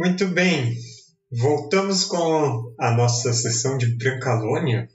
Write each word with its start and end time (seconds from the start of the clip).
Muito 0.00 0.26
bem. 0.28 0.78
Voltamos 1.30 2.06
com 2.06 2.74
a 2.78 2.90
nossa 2.90 3.34
sessão 3.34 3.76
de 3.76 3.84
Brancalônia. 3.84 4.88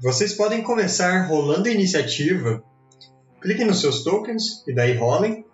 Vocês 0.00 0.32
podem 0.32 0.62
começar 0.62 1.26
rolando 1.26 1.68
a 1.68 1.72
iniciativa. 1.72 2.62
Cliquem 3.40 3.66
nos 3.66 3.80
seus 3.80 4.04
tokens 4.04 4.62
e 4.68 4.72
daí 4.72 4.96
rolem 4.96 5.44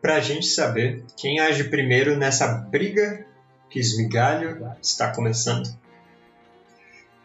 para 0.00 0.16
a 0.16 0.20
gente 0.20 0.46
saber 0.46 1.04
quem 1.16 1.38
age 1.38 1.62
primeiro 1.70 2.18
nessa 2.18 2.48
briga 2.48 3.24
que 3.70 3.78
Esmigalho 3.78 4.68
está 4.82 5.14
começando. 5.14 5.72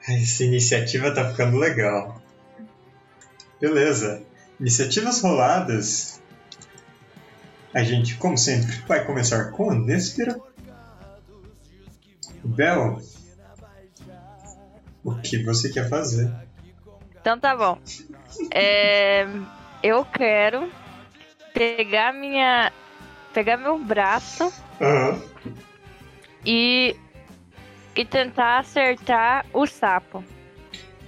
Essa 0.07 0.43
iniciativa 0.43 1.11
tá 1.11 1.27
ficando 1.27 1.57
legal. 1.57 2.21
Beleza. 3.59 4.21
Iniciativas 4.59 5.21
roladas. 5.21 6.16
A 7.77 7.83
gente, 7.83 8.15
como 8.15 8.35
sempre, 8.35 8.75
vai 8.87 9.05
começar 9.05 9.51
com 9.51 9.69
a 9.69 9.75
Néspera. 9.75 10.35
Bel, 12.43 12.99
o 15.03 15.13
que 15.17 15.43
você 15.43 15.69
quer 15.69 15.87
fazer? 15.87 16.33
Então 17.21 17.39
tá 17.39 17.55
bom. 17.55 17.77
É, 18.51 19.27
eu 19.83 20.03
quero 20.05 20.71
pegar 21.53 22.15
minha. 22.15 22.73
pegar 23.31 23.57
meu 23.57 23.77
braço 23.77 24.51
Aham. 24.81 25.21
e. 26.43 26.95
e 27.95 28.05
tentar 28.05 28.57
acertar 28.57 29.45
o 29.53 29.67
sapo. 29.67 30.23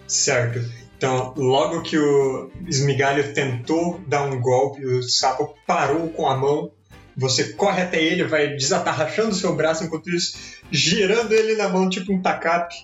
Certo. 0.08 0.60
Então, 1.00 1.34
logo 1.38 1.82
que 1.82 1.98
o 1.98 2.52
esmigalho 2.68 3.34
tentou 3.34 4.02
dar 4.06 4.24
um 4.24 4.42
golpe, 4.42 4.86
o 4.86 5.02
sapo 5.02 5.56
parou 5.66 6.10
com 6.10 6.28
a 6.28 6.36
mão. 6.36 6.74
Você 7.16 7.54
corre 7.54 7.84
até 7.84 8.04
ele, 8.04 8.26
vai 8.26 8.50
desatarrachando 8.50 9.30
o 9.30 9.34
seu 9.34 9.56
braço 9.56 9.86
enquanto 9.86 10.10
isso, 10.10 10.38
girando 10.70 11.32
ele 11.32 11.56
na 11.56 11.70
mão 11.70 11.90
tipo 11.90 12.12
um 12.12 12.22
tacape. 12.22 12.76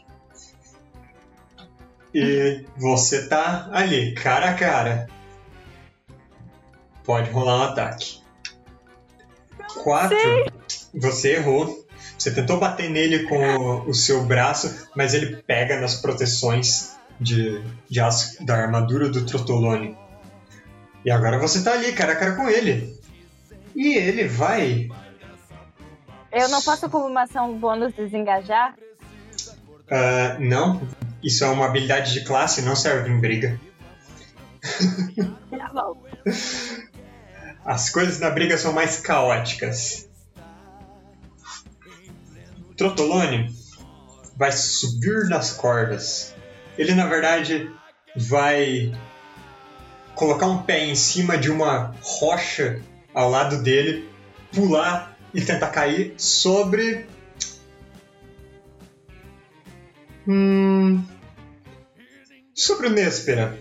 E 2.13 2.63
você 2.77 3.27
tá 3.27 3.69
ali, 3.73 4.13
cara 4.13 4.51
a 4.51 4.53
cara. 4.53 5.07
Pode 7.03 7.29
rolar 7.31 7.57
um 7.57 7.63
ataque. 7.63 8.21
Quatro. 9.83 10.17
Você 10.93 11.33
errou. 11.33 11.85
Você 12.17 12.31
tentou 12.31 12.57
bater 12.57 12.89
nele 12.89 13.27
com 13.27 13.89
o 13.89 13.93
seu 13.93 14.23
braço, 14.23 14.87
mas 14.95 15.13
ele 15.13 15.35
pega 15.45 15.81
nas 15.81 15.95
proteções 15.95 16.94
de, 17.19 17.61
de 17.89 17.99
aço 17.99 18.43
da 18.45 18.55
armadura 18.55 19.09
do 19.09 19.25
Trotolone. 19.25 19.97
E 21.03 21.11
agora 21.11 21.37
você 21.37 21.63
tá 21.63 21.73
ali, 21.73 21.93
cara 21.93 22.13
a 22.13 22.15
cara 22.15 22.35
com 22.35 22.47
ele. 22.49 22.99
E 23.75 23.95
ele 23.95 24.27
vai. 24.27 24.89
Eu 26.31 26.49
não 26.49 26.61
posso 26.61 26.89
como 26.89 27.05
uma 27.05 27.23
ação 27.23 27.57
bônus 27.57 27.93
desengajar? 27.93 28.75
ah, 29.89 30.37
não, 30.39 30.81
isso 31.21 31.43
é 31.43 31.47
uma 31.47 31.65
habilidade 31.65 32.13
de 32.13 32.23
classe, 32.23 32.61
não 32.61 32.75
serve 32.75 33.09
em 33.09 33.19
briga. 33.19 33.59
Tá 35.51 35.71
bom. 35.73 36.03
As 37.63 37.89
coisas 37.89 38.19
na 38.19 38.29
briga 38.29 38.57
são 38.57 38.73
mais 38.73 38.99
caóticas. 38.99 40.07
Trotolone 42.77 43.55
vai 44.35 44.51
subir 44.51 45.29
nas 45.29 45.53
cordas. 45.53 46.34
Ele, 46.77 46.93
na 46.93 47.07
verdade, 47.07 47.71
vai 48.15 48.91
colocar 50.13 50.47
um 50.47 50.63
pé 50.63 50.85
em 50.85 50.95
cima 50.95 51.37
de 51.37 51.51
uma 51.51 51.95
rocha 52.01 52.81
ao 53.13 53.29
lado 53.29 53.61
dele, 53.61 54.09
pular 54.53 55.17
e 55.33 55.41
tentar 55.41 55.69
cair 55.69 56.13
sobre. 56.17 57.05
Hum. 60.27 61.03
Sobre 62.53 62.87
o 62.87 62.89
Néspera. 62.89 63.57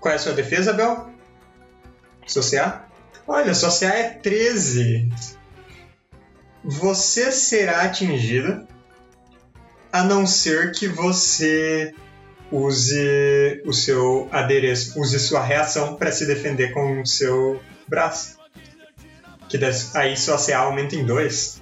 Qual 0.00 0.12
é 0.12 0.16
a 0.16 0.18
sua 0.18 0.32
defesa, 0.32 0.72
Bel? 0.72 1.10
Seu 2.26 2.42
CA? 2.42 2.88
Olha, 3.26 3.54
sua 3.54 3.70
CA 3.70 3.94
é 3.94 4.10
13. 4.10 5.10
Você 6.64 7.32
será 7.32 7.82
atingida 7.82 8.66
a 9.92 10.02
não 10.04 10.26
ser 10.26 10.72
que 10.72 10.86
você 10.86 11.94
use 12.52 13.62
o 13.64 13.72
seu 13.72 14.28
adereço, 14.30 15.00
use 15.00 15.18
sua 15.18 15.42
reação 15.42 15.96
para 15.96 16.12
se 16.12 16.26
defender 16.26 16.72
com 16.72 17.00
o 17.00 17.06
seu 17.06 17.60
braço. 17.88 18.38
Que 19.48 19.56
des- 19.58 19.94
aí 19.96 20.16
sua 20.16 20.38
CA 20.38 20.58
aumenta 20.60 20.94
em 20.94 21.04
2. 21.04 21.60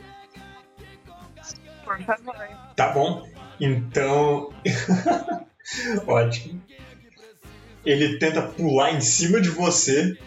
Por 1.85 1.99
favor. 2.05 2.35
Tá 2.77 2.89
bom. 2.91 3.27
Então. 3.61 4.53
Ótimo. 6.07 6.63
Ele 7.85 8.19
tenta 8.19 8.43
pular 8.43 8.93
em 8.93 9.01
cima 9.01 9.41
de 9.41 9.49
você, 9.49 10.19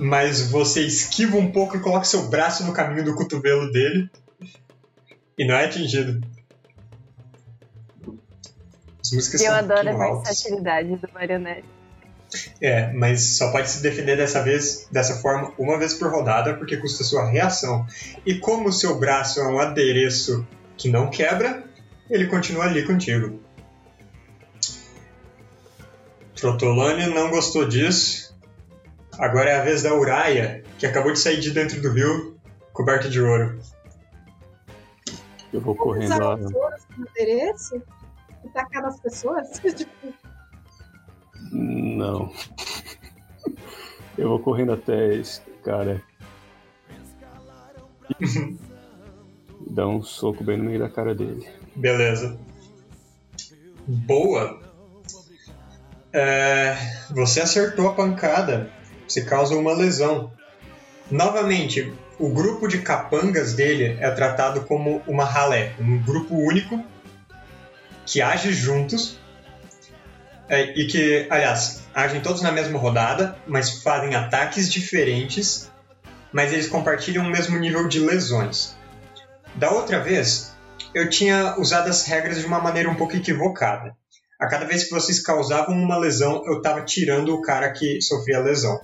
mas 0.00 0.50
você 0.50 0.80
esquiva 0.80 1.36
um 1.36 1.52
pouco 1.52 1.76
e 1.76 1.80
coloca 1.80 2.04
seu 2.04 2.28
braço 2.28 2.64
no 2.64 2.72
caminho 2.72 3.04
do 3.04 3.14
cotovelo 3.14 3.70
dele. 3.70 4.10
E 5.36 5.46
não 5.46 5.54
é 5.54 5.66
atingido. 5.66 6.26
As 9.00 9.12
músicas 9.12 9.42
Eu 9.42 9.52
adoro 9.52 9.90
a 9.90 10.14
versatilidade 10.22 10.96
do 10.96 11.08
marionete. 11.12 11.68
É, 12.62 12.92
mas 12.92 13.36
só 13.36 13.50
pode 13.50 13.68
se 13.68 13.82
defender 13.82 14.16
dessa 14.16 14.42
vez, 14.42 14.86
dessa 14.90 15.16
forma, 15.16 15.52
uma 15.58 15.78
vez 15.78 15.94
por 15.94 16.10
rodada, 16.10 16.54
porque 16.54 16.76
custa 16.78 17.04
sua 17.04 17.28
reação. 17.28 17.86
E 18.24 18.36
como 18.36 18.68
o 18.68 18.72
seu 18.72 18.98
braço 18.98 19.40
é 19.40 19.48
um 19.48 19.58
adereço 19.58 20.46
que 20.76 20.88
não 20.88 21.10
quebra, 21.10 21.64
ele 22.08 22.26
continua 22.26 22.64
ali 22.64 22.86
contigo. 22.86 23.38
Trotolone 26.34 27.06
não 27.08 27.30
gostou 27.30 27.68
disso. 27.68 28.29
Agora 29.20 29.50
é 29.50 29.60
a 29.60 29.62
vez 29.62 29.82
da 29.82 29.94
Uraia, 29.94 30.64
que 30.78 30.86
acabou 30.86 31.12
de 31.12 31.18
sair 31.18 31.38
de 31.40 31.50
dentro 31.50 31.78
do 31.82 31.92
rio, 31.92 32.40
coberta 32.72 33.06
de 33.06 33.20
ouro. 33.20 33.60
Eu 35.52 35.60
vou 35.60 35.76
correndo 35.76 36.18
lá. 36.18 36.38
como 36.38 37.06
endereço 37.06 37.82
e 38.42 38.48
tacar 38.48 38.82
nas 38.82 38.98
pessoas? 38.98 39.60
Tipo, 39.76 40.14
Não. 41.52 42.32
Eu 44.16 44.30
vou 44.30 44.38
correndo 44.38 44.72
até 44.72 45.14
esse 45.14 45.42
cara. 45.62 46.02
E 49.62 49.72
dar 49.72 49.86
um 49.86 50.02
soco 50.02 50.42
bem 50.42 50.56
no 50.56 50.64
meio 50.64 50.78
da 50.78 50.88
cara 50.88 51.14
dele. 51.14 51.46
Beleza. 51.76 52.40
Boa. 53.86 54.58
É, 56.12 56.74
você 57.10 57.42
acertou 57.42 57.86
a 57.86 57.94
pancada. 57.94 58.79
Você 59.10 59.22
causa 59.22 59.56
uma 59.56 59.72
lesão. 59.72 60.30
Novamente, 61.10 61.92
o 62.16 62.28
grupo 62.28 62.68
de 62.68 62.78
capangas 62.78 63.54
dele 63.54 63.98
é 63.98 64.08
tratado 64.12 64.60
como 64.60 65.02
uma 65.04 65.24
ralé, 65.24 65.72
um 65.80 66.00
grupo 66.00 66.36
único 66.36 66.80
que 68.06 68.22
age 68.22 68.52
juntos 68.52 69.18
é, 70.48 70.78
e 70.78 70.86
que, 70.86 71.26
aliás, 71.28 71.82
agem 71.92 72.20
todos 72.20 72.40
na 72.40 72.52
mesma 72.52 72.78
rodada, 72.78 73.36
mas 73.48 73.82
fazem 73.82 74.14
ataques 74.14 74.70
diferentes, 74.70 75.68
mas 76.32 76.52
eles 76.52 76.68
compartilham 76.68 77.26
o 77.26 77.30
mesmo 77.30 77.58
nível 77.58 77.88
de 77.88 77.98
lesões. 77.98 78.76
Da 79.56 79.72
outra 79.72 79.98
vez, 79.98 80.54
eu 80.94 81.10
tinha 81.10 81.56
usado 81.58 81.88
as 81.88 82.06
regras 82.06 82.38
de 82.38 82.46
uma 82.46 82.60
maneira 82.60 82.88
um 82.88 82.94
pouco 82.94 83.16
equivocada. 83.16 83.92
A 84.38 84.46
cada 84.46 84.66
vez 84.66 84.84
que 84.84 84.90
vocês 84.90 85.20
causavam 85.20 85.74
uma 85.74 85.98
lesão, 85.98 86.44
eu 86.46 86.58
estava 86.58 86.82
tirando 86.82 87.34
o 87.34 87.42
cara 87.42 87.72
que 87.72 88.00
sofria 88.00 88.38
a 88.38 88.42
lesão. 88.42 88.80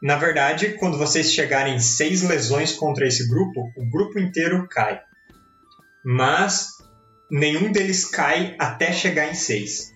Na 0.00 0.16
verdade, 0.16 0.74
quando 0.74 0.96
vocês 0.96 1.32
chegarem 1.32 1.74
em 1.74 1.80
seis 1.80 2.22
lesões 2.22 2.72
contra 2.72 3.06
esse 3.06 3.28
grupo, 3.28 3.72
o 3.76 3.84
grupo 3.90 4.18
inteiro 4.18 4.68
cai. 4.68 5.02
Mas 6.04 6.78
nenhum 7.30 7.72
deles 7.72 8.04
cai 8.04 8.54
até 8.58 8.92
chegar 8.92 9.28
em 9.28 9.34
seis. 9.34 9.92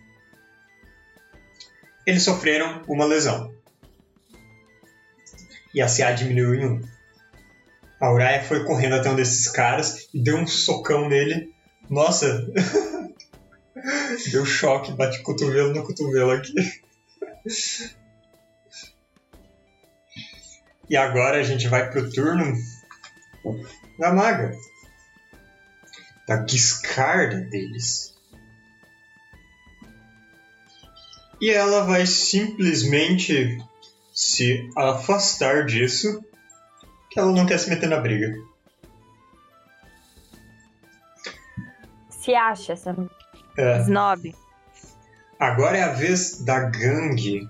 Eles 2.04 2.25
sofreram 2.25 2.82
uma 2.88 3.04
lesão. 3.04 3.54
E 5.72 5.81
a 5.81 5.87
CA 5.87 6.12
diminuiu 6.12 6.54
em 6.54 6.66
um. 6.66 6.81
A 8.00 8.12
Uraia 8.12 8.43
foi 8.43 8.64
correndo 8.64 8.96
até 8.96 9.08
um 9.08 9.14
desses 9.14 9.46
caras 9.46 10.08
e 10.12 10.20
deu 10.20 10.37
um 10.37 10.46
socão 10.46 11.08
nele. 11.08 11.54
Nossa! 11.88 12.44
deu 14.32 14.44
choque, 14.44 14.93
bate 14.93 15.22
cotovelo 15.22 15.72
no 15.72 15.84
cotovelo 15.84 16.32
aqui. 16.32 16.52
E 20.92 20.96
agora 20.98 21.38
a 21.38 21.42
gente 21.42 21.66
vai 21.68 21.90
pro 21.90 22.12
turno 22.12 22.54
da 23.98 24.12
maga. 24.12 24.54
Da 26.28 26.36
Guiscarda 26.36 27.40
deles. 27.40 28.14
E 31.40 31.48
ela 31.48 31.84
vai 31.84 32.06
simplesmente 32.06 33.58
se 34.12 34.68
afastar 34.76 35.64
disso, 35.64 36.22
que 37.10 37.18
ela 37.18 37.32
não 37.32 37.46
quer 37.46 37.56
se 37.58 37.70
meter 37.70 37.88
na 37.88 37.98
briga. 37.98 38.36
Se 42.10 42.34
acha 42.34 42.74
essa 42.74 42.94
É. 43.56 43.80
snob. 43.80 44.36
Agora 45.40 45.78
é 45.78 45.84
a 45.84 45.94
vez 45.94 46.42
da 46.44 46.60
gangue. 46.68 47.48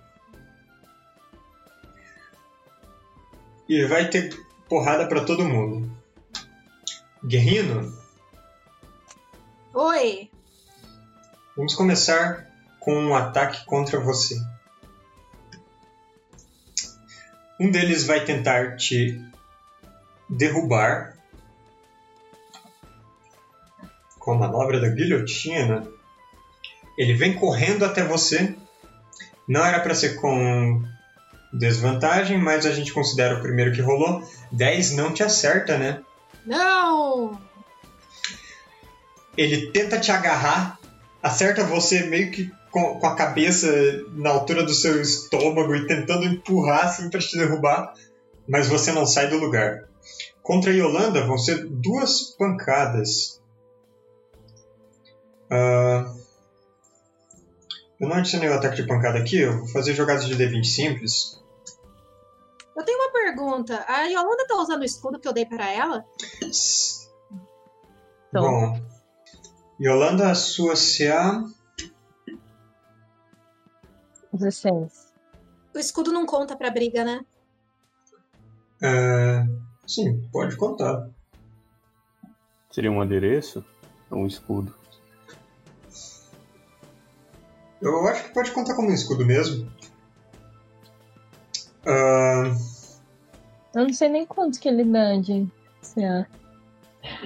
E 3.72 3.86
vai 3.86 4.06
ter 4.10 4.38
porrada 4.68 5.06
pra 5.06 5.24
todo 5.24 5.48
mundo. 5.48 5.90
Guerrino, 7.24 7.90
Oi. 9.72 10.30
vamos 11.56 11.74
começar 11.74 12.52
com 12.78 12.94
um 12.94 13.14
ataque 13.16 13.64
contra 13.64 13.98
você. 13.98 14.38
Um 17.58 17.70
deles 17.70 18.04
vai 18.04 18.22
tentar 18.26 18.76
te 18.76 19.18
derrubar 20.28 21.16
com 24.18 24.32
a 24.32 24.38
manobra 24.38 24.78
da 24.80 24.90
guilhotina. 24.90 25.88
Ele 26.98 27.14
vem 27.14 27.38
correndo 27.38 27.86
até 27.86 28.04
você. 28.04 28.54
Não 29.48 29.64
era 29.64 29.80
para 29.80 29.94
ser 29.94 30.20
com 30.20 30.91
desvantagem, 31.52 32.38
mas 32.38 32.64
a 32.64 32.72
gente 32.72 32.92
considera 32.92 33.36
o 33.36 33.42
primeiro 33.42 33.72
que 33.72 33.82
rolou. 33.82 34.22
10 34.50 34.92
não 34.92 35.12
te 35.12 35.22
acerta, 35.22 35.76
né? 35.76 36.00
Não! 36.46 37.40
Ele 39.36 39.70
tenta 39.70 39.98
te 39.98 40.10
agarrar, 40.10 40.78
acerta 41.22 41.64
você 41.64 42.04
meio 42.04 42.30
que 42.30 42.50
com, 42.70 42.98
com 42.98 43.06
a 43.06 43.14
cabeça 43.14 43.68
na 44.12 44.30
altura 44.30 44.62
do 44.62 44.74
seu 44.74 45.00
estômago 45.00 45.74
e 45.74 45.86
tentando 45.86 46.24
empurrar 46.24 46.86
assim 46.86 47.10
para 47.10 47.20
te 47.20 47.36
derrubar, 47.36 47.94
mas 48.48 48.68
você 48.68 48.92
não 48.92 49.06
sai 49.06 49.28
do 49.28 49.38
lugar. 49.38 49.84
Contra 50.42 50.70
a 50.70 50.74
Yolanda 50.74 51.26
vão 51.26 51.38
ser 51.38 51.66
duas 51.66 52.34
pancadas. 52.36 53.40
Ah, 55.50 56.12
eu 58.00 58.08
não 58.08 58.16
adicionei 58.16 58.48
o 58.48 58.54
ataque 58.54 58.76
de 58.76 58.88
pancada 58.88 59.18
aqui, 59.18 59.38
eu 59.38 59.58
vou 59.58 59.68
fazer 59.68 59.94
jogadas 59.94 60.26
de 60.26 60.34
D20 60.34 60.64
simples. 60.64 61.41
Eu 62.76 62.84
tenho 62.84 62.98
uma 62.98 63.12
pergunta. 63.12 63.84
A 63.86 64.04
Yolanda 64.04 64.46
tá 64.46 64.56
usando 64.56 64.82
o 64.82 64.84
escudo 64.84 65.18
que 65.18 65.28
eu 65.28 65.32
dei 65.32 65.44
pra 65.44 65.70
ela? 65.70 66.04
Então. 68.28 68.42
Bom, 68.42 68.80
Yolanda, 69.80 70.30
a 70.30 70.34
sua 70.34 70.74
CA 70.74 71.44
16. 74.32 75.12
O 75.74 75.78
escudo 75.78 76.12
não 76.12 76.24
conta 76.24 76.56
pra 76.56 76.70
briga, 76.70 77.04
né? 77.04 77.24
É, 78.82 79.44
sim, 79.86 80.28
pode 80.32 80.56
contar. 80.56 81.08
Seria 82.70 82.90
um 82.90 83.00
adereço? 83.00 83.64
Ou 84.10 84.20
um 84.20 84.26
escudo? 84.26 84.74
Eu 87.80 88.06
acho 88.06 88.24
que 88.24 88.34
pode 88.34 88.50
contar 88.52 88.74
como 88.74 88.88
um 88.88 88.94
escudo 88.94 89.26
mesmo. 89.26 89.70
Ah, 91.86 92.54
Eu 93.74 93.84
não 93.84 93.92
sei 93.92 94.08
nem 94.08 94.26
quanto 94.26 94.60
que 94.60 94.68
ele 94.68 94.84
dá 94.84 95.16
de 95.16 95.48
CA. 95.82 96.26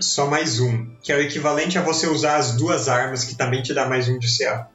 só 0.00 0.26
mais 0.26 0.60
um, 0.60 0.94
que 1.02 1.12
é 1.12 1.16
o 1.16 1.20
equivalente 1.20 1.78
a 1.78 1.82
você 1.82 2.06
usar 2.06 2.36
as 2.36 2.56
duas 2.56 2.88
armas, 2.88 3.24
que 3.24 3.34
também 3.34 3.62
te 3.62 3.74
dá 3.74 3.86
mais 3.88 4.08
um 4.08 4.18
de 4.18 4.26
CA. 4.38 4.68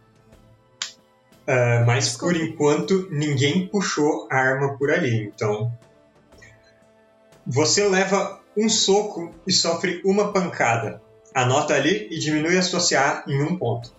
Ah, 1.48 1.84
mas 1.86 2.16
por 2.16 2.36
enquanto 2.36 3.08
ninguém 3.12 3.68
puxou 3.68 4.28
a 4.32 4.36
arma 4.36 4.78
por 4.78 4.92
ali, 4.92 5.26
então. 5.26 5.72
Você 7.46 7.88
leva 7.88 8.40
um 8.56 8.70
soco 8.70 9.34
e 9.48 9.52
sofre 9.52 10.02
uma 10.06 10.32
pancada. 10.32 11.02
Anota 11.34 11.74
ali 11.74 12.08
e 12.12 12.20
diminui 12.20 12.58
a 12.58 12.62
sua 12.62 12.80
CA 12.86 13.24
em 13.28 13.42
um 13.42 13.58
ponto. 13.58 13.92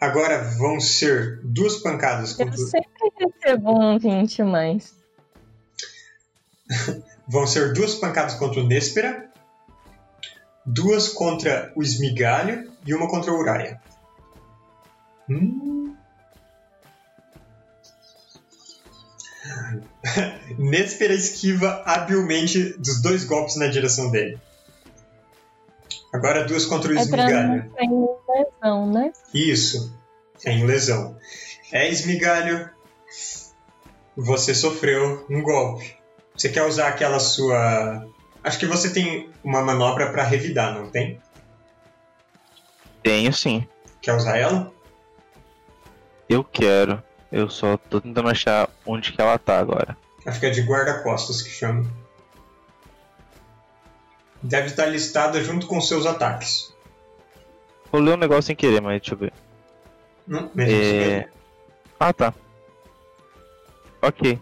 Agora 0.00 0.42
vão 0.58 0.80
ser 0.80 1.40
duas 1.42 1.76
pancadas 1.78 2.38
Eu 2.38 2.46
contra 2.46 2.62
recebo 3.44 3.78
um 3.78 3.98
20 3.98 4.42
mais. 4.42 4.94
Vão 7.28 7.46
ser 7.46 7.72
duas 7.72 7.94
pancadas 7.94 8.34
contra 8.34 8.60
o 8.60 8.66
Néspera, 8.66 9.30
duas 10.64 11.08
contra 11.08 11.72
o 11.76 11.82
Esmigalho 11.82 12.72
e 12.86 12.94
uma 12.94 13.08
contra 13.08 13.32
o 13.32 13.38
Uraia. 13.38 13.80
Hum. 15.28 15.94
Néspera 20.58 21.14
esquiva 21.14 21.82
habilmente 21.86 22.74
dos 22.78 23.00
dois 23.00 23.24
golpes 23.24 23.56
na 23.56 23.68
direção 23.68 24.10
dele. 24.10 24.38
Agora 26.12 26.44
duas 26.44 26.66
contra 26.66 26.92
o 26.92 26.98
É 26.98 27.06
pra 27.06 27.24
Esmigalho. 27.24 27.72
não 27.88 28.18
ter 28.26 28.46
lesão, 28.62 28.92
né? 28.92 29.12
Isso. 29.32 29.98
É 30.44 30.52
em 30.52 30.64
lesão. 30.66 31.16
É 31.72 31.88
esmigalho. 31.88 32.70
Você 34.16 34.54
sofreu 34.54 35.26
um 35.28 35.42
golpe. 35.42 35.96
Você 36.36 36.48
quer 36.48 36.64
usar 36.64 36.88
aquela 36.88 37.18
sua. 37.18 38.06
Acho 38.42 38.58
que 38.58 38.66
você 38.66 38.92
tem 38.92 39.30
uma 39.42 39.62
manobra 39.62 40.10
pra 40.10 40.22
revidar, 40.22 40.74
não 40.74 40.90
tem? 40.90 41.20
Tenho 43.02 43.32
sim. 43.32 43.66
Quer 44.00 44.14
usar 44.14 44.36
ela? 44.36 44.72
Eu 46.28 46.44
quero. 46.44 47.02
Eu 47.30 47.48
só 47.50 47.76
tô 47.76 48.00
tentando 48.00 48.28
achar 48.28 48.68
onde 48.86 49.12
que 49.12 49.20
ela 49.20 49.38
tá 49.38 49.58
agora. 49.58 49.96
Acho 50.24 50.40
que 50.40 50.46
é 50.46 50.50
de 50.50 50.62
guarda-costas 50.62 51.42
que 51.42 51.50
chama. 51.50 51.84
Deve 54.42 54.68
estar 54.68 54.86
listada 54.86 55.42
junto 55.42 55.66
com 55.66 55.80
seus 55.80 56.06
ataques. 56.06 56.74
Rolei 57.92 58.14
um 58.14 58.18
negócio 58.18 58.44
sem 58.44 58.56
querer, 58.56 58.80
mas 58.80 59.00
deixa 59.00 59.14
eu 59.14 59.18
ver. 59.18 59.32
Não, 60.26 60.50
mesmo 60.54 60.74
É... 60.74 61.28
Ah, 61.98 62.12
tá. 62.12 62.34
Ok. 64.04 64.38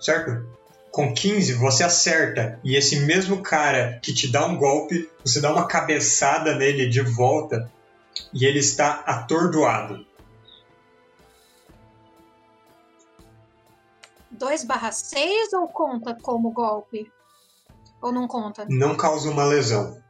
Certo? 0.00 0.48
Com 0.90 1.12
15 1.12 1.52
você 1.52 1.84
acerta 1.84 2.58
e 2.64 2.74
esse 2.74 3.00
mesmo 3.00 3.42
cara 3.42 4.00
que 4.02 4.14
te 4.14 4.26
dá 4.26 4.46
um 4.46 4.56
golpe, 4.56 5.10
você 5.22 5.38
dá 5.38 5.52
uma 5.52 5.68
cabeçada 5.68 6.54
nele 6.54 6.88
de 6.88 7.02
volta 7.02 7.70
e 8.32 8.46
ele 8.46 8.58
está 8.58 9.00
atordoado. 9.00 10.06
2 14.30 14.64
barra 14.64 14.90
6 14.90 15.52
ou 15.52 15.68
conta 15.68 16.14
como 16.14 16.50
golpe? 16.50 17.12
Ou 18.00 18.10
não 18.10 18.26
conta? 18.26 18.64
Não 18.70 18.96
causa 18.96 19.28
uma 19.28 19.44
lesão. 19.44 20.02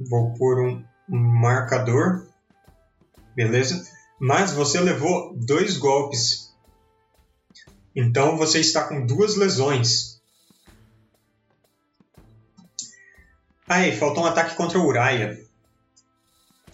Vou 0.00 0.34
pôr 0.34 0.60
um 0.60 0.84
um 1.08 1.18
marcador. 1.18 2.26
Beleza? 3.34 3.84
Mas 4.18 4.52
você 4.52 4.80
levou 4.80 5.34
dois 5.36 5.76
golpes. 5.76 6.54
Então 7.94 8.36
você 8.36 8.60
está 8.60 8.86
com 8.88 9.06
duas 9.06 9.36
lesões. 9.36 10.20
Aí, 13.68 13.96
faltou 13.96 14.22
um 14.22 14.26
ataque 14.26 14.54
contra 14.54 14.78
o 14.78 14.86
Uraya. 14.86 15.38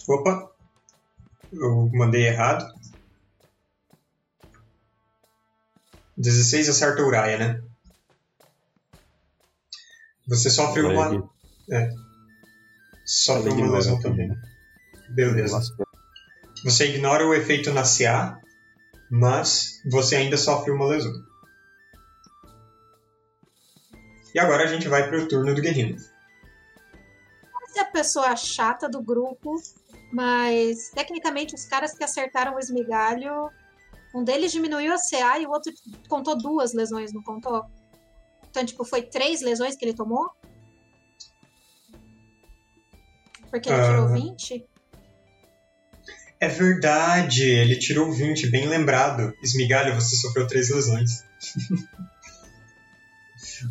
Opa! 0.06 0.50
Eu 1.52 1.88
mandei 1.92 2.26
errado. 2.26 2.70
16 6.16 6.68
acerta 6.68 7.02
o 7.02 7.06
Uraya, 7.06 7.38
né? 7.38 7.62
Você 10.26 10.50
sofre 10.50 10.82
uma. 10.82 11.08
Leg. 11.68 12.02
Sofre 13.12 13.50
Leg 13.50 13.62
uma 13.62 13.76
lesão 13.76 14.00
também. 14.00 14.34
Beleza. 15.10 15.60
Você 16.64 16.88
ignora 16.88 17.26
o 17.26 17.34
efeito 17.34 17.70
na 17.70 17.82
CA, 17.82 18.40
mas 19.10 19.82
você 19.90 20.16
ainda 20.16 20.38
sofre 20.38 20.70
uma 20.70 20.86
lesão. 20.86 21.12
E 24.34 24.38
agora 24.38 24.64
a 24.64 24.66
gente 24.66 24.88
vai 24.88 25.10
pro 25.10 25.28
turno 25.28 25.54
do 25.54 25.60
Guerrino. 25.60 25.98
Você 27.66 27.80
é 27.80 27.82
a 27.82 27.90
pessoa 27.90 28.34
chata 28.34 28.88
do 28.88 29.02
grupo, 29.02 29.56
mas 30.10 30.88
tecnicamente 30.88 31.54
os 31.54 31.66
caras 31.66 31.92
que 31.92 32.02
acertaram 32.02 32.54
o 32.54 32.58
esmigalho, 32.58 33.50
um 34.14 34.24
deles 34.24 34.52
diminuiu 34.52 34.94
a 34.94 34.96
CA 34.96 35.38
e 35.38 35.46
o 35.46 35.50
outro 35.50 35.70
contou 36.08 36.34
duas 36.34 36.72
lesões, 36.72 37.12
não 37.12 37.22
contou? 37.22 37.62
Então, 38.48 38.64
tipo, 38.64 38.86
foi 38.86 39.02
três 39.02 39.42
lesões 39.42 39.76
que 39.76 39.84
ele 39.84 39.94
tomou? 39.94 40.30
Porque 43.52 43.68
ele 43.68 43.80
Ah. 43.80 43.84
tirou 43.86 44.08
20? 44.08 44.66
É 46.40 46.48
verdade, 46.48 47.44
ele 47.44 47.78
tirou 47.78 48.10
20, 48.10 48.48
bem 48.50 48.66
lembrado. 48.66 49.32
Esmigalho, 49.42 49.94
você 49.94 50.16
sofreu 50.16 50.46
três 50.46 50.70
lesões. 50.70 51.22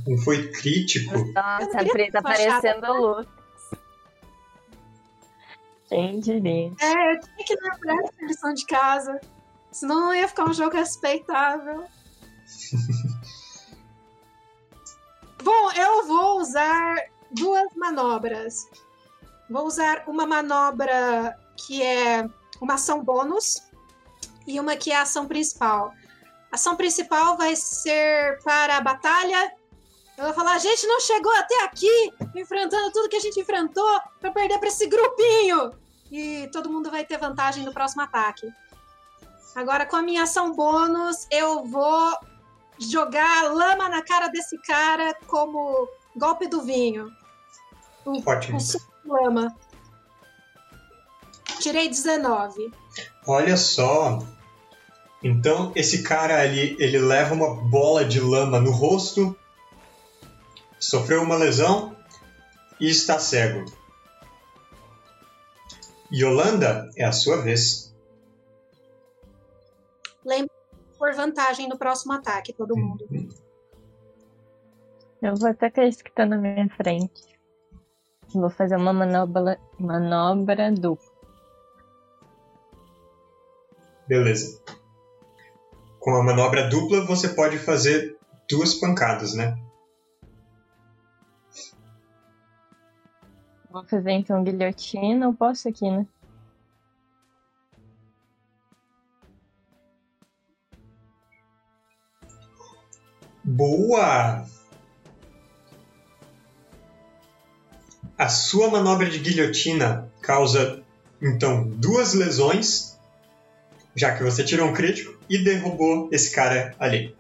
Um 0.08 0.18
foi 0.18 0.50
crítico. 0.52 1.12
Nossa, 1.34 1.82
a 1.82 1.84
Pri 1.84 2.10
tá 2.10 2.20
ficar 2.20 2.36
chata, 2.38 2.62
parecendo 2.62 2.94
luz. 2.94 3.28
Quem 5.90 6.20
diria? 6.22 6.72
É, 6.80 7.14
eu 7.14 7.20
tinha 7.20 7.46
que 7.46 7.56
lembrar 7.56 7.98
essa 8.06 8.26
lição 8.26 8.54
de 8.54 8.66
casa. 8.66 9.20
Senão 9.70 10.00
não 10.00 10.16
ia 10.16 10.30
ficar 10.30 10.46
um 10.46 10.54
jogo 10.54 10.78
respeitável. 10.78 11.84
Bom, 15.44 15.72
eu 15.74 16.08
vou 16.08 16.40
usar 16.40 16.96
duas 17.32 17.68
manobras. 17.76 18.70
Vou 19.52 19.66
usar 19.66 20.06
uma 20.08 20.26
manobra 20.26 21.38
que 21.58 21.84
é 21.84 22.26
uma 22.62 22.76
ação 22.76 23.04
bônus 23.04 23.62
e 24.48 24.58
uma 24.58 24.78
que 24.78 24.92
é 24.92 24.96
a 24.96 25.02
ação 25.02 25.28
principal. 25.28 25.94
A 26.50 26.56
ação 26.56 26.78
principal 26.78 27.36
vai 27.36 27.54
ser 27.58 28.40
para 28.44 28.78
a 28.78 28.82
batalha. 28.82 29.54
Eu 30.18 30.26
vou 30.26 30.34
falar, 30.34 30.54
a 30.54 30.58
gente 30.58 30.88
não 30.88 31.02
chegou 31.02 31.36
até 31.36 31.66
aqui 31.66 32.14
enfrentando 32.34 32.94
tudo 32.94 33.10
que 33.10 33.18
a 33.18 33.20
gente 33.20 33.42
enfrentou 33.42 34.00
para 34.22 34.32
perder 34.32 34.58
para 34.58 34.70
esse 34.70 34.88
grupinho. 34.88 35.74
E 36.10 36.50
todo 36.54 36.70
mundo 36.70 36.90
vai 36.90 37.04
ter 37.04 37.18
vantagem 37.18 37.66
no 37.66 37.74
próximo 37.74 38.04
ataque. 38.04 38.50
Agora, 39.54 39.86
com 39.86 39.98
a 39.98 40.02
minha 40.02 40.24
ação 40.24 40.54
bônus, 40.54 41.28
eu 41.30 41.66
vou 41.66 42.18
jogar 42.80 43.54
lama 43.54 43.90
na 43.90 44.02
cara 44.02 44.30
desse 44.30 44.58
cara 44.62 45.14
como 45.28 45.90
golpe 46.16 46.48
do 46.48 46.62
vinho. 46.62 47.12
Ótimo. 48.26 48.56
Um 48.56 48.60
suco 48.60 48.91
lama. 49.06 49.56
Tirei 51.60 51.88
19. 51.90 52.72
Olha 53.28 53.56
só. 53.58 54.20
Então, 55.24 55.72
esse 55.76 56.02
cara 56.02 56.42
ali, 56.42 56.76
ele 56.80 56.98
leva 56.98 57.36
uma 57.36 57.54
bola 57.54 58.04
de 58.04 58.20
lama 58.20 58.60
no 58.60 58.72
rosto, 58.72 59.38
sofreu 60.80 61.22
uma 61.22 61.36
lesão 61.36 61.96
e 62.80 62.90
está 62.90 63.20
cego. 63.20 63.66
Yolanda, 66.12 66.90
é 66.98 67.06
a 67.06 67.12
sua 67.12 67.38
vez. 67.42 67.94
Por 70.98 71.14
vantagem 71.14 71.68
no 71.68 71.78
próximo 71.78 72.14
ataque, 72.14 72.54
todo 72.54 72.78
mundo. 72.78 73.08
Eu 75.22 75.36
vou 75.36 75.50
até 75.50 75.72
esse 75.88 76.04
que 76.04 76.12
tá 76.12 76.26
na 76.26 76.38
minha 76.38 76.70
frente. 76.70 77.31
Vou 78.34 78.50
fazer 78.50 78.78
uma 78.78 78.94
manobra, 78.94 79.60
manobra 79.78 80.72
dupla. 80.72 81.12
Beleza. 84.08 84.62
Com 86.00 86.16
a 86.16 86.24
manobra 86.24 86.70
dupla, 86.70 87.06
você 87.06 87.30
pode 87.30 87.58
fazer 87.58 88.18
duas 88.50 88.74
pancadas, 88.74 89.34
né? 89.34 89.58
Vou 93.70 93.86
fazer 93.86 94.12
então 94.12 94.44
guilhotina. 94.44 95.26
Eu 95.26 95.34
posso 95.34 95.70
aqui, 95.70 95.90
né? 95.90 96.06
Boa! 103.44 104.46
A 108.22 108.30
sua 108.30 108.70
manobra 108.70 109.10
de 109.10 109.18
guilhotina 109.18 110.08
causa, 110.22 110.84
então, 111.20 111.68
duas 111.68 112.14
lesões, 112.14 112.96
já 113.96 114.16
que 114.16 114.24
você 114.24 114.44
tirou 114.44 114.68
um 114.68 114.74
crítico 114.74 115.20
e 115.28 115.44
derrubou 115.44 116.08
esse 116.12 116.32
cara 116.32 116.76
ali. 116.78 117.18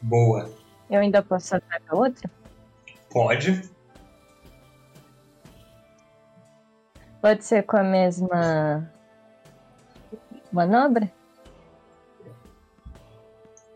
Boa. 0.00 0.48
Eu 0.88 1.00
ainda 1.00 1.20
posso 1.24 1.56
atacar 1.56 1.92
outra? 1.92 2.30
Pode. 3.10 3.68
Pode 7.20 7.44
ser 7.44 7.64
com 7.64 7.76
a 7.76 7.82
mesma 7.82 8.88
manobra? 10.52 11.12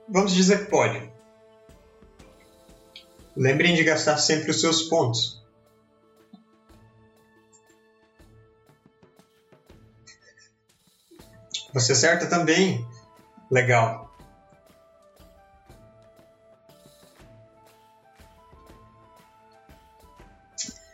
Vamos 0.08 0.32
dizer 0.32 0.64
que 0.64 0.70
pode. 0.70 1.10
Lembrem 3.38 3.76
de 3.76 3.85
gastar 3.85 4.16
sempre 4.16 4.50
os 4.50 4.61
seus 4.61 4.83
pontos. 4.83 5.40
Você 11.73 11.92
acerta 11.92 12.26
também. 12.26 12.85
Legal. 13.49 14.12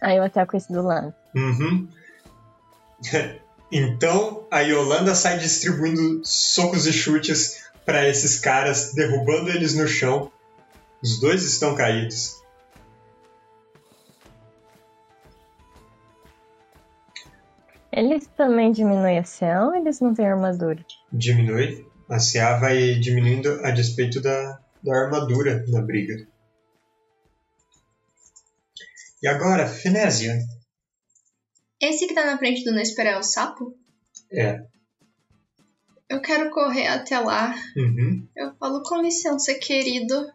Aí 0.03 0.19
eu 0.19 0.23
ataco 0.23 0.55
esse 0.55 0.71
do 0.71 0.83
lado. 0.83 1.15
Uhum. 1.35 1.89
então 3.73 4.47
a 4.51 4.61
Yolanda 4.61 5.15
sai 5.15 5.39
distribuindo 5.39 6.21
socos 6.23 6.87
e 6.87 6.93
chutes 6.93 7.65
para 7.87 8.07
esses 8.07 8.39
caras, 8.39 8.93
derrubando 8.93 9.49
eles 9.49 9.75
no 9.75 9.89
chão. 9.89 10.31
Os 11.05 11.21
dois 11.21 11.45
estão 11.45 11.75
caídos. 11.75 12.43
Eles 17.93 18.27
também 18.29 18.73
diminuem 18.73 19.19
a 19.19 19.23
CA 19.23 19.67
ou 19.67 19.75
eles 19.75 20.01
não 20.01 20.15
têm 20.15 20.27
armadura? 20.27 20.83
Diminui. 21.13 21.87
A 22.09 22.17
CA 22.17 22.59
vai 22.59 22.95
diminuindo 22.95 23.51
a 23.67 23.71
despeito 23.71 24.19
da, 24.23 24.59
da 24.83 24.97
armadura 24.97 25.63
na 25.69 25.83
briga. 25.83 26.27
E 29.23 29.29
agora, 29.29 29.69
Finésia. 29.69 30.39
Esse 31.79 32.07
que 32.07 32.15
tá 32.15 32.25
na 32.25 32.39
frente 32.39 32.65
do 32.65 32.73
Nesper 32.73 33.09
é 33.09 33.19
o 33.19 33.23
sapo? 33.23 33.77
É. 34.33 34.65
Eu 36.09 36.23
quero 36.23 36.51
correr 36.51 36.87
até 36.87 37.19
lá. 37.19 37.55
Uhum. 37.77 38.27
Eu 38.35 38.55
falo, 38.57 38.83
com 38.83 39.03
licença, 39.03 39.53
querido. 39.53 40.33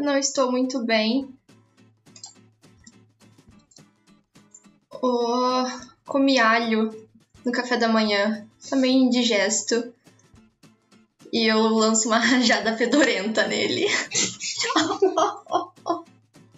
Não 0.00 0.16
estou 0.16 0.50
muito 0.50 0.84
bem. 0.84 1.28
Oh, 4.90 5.64
comi 6.06 6.38
alho 6.38 7.08
no 7.44 7.52
café 7.52 7.76
da 7.76 7.88
manhã. 7.88 8.46
Também 8.68 9.04
indigesto. 9.04 9.92
E 11.32 11.46
eu 11.46 11.60
lanço 11.68 12.08
uma 12.08 12.18
rajada 12.24 12.76
fedorenta 12.76 13.46
nele. 13.46 13.86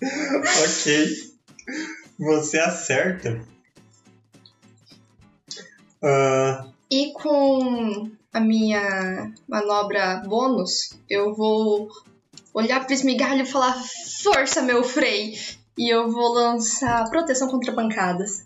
ok. 0.01 1.31
Você 2.19 2.59
acerta. 2.59 3.45
Ah, 6.03 6.67
E 6.91 7.13
com 7.13 8.11
a 8.33 8.41
minha 8.41 9.33
manobra 9.49 10.23
bônus, 10.27 10.97
eu 11.09 11.35
vou 11.35 11.89
olhar 12.55 12.85
pro 12.85 12.95
esmigalho 12.95 13.43
e 13.43 13.47
falar: 13.47 13.77
Força, 14.23 14.63
meu 14.63 14.83
Frei! 14.83 15.39
E 15.79 15.89
eu 15.89 16.11
vou 16.11 16.35
lançar 16.35 17.09
proteção 17.11 17.49
contra 17.49 17.73
pancadas. 17.73 18.45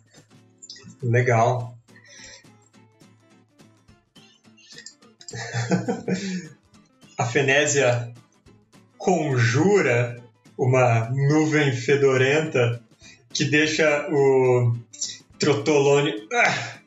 legal. 1.03 1.77
A 7.19 7.27
Fenésia 7.27 8.13
conjura 8.99 10.23
uma 10.57 11.11
nuvem 11.11 11.73
fedorenta 11.73 12.83
que 13.33 13.45
deixa 13.45 14.09
o 14.11 14.77
Trotolone. 15.39 16.29
Ah, 16.33 16.79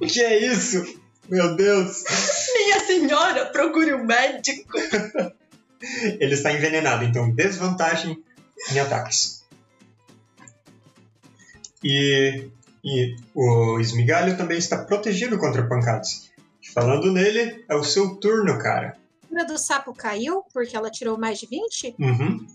o 0.00 0.06
que 0.06 0.20
é 0.20 0.46
isso? 0.46 1.00
Meu 1.28 1.54
Deus! 1.56 2.04
Minha 2.54 2.80
senhora, 2.80 3.46
procure 3.46 3.94
um 3.94 4.04
médico! 4.04 4.78
Ele 6.20 6.34
está 6.34 6.52
envenenado, 6.52 7.04
então 7.04 7.30
desvantagem 7.30 8.22
em 8.72 8.78
ataques. 8.78 9.44
E, 11.82 12.48
e 12.82 13.16
o 13.34 13.78
esmigalho 13.78 14.36
também 14.36 14.58
está 14.58 14.78
protegido 14.78 15.38
contra 15.38 15.66
pancadas. 15.66 16.30
Falando 16.72 17.12
nele, 17.12 17.64
é 17.68 17.74
o 17.74 17.84
seu 17.84 18.16
turno, 18.16 18.58
cara. 18.58 18.96
A 19.36 19.44
do 19.44 19.58
sapo 19.58 19.92
caiu 19.92 20.44
porque 20.52 20.76
ela 20.76 20.90
tirou 20.90 21.18
mais 21.18 21.38
de 21.38 21.46
20? 21.46 21.96
Uhum. 21.98 22.46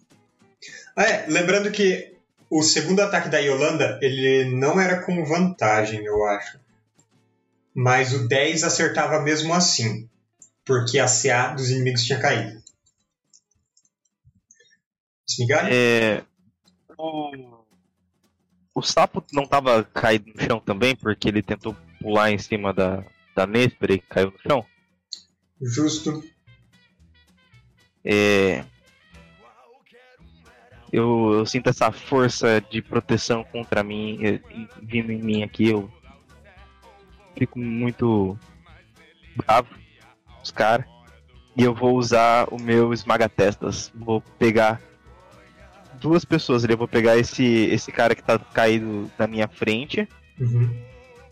Ah, 0.95 1.03
é, 1.03 1.25
lembrando 1.27 1.69
que 1.71 2.13
o 2.49 2.63
segundo 2.63 3.01
ataque 3.01 3.29
da 3.29 3.37
Yolanda, 3.37 3.99
ele 4.01 4.45
não 4.55 4.79
era 4.79 5.01
com 5.03 5.23
vantagem, 5.23 6.03
eu 6.03 6.25
acho. 6.25 6.59
Mas 7.73 8.13
o 8.13 8.27
10 8.27 8.63
acertava 8.63 9.21
mesmo 9.21 9.53
assim. 9.53 10.09
Porque 10.65 10.99
a 10.99 11.07
CA 11.07 11.53
dos 11.53 11.69
inimigos 11.69 12.03
tinha 12.03 12.19
caído. 12.19 12.58
É, 15.71 16.23
o, 16.97 17.63
o 18.73 18.81
sapo 18.81 19.23
não 19.31 19.45
tava 19.45 19.83
caído 19.83 20.31
no 20.33 20.41
chão 20.41 20.59
também, 20.59 20.95
porque 20.95 21.27
ele 21.27 21.41
tentou 21.41 21.75
pular 21.99 22.31
em 22.31 22.37
cima 22.37 22.73
da, 22.73 23.03
da 23.35 23.45
Nesper 23.45 23.91
e 23.91 23.99
caiu 23.99 24.31
no 24.31 24.39
chão? 24.39 24.65
Justo. 25.61 26.23
É, 28.03 28.63
Eu, 30.91 31.33
eu 31.33 31.45
sinto 31.45 31.69
essa 31.69 31.91
força 31.91 32.59
de 32.61 32.81
proteção 32.81 33.43
contra 33.43 33.83
mim, 33.83 34.19
eh, 34.23 34.41
vindo 34.81 35.11
em 35.11 35.21
mim 35.21 35.43
aqui. 35.43 35.69
Eu 35.69 35.91
fico 37.37 37.59
muito 37.59 38.37
bravo 39.35 39.69
com 40.25 40.41
os 40.41 40.51
caras. 40.51 40.85
E 41.55 41.63
eu 41.63 41.75
vou 41.75 41.95
usar 41.95 42.47
o 42.51 42.59
meu 42.59 42.91
esmaga-testas. 42.91 43.91
Vou 43.93 44.21
pegar 44.39 44.81
duas 45.99 46.25
pessoas 46.25 46.63
ali. 46.63 46.73
Eu 46.73 46.77
vou 46.77 46.87
pegar 46.87 47.17
esse, 47.17 47.43
esse 47.43 47.91
cara 47.91 48.15
que 48.15 48.23
tá 48.23 48.39
caído 48.39 49.09
na 49.17 49.27
minha 49.27 49.47
frente 49.47 50.07
Uhum. 50.39 50.73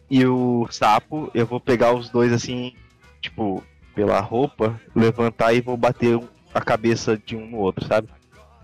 e 0.09 0.25
o 0.25 0.67
sapo. 0.69 1.31
Eu 1.33 1.45
vou 1.45 1.59
pegar 1.59 1.93
os 1.93 2.09
dois 2.09 2.31
assim, 2.33 2.75
tipo, 3.21 3.63
pela 3.95 4.19
roupa, 4.19 4.79
levantar 4.95 5.53
e 5.53 5.61
vou 5.61 5.77
bater 5.77 6.19
a 6.53 6.61
cabeça 6.61 7.17
de 7.17 7.35
um 7.35 7.47
no 7.47 7.57
outro, 7.57 7.85
sabe? 7.87 8.09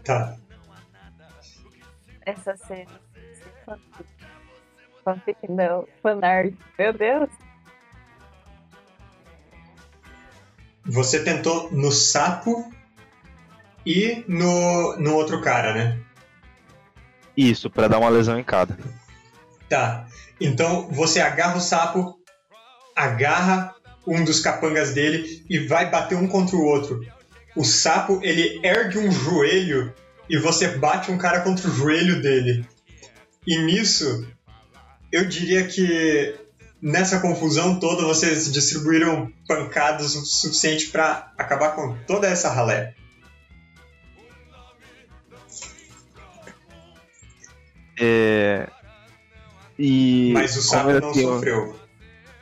Tá. 0.03 0.35
Essa 2.25 2.55
cena. 2.57 2.91
Fanfic 5.03 5.37
não. 5.49 5.85
Fanart. 6.01 6.53
Meu 6.77 6.93
Deus. 6.93 7.29
Você 10.85 11.23
tentou 11.23 11.71
no 11.71 11.91
sapo 11.91 12.69
e 13.85 14.23
no, 14.27 14.97
no 14.97 15.15
outro 15.15 15.41
cara, 15.41 15.73
né? 15.73 15.99
Isso, 17.35 17.69
pra 17.69 17.87
dar 17.87 17.99
uma 17.99 18.09
lesão 18.09 18.39
em 18.39 18.43
cada. 18.43 18.77
Tá. 19.69 20.07
Então 20.39 20.89
você 20.91 21.19
agarra 21.19 21.57
o 21.57 21.61
sapo, 21.61 22.19
agarra 22.95 23.73
um 24.05 24.23
dos 24.23 24.39
capangas 24.39 24.93
dele 24.93 25.43
e 25.49 25.59
vai 25.59 25.89
bater 25.89 26.15
um 26.15 26.27
contra 26.27 26.55
o 26.55 26.63
outro. 26.63 27.05
O 27.55 27.63
sapo, 27.63 28.19
ele 28.23 28.59
ergue 28.63 28.97
um 28.97 29.11
joelho 29.11 29.93
e 30.29 30.37
você 30.37 30.67
bate 30.77 31.11
um 31.11 31.17
cara 31.17 31.41
contra 31.41 31.67
o 31.67 31.73
joelho 31.73 32.21
dele. 32.21 32.65
E 33.45 33.57
nisso, 33.57 34.27
eu 35.11 35.25
diria 35.25 35.65
que 35.67 36.35
nessa 36.81 37.19
confusão 37.19 37.79
toda 37.79 38.03
vocês 38.03 38.51
distribuíram 38.51 39.31
pancadas 39.47 40.15
o 40.15 40.25
suficiente 40.25 40.87
pra 40.87 41.31
acabar 41.37 41.75
com 41.75 41.95
toda 42.07 42.27
essa 42.27 42.49
ralé. 42.49 42.95
É... 47.99 48.67
E. 49.77 50.31
Mas 50.33 50.55
o 50.55 50.61
sapo 50.61 50.91
não 50.91 51.11
tenho- 51.11 51.33
sofreu. 51.33 51.79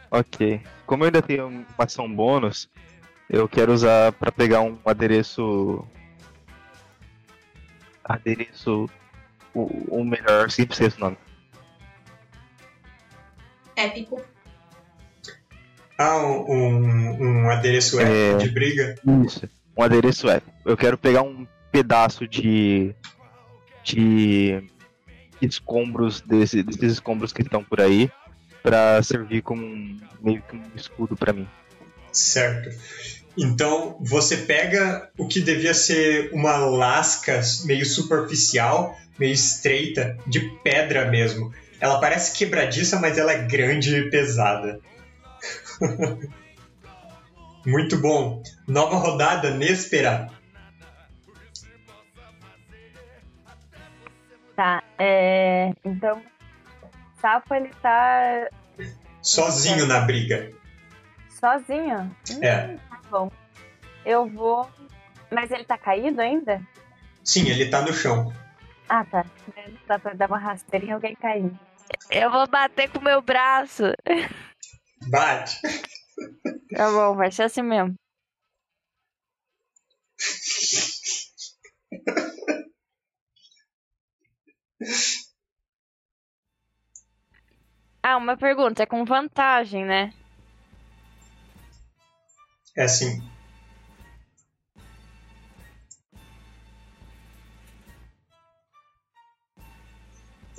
Ok. 0.10 0.62
Como 0.86 1.04
eu 1.04 1.06
ainda 1.08 1.22
tenho 1.22 1.48
uma 1.48 1.66
ação 1.78 2.14
bônus, 2.14 2.70
eu 3.30 3.48
quero 3.48 3.72
usar 3.72 4.12
pra 4.14 4.32
pegar 4.32 4.62
um 4.62 4.78
adereço. 4.86 5.86
Adereço. 8.04 8.90
O, 9.54 10.00
o 10.00 10.06
melhor, 10.06 10.50
sempre 10.50 10.74
esqueço 10.74 10.98
o 10.98 11.02
nome. 11.02 11.18
Épico. 13.76 14.22
Ah, 15.98 16.18
um, 16.18 16.52
um, 16.52 17.44
um 17.46 17.50
adereço 17.50 18.00
É. 18.00 18.36
de 18.38 18.50
briga. 18.50 18.96
Isso. 19.26 19.48
Um 19.78 19.84
adereço 19.84 20.30
é. 20.30 20.42
Eu 20.66 20.76
quero 20.76 20.98
pegar 20.98 21.22
um 21.22 21.46
pedaço 21.72 22.28
de. 22.28 22.94
de. 23.84 24.64
Escombros, 25.46 26.22
desse, 26.22 26.64
desses 26.64 26.94
escombros 26.94 27.34
que 27.34 27.42
estão 27.42 27.64
por 27.64 27.82
aí, 27.82 28.10
pra 28.62 29.02
servir 29.02 29.42
como 29.42 29.64
um, 29.64 29.98
meio 30.22 30.42
que 30.42 30.56
um 30.56 30.62
escudo 30.76 31.16
pra 31.16 31.34
mim. 31.34 31.48
Certo. 32.12 32.70
Então 33.38 33.98
você 34.02 34.38
pega 34.38 35.10
o 35.18 35.28
que 35.28 35.40
devia 35.40 35.74
ser 35.74 36.32
uma 36.34 36.58
lasca 36.58 37.42
meio 37.66 37.86
superficial, 37.86 38.98
meio 39.18 39.34
estreita, 39.34 40.18
de 40.28 40.42
pedra 40.64 41.10
mesmo. 41.10 41.54
Ela 41.80 42.00
parece 42.00 42.38
quebradiça, 42.38 43.00
mas 43.00 43.18
ela 43.18 43.32
é 43.32 43.44
grande 43.48 43.96
e 43.96 44.10
pesada. 44.10 44.80
Muito 47.66 47.98
bom. 47.98 48.42
Nova 48.68 48.98
rodada, 48.98 49.52
Néspera. 49.52 50.30
Tá. 54.62 54.84
É... 55.00 55.72
Então. 55.84 56.20
o 56.20 57.20
Sapo, 57.20 57.56
ele 57.56 57.70
tá 57.82 58.48
Sozinho 59.20 59.88
na 59.88 60.02
briga. 60.02 60.52
sozinho. 61.30 62.16
Hum, 62.30 62.44
É. 62.44 62.78
Tá 62.78 63.02
bom. 63.10 63.32
Eu 64.06 64.30
vou. 64.30 64.70
Mas 65.32 65.50
ele 65.50 65.64
tá 65.64 65.80
caído 65.80 66.22
ainda? 66.22 66.62
Sim, 67.24 67.50
ele 67.50 67.72
tá 67.72 67.82
no 67.82 67.92
chão. 67.92 68.32
Ah, 68.88 69.04
tá. 69.04 69.26
Dá 69.88 69.98
pra 69.98 70.14
dar 70.14 70.30
uma 70.30 70.38
rasteira 70.38 70.86
em 70.86 70.92
alguém 70.92 71.16
cair. 71.16 71.52
Eu 72.12 72.30
vou 72.30 72.48
bater 72.48 72.88
com 72.92 73.00
o 73.00 73.04
meu 73.04 73.20
braço. 73.20 73.86
Bate. 75.10 75.60
Tá 76.76 76.92
bom, 76.92 77.16
vai 77.16 77.32
ser 77.32 77.44
assim 77.44 77.64
mesmo. 77.64 77.96
Ah, 88.04 88.18
uma 88.18 88.36
pergunta, 88.36 88.82
é 88.82 88.86
com 88.86 89.06
vantagem, 89.06 89.86
né? 89.86 90.14
É 92.76 92.84
assim. 92.84 93.22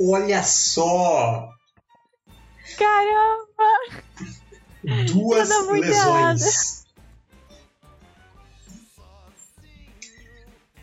Olha 0.01 0.43
só! 0.43 1.53
Caramba! 2.79 4.03
Duas 5.07 5.49
muito 5.49 5.81
lesões. 5.81 6.85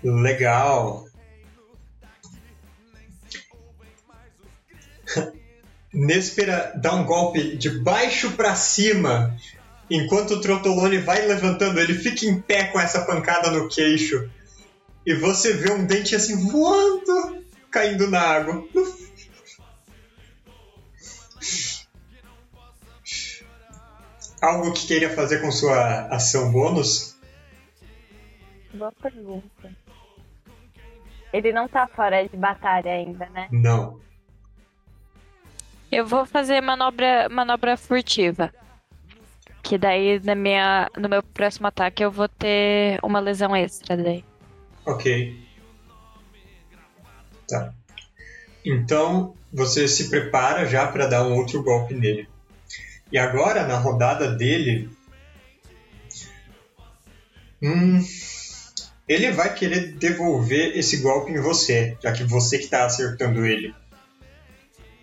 Legal. 0.03 1.08
Néspera 5.99 6.71
dá 6.75 6.95
um 6.95 7.03
golpe 7.05 7.57
de 7.57 7.69
baixo 7.69 8.31
pra 8.31 8.55
cima, 8.55 9.37
enquanto 9.89 10.35
o 10.35 10.41
Trotolone 10.41 10.97
vai 10.97 11.25
levantando. 11.25 11.79
Ele 11.79 11.93
fica 11.93 12.25
em 12.25 12.39
pé 12.39 12.65
com 12.65 12.79
essa 12.79 13.01
pancada 13.05 13.51
no 13.51 13.67
queixo. 13.67 14.29
E 15.05 15.13
você 15.13 15.53
vê 15.53 15.71
um 15.71 15.85
dente 15.85 16.15
assim 16.15 16.49
voando, 16.49 17.43
caindo 17.69 18.09
na 18.09 18.21
água. 18.21 18.65
Algo 24.41 24.71
que 24.73 24.87
queria 24.87 25.09
fazer 25.09 25.41
com 25.41 25.51
sua 25.51 26.07
ação 26.07 26.49
bônus? 26.49 27.17
Boa 28.73 28.93
pergunta. 29.01 29.75
Ele 31.33 31.51
não 31.51 31.67
tá 31.67 31.85
fora 31.87 32.25
de 32.25 32.37
batalha 32.37 32.91
ainda, 32.91 33.27
né? 33.29 33.49
Não. 33.51 33.99
Eu 35.91 36.05
vou 36.05 36.25
fazer 36.25 36.61
manobra, 36.61 37.27
manobra 37.29 37.75
furtiva. 37.75 38.53
Que 39.63 39.77
daí 39.77 40.19
na 40.23 40.35
minha, 40.35 40.89
no 40.97 41.09
meu 41.09 41.21
próximo 41.21 41.67
ataque 41.67 42.03
eu 42.03 42.11
vou 42.11 42.27
ter 42.27 42.99
uma 43.03 43.19
lesão 43.19 43.55
extra 43.55 43.97
daí. 43.97 44.23
Ok. 44.85 45.47
Tá. 47.47 47.73
Então 48.63 49.35
você 49.51 49.87
se 49.87 50.09
prepara 50.09 50.65
já 50.65 50.87
para 50.87 51.07
dar 51.07 51.25
um 51.25 51.35
outro 51.35 51.63
golpe 51.63 51.93
nele. 51.93 52.27
E 53.11 53.17
agora, 53.17 53.65
na 53.65 53.77
rodada 53.77 54.31
dele. 54.35 54.89
Hum, 57.61 57.99
ele 59.07 59.31
vai 59.31 59.53
querer 59.53 59.93
devolver 59.93 60.77
esse 60.77 60.97
golpe 60.97 61.31
em 61.31 61.41
você, 61.41 61.97
já 62.01 62.13
que 62.13 62.23
você 62.23 62.57
que 62.57 62.65
está 62.65 62.85
acertando 62.85 63.45
ele. 63.45 63.73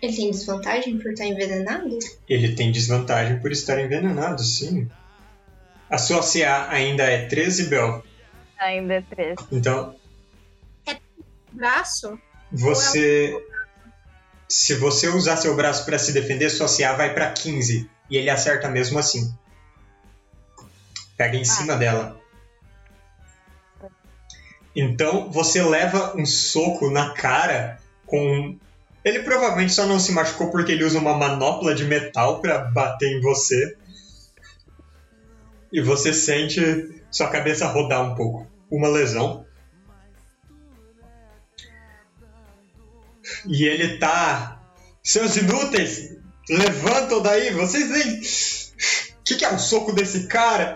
Ele 0.01 0.15
tem 0.15 0.31
desvantagem 0.31 0.97
por 0.99 1.11
estar 1.11 1.25
envenenado? 1.25 1.99
Ele 2.29 2.55
tem 2.55 2.71
desvantagem 2.71 3.39
por 3.39 3.51
estar 3.51 3.79
envenenado, 3.79 4.43
sim. 4.43 4.89
A 5.89 5.97
sua 5.97 6.21
CA 6.21 6.67
ainda 6.69 7.03
é 7.03 7.27
13, 7.27 7.67
Bel. 7.67 8.03
Ainda 8.59 8.95
é 8.95 9.01
13. 9.01 9.35
Então, 9.51 9.95
Braço? 11.57 12.19
Você. 12.51 13.35
Se 14.47 14.75
você 14.75 15.09
usar 15.09 15.35
seu 15.37 15.55
braço 15.55 15.83
para 15.85 15.99
se 15.99 16.13
defender, 16.13 16.49
sua 16.49 16.67
CA 16.67 16.93
vai 16.93 17.13
para 17.13 17.31
15. 17.31 17.89
E 18.09 18.15
ele 18.15 18.29
acerta 18.29 18.69
mesmo 18.69 18.97
assim. 18.99 19.33
Pega 21.17 21.35
em 21.35 21.43
cima 21.43 21.75
dela. 21.75 22.21
Então 24.75 25.31
você 25.31 25.61
leva 25.63 26.15
um 26.15 26.25
soco 26.25 26.91
na 26.91 27.13
cara 27.13 27.79
com. 28.05 28.57
Ele 29.07 29.23
provavelmente 29.23 29.71
só 29.71 29.85
não 29.85 30.01
se 30.01 30.11
machucou 30.11 30.51
porque 30.51 30.73
ele 30.73 30.83
usa 30.83 30.99
uma 30.99 31.13
manopla 31.13 31.73
de 31.73 31.85
metal 31.85 32.41
para 32.41 32.57
bater 32.57 33.09
em 33.09 33.21
você. 33.21 33.77
E 35.71 35.79
você 35.79 36.13
sente 36.13 36.59
sua 37.09 37.29
cabeça 37.29 37.67
rodar 37.67 38.01
um 38.01 38.15
pouco. 38.15 38.45
Uma 38.69 38.89
lesão. 38.89 39.45
E 43.45 43.63
ele 43.63 43.97
tá. 43.97 44.61
Seus 45.01 45.37
inúteis! 45.37 46.17
Levantam 46.49 47.21
daí! 47.21 47.51
Vocês 47.51 47.89
nem. 47.89 48.19
O 49.21 49.23
que, 49.23 49.35
que 49.37 49.45
é 49.45 49.53
o 49.53 49.57
soco 49.57 49.93
desse 49.93 50.27
cara? 50.27 50.75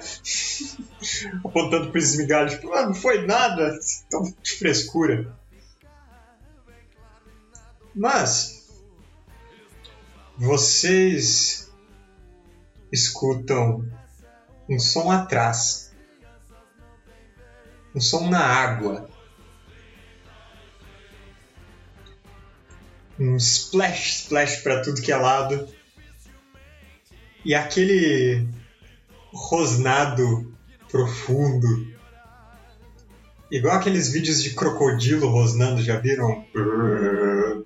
Apontando 1.43 1.91
pro 1.91 1.99
esmigalho, 1.99 2.49
tipo, 2.49 2.71
ah, 2.71 2.85
não 2.85 2.93
foi 2.93 3.25
nada. 3.27 3.77
Tão 4.09 4.23
de 4.41 4.51
frescura. 4.51 5.40
Mas. 7.95 8.69
Vocês. 10.37 11.71
escutam 12.91 13.87
um 14.69 14.79
som 14.79 15.11
atrás. 15.11 15.93
Um 17.95 18.01
som 18.01 18.29
na 18.29 18.39
água. 18.39 19.09
um 23.21 23.37
splash, 23.37 24.23
splash 24.23 24.63
para 24.63 24.81
tudo 24.81 25.01
que 25.01 25.11
é 25.11 25.15
lado. 25.15 25.67
E 27.45 27.53
aquele 27.53 28.47
rosnado 29.31 30.51
profundo. 30.89 31.91
Igual 33.51 33.75
aqueles 33.75 34.11
vídeos 34.11 34.41
de 34.41 34.51
crocodilo 34.51 35.27
rosnando, 35.27 35.81
já 35.83 35.99
viram? 35.99 36.45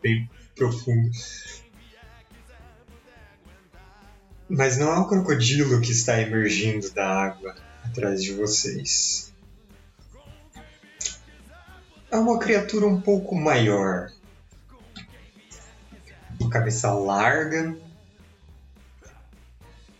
Bem 0.01 0.29
profundo. 0.55 1.11
Mas 4.47 4.77
não 4.77 4.93
é 4.93 4.99
um 4.99 5.07
crocodilo 5.07 5.81
que 5.81 5.91
está 5.91 6.21
emergindo 6.21 6.89
da 6.91 7.07
água 7.07 7.55
atrás 7.83 8.21
de 8.21 8.33
vocês. 8.33 9.33
É 12.11 12.17
uma 12.17 12.39
criatura 12.39 12.85
um 12.85 13.01
pouco 13.01 13.35
maior 13.35 14.09
cabeça 16.55 16.89
larga, 16.93 17.75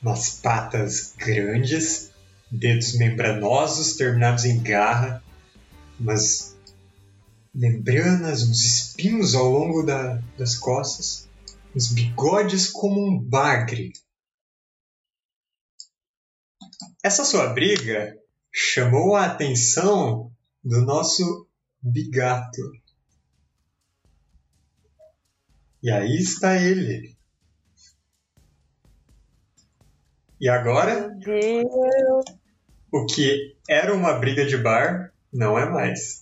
umas 0.02 0.30
patas 0.30 1.14
grandes, 1.18 2.12
dedos 2.50 2.98
membranosos 2.98 3.98
terminados 3.98 4.46
em 4.46 4.64
garra, 4.64 5.22
umas 6.00 6.45
membranas, 7.56 8.44
uns 8.44 8.64
espinhos 8.66 9.34
ao 9.34 9.50
longo 9.50 9.84
da, 9.84 10.22
das 10.38 10.58
costas, 10.58 11.30
uns 11.74 11.92
bigodes 11.94 12.70
como 12.70 13.02
um 13.02 13.18
bagre. 13.18 13.94
Essa 17.02 17.24
sua 17.24 17.48
briga 17.54 18.20
chamou 18.52 19.16
a 19.16 19.26
atenção 19.26 20.32
do 20.62 20.82
nosso 20.82 21.48
bigato. 21.82 22.62
E 25.82 25.90
aí 25.90 26.18
está 26.18 26.58
ele. 26.58 27.16
E 30.42 30.50
agora? 30.50 31.10
Deus. 31.10 32.26
O 32.92 33.06
que 33.06 33.56
era 33.70 33.94
uma 33.94 34.14
briga 34.14 34.46
de 34.46 34.58
bar 34.58 35.14
não 35.32 35.58
é 35.58 35.70
mais. 35.70 36.20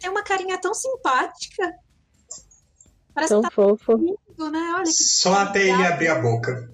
Tem 0.00 0.10
uma 0.10 0.22
carinha 0.22 0.58
tão 0.58 0.74
simpática. 0.74 1.74
Parece 3.14 3.32
Tão 3.32 3.42
que 3.42 3.48
tá 3.48 3.54
fofo. 3.54 3.92
lindo, 3.96 4.50
né? 4.50 4.72
Olha 4.74 4.84
que 4.84 4.92
Só 4.92 5.34
até 5.34 5.62
ele 5.62 5.86
abrir 5.86 6.08
a 6.08 6.20
boca. 6.20 6.70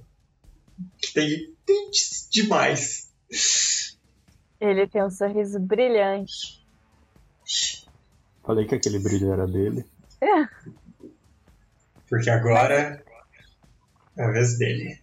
Que 0.99 1.13
tem 1.13 1.55
dentes 1.67 2.29
demais. 2.31 3.09
Ele 4.61 4.87
tem 4.89 5.05
um 5.05 5.11
sorriso 5.11 5.61
brilhante. 5.61 6.67
Falei 8.45 8.67
que 8.67 8.75
aquele 8.75 8.99
brilho 8.99 9.33
era 9.33 9.47
dele. 9.47 9.85
Porque 12.09 12.29
agora 12.29 13.05
é 14.17 14.25
a 14.25 14.31
vez 14.31 14.59
dele. 14.59 15.02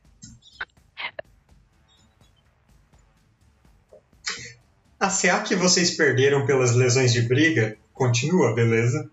A 5.10 5.12
CA 5.12 5.42
que 5.42 5.56
vocês 5.56 5.98
perderam 5.98 6.46
pelas 6.46 6.76
lesões 6.76 7.12
de 7.12 7.24
briga 7.24 7.76
continua, 7.92 8.54
beleza? 8.54 9.10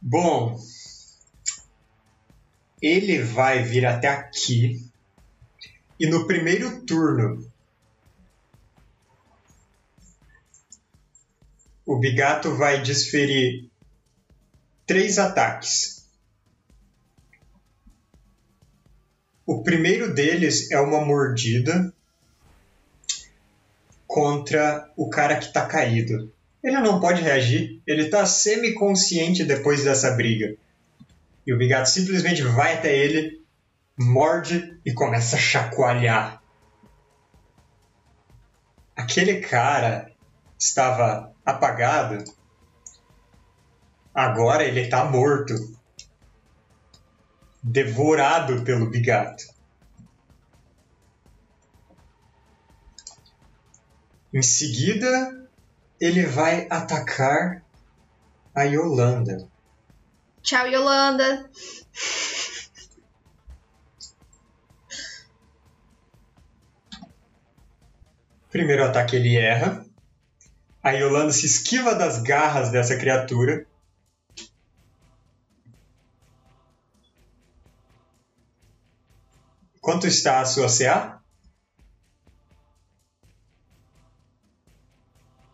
Bom, 0.00 0.56
ele 2.80 3.20
vai 3.20 3.64
vir 3.64 3.84
até 3.84 4.06
aqui 4.06 4.88
e 5.98 6.06
no 6.06 6.24
primeiro 6.24 6.86
turno 6.86 7.44
o 11.84 11.98
Bigato 11.98 12.54
vai 12.54 12.80
desferir 12.82 13.68
três 14.86 15.18
ataques. 15.18 16.06
O 19.44 19.64
primeiro 19.64 20.14
deles 20.14 20.70
é 20.70 20.78
uma 20.78 21.04
mordida 21.04 21.91
contra 24.12 24.92
o 24.94 25.08
cara 25.08 25.36
que 25.36 25.46
está 25.46 25.64
caído. 25.64 26.30
Ele 26.62 26.78
não 26.80 27.00
pode 27.00 27.22
reagir, 27.22 27.80
ele 27.86 28.02
está 28.02 28.26
semi-consciente 28.26 29.42
depois 29.42 29.84
dessa 29.84 30.10
briga. 30.10 30.54
E 31.46 31.52
o 31.52 31.56
Bigato 31.56 31.88
simplesmente 31.88 32.42
vai 32.42 32.74
até 32.74 32.94
ele, 32.94 33.42
morde 33.98 34.78
e 34.84 34.92
começa 34.92 35.36
a 35.36 35.38
chacoalhar. 35.38 36.42
Aquele 38.94 39.40
cara 39.40 40.12
estava 40.58 41.32
apagado, 41.42 42.22
agora 44.14 44.62
ele 44.62 44.80
está 44.80 45.06
morto. 45.06 45.54
Devorado 47.62 48.62
pelo 48.62 48.90
bigato. 48.90 49.44
Em 54.32 54.42
seguida, 54.42 55.48
ele 56.00 56.24
vai 56.24 56.66
atacar 56.70 57.62
a 58.54 58.62
Yolanda. 58.62 59.48
Tchau, 60.42 60.66
Yolanda. 60.66 61.50
Primeiro 68.50 68.84
ataque 68.84 69.16
ele 69.16 69.36
erra. 69.36 69.86
A 70.82 70.90
Yolanda 70.90 71.32
se 71.32 71.46
esquiva 71.46 71.94
das 71.94 72.20
garras 72.22 72.70
dessa 72.70 72.96
criatura. 72.96 73.66
Quanto 79.80 80.06
está 80.06 80.40
a 80.40 80.44
sua 80.44 80.68
CA? 80.68 81.21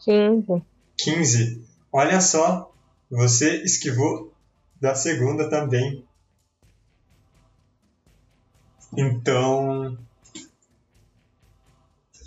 15. 0.08 0.64
15. 0.96 1.68
Olha 1.92 2.18
só, 2.22 2.74
você 3.10 3.62
esquivou 3.62 4.32
da 4.80 4.94
segunda 4.94 5.50
também. 5.50 6.02
Então. 8.96 9.98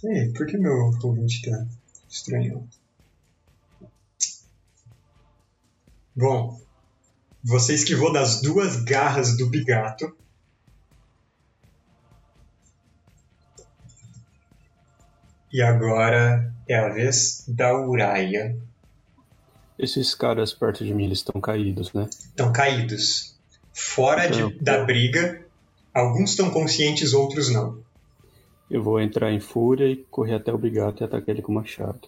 Ei, 0.03 0.31
por 0.31 0.45
que 0.45 0.59
meu 0.59 0.91
ouvinte 1.03 1.49
tá 1.49 1.65
estranho? 2.07 2.69
Bom, 6.15 6.61
você 7.43 7.73
esquivou 7.73 8.13
das 8.13 8.43
duas 8.43 8.75
garras 8.83 9.35
do 9.37 9.49
bigato. 9.49 10.15
E 15.51 15.63
agora 15.63 16.53
é 16.71 16.79
a 16.79 16.89
vez 16.89 17.43
da 17.47 17.73
Uraia. 17.77 18.57
Esses 19.77 20.13
caras 20.13 20.53
perto 20.53 20.83
de 20.85 20.93
mim, 20.93 21.05
eles 21.05 21.19
estão 21.19 21.41
caídos, 21.41 21.91
né? 21.93 22.07
Estão 22.09 22.51
caídos. 22.53 23.35
Fora 23.73 24.27
de- 24.29 24.41
Então, 24.41 24.57
da 24.61 24.83
briga, 24.83 25.45
alguns 25.93 26.31
estão 26.31 26.51
conscientes, 26.51 27.13
outros 27.13 27.49
não. 27.51 27.81
Eu 28.69 28.81
vou 28.83 29.01
entrar 29.01 29.31
em 29.31 29.39
fúria 29.39 29.85
e 29.87 29.97
correr 29.97 30.35
até 30.35 30.53
o 30.53 30.57
bigato 30.57 31.03
e 31.03 31.05
atacar 31.05 31.29
ele 31.29 31.41
com 31.41 31.51
o 31.51 31.55
machado. 31.55 32.07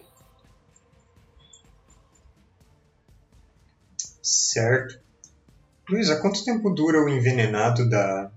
Certo. 4.22 4.98
Luísa, 5.88 6.20
quanto 6.20 6.44
tempo 6.44 6.70
dura 6.70 7.02
o 7.02 7.08
envenenado 7.08 7.88
da. 7.88 8.30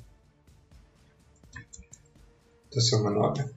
da 2.74 2.82
sua 2.82 3.02
manobra? 3.02 3.50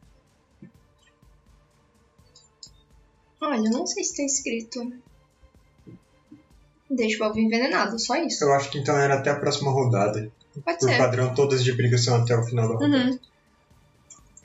Olha, 3.40 3.66
eu 3.66 3.72
não 3.72 3.86
sei 3.86 4.04
se 4.04 4.16
tem 4.16 4.26
escrito. 4.26 4.92
Deixa 6.90 7.22
o 7.22 7.26
alvo 7.26 7.38
envenenado, 7.38 7.98
só 7.98 8.16
isso. 8.16 8.44
Eu 8.44 8.52
acho 8.52 8.70
que 8.70 8.78
então 8.78 8.96
era 8.98 9.14
até 9.14 9.30
a 9.30 9.38
próxima 9.38 9.70
rodada. 9.70 10.30
Pode 10.64 10.78
Por 10.78 10.90
ser. 10.90 10.98
padrão, 10.98 11.34
todas 11.34 11.62
de 11.62 11.72
briga 11.72 11.96
são 11.96 12.16
até 12.16 12.36
o 12.36 12.44
final 12.44 12.68
da 12.68 12.74
rodada. 12.74 13.10
Uhum. 13.10 13.18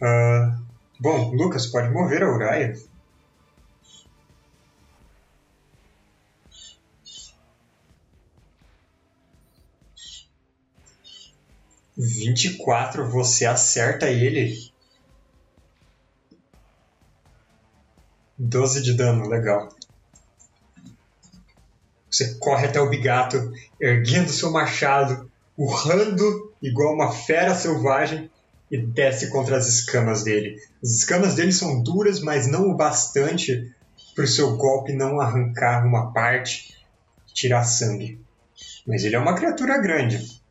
Uh, 0.02 0.64
bom, 1.00 1.32
Lucas, 1.34 1.66
pode 1.66 1.90
mover 1.90 2.24
a 2.24 2.32
Uraya. 2.32 2.78
Vinte 11.98 12.46
e 12.46 12.58
quatro, 12.58 13.10
você 13.10 13.46
acerta 13.46 14.10
ele 14.10 14.72
12 18.46 18.82
de 18.82 18.94
dano, 18.94 19.28
legal. 19.28 19.70
Você 22.10 22.36
corre 22.36 22.68
até 22.68 22.80
o 22.80 22.90
bigato, 22.90 23.52
erguendo 23.80 24.30
seu 24.30 24.52
machado, 24.52 25.30
urrando 25.58 26.54
igual 26.62 26.94
uma 26.94 27.12
fera 27.12 27.54
selvagem 27.54 28.30
e 28.72 28.78
desce 28.78 29.30
contra 29.30 29.58
as 29.58 29.68
escamas 29.68 30.24
dele. 30.24 30.56
As 30.82 30.92
escamas 30.92 31.36
dele 31.36 31.52
são 31.52 31.84
duras, 31.84 32.22
mas 32.22 32.48
não 32.48 32.70
o 32.70 32.76
bastante 32.76 33.74
para 34.14 34.24
o 34.24 34.28
seu 34.28 34.56
golpe 34.56 34.94
não 34.94 35.20
arrancar 35.20 35.86
uma 35.86 36.14
parte 36.14 36.74
e 37.30 37.34
tirar 37.34 37.64
sangue. 37.64 38.20
Mas 38.88 39.04
ele 39.04 39.16
é 39.16 39.20
uma 39.20 39.36
criatura 39.36 39.78
grande. 39.78 40.42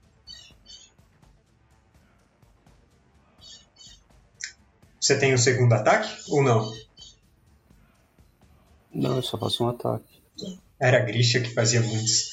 Você 5.00 5.18
tem 5.18 5.35
o 5.35 5.38
segundo 5.38 5.72
ataque 5.72 6.11
ou 6.28 6.42
não? 6.42 6.72
Não, 8.94 9.16
eu 9.16 9.22
só 9.22 9.37
faço 9.37 9.64
um 9.64 9.68
ataque. 9.68 10.22
Era 10.78 10.98
a 10.98 11.04
Grisha 11.04 11.40
que 11.40 11.52
fazia 11.52 11.80
muitos. 11.80 12.33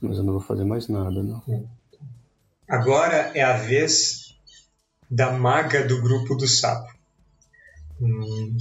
Mas 0.00 0.18
eu 0.18 0.24
não 0.24 0.32
vou 0.34 0.42
fazer 0.42 0.64
mais 0.64 0.88
nada, 0.88 1.22
não. 1.22 1.42
Agora 2.68 3.32
é 3.34 3.42
a 3.42 3.56
vez 3.56 4.36
da 5.10 5.32
maga 5.32 5.86
do 5.86 6.02
grupo 6.02 6.34
do 6.34 6.48
sapo. 6.48 6.92
Hum. 8.00 8.56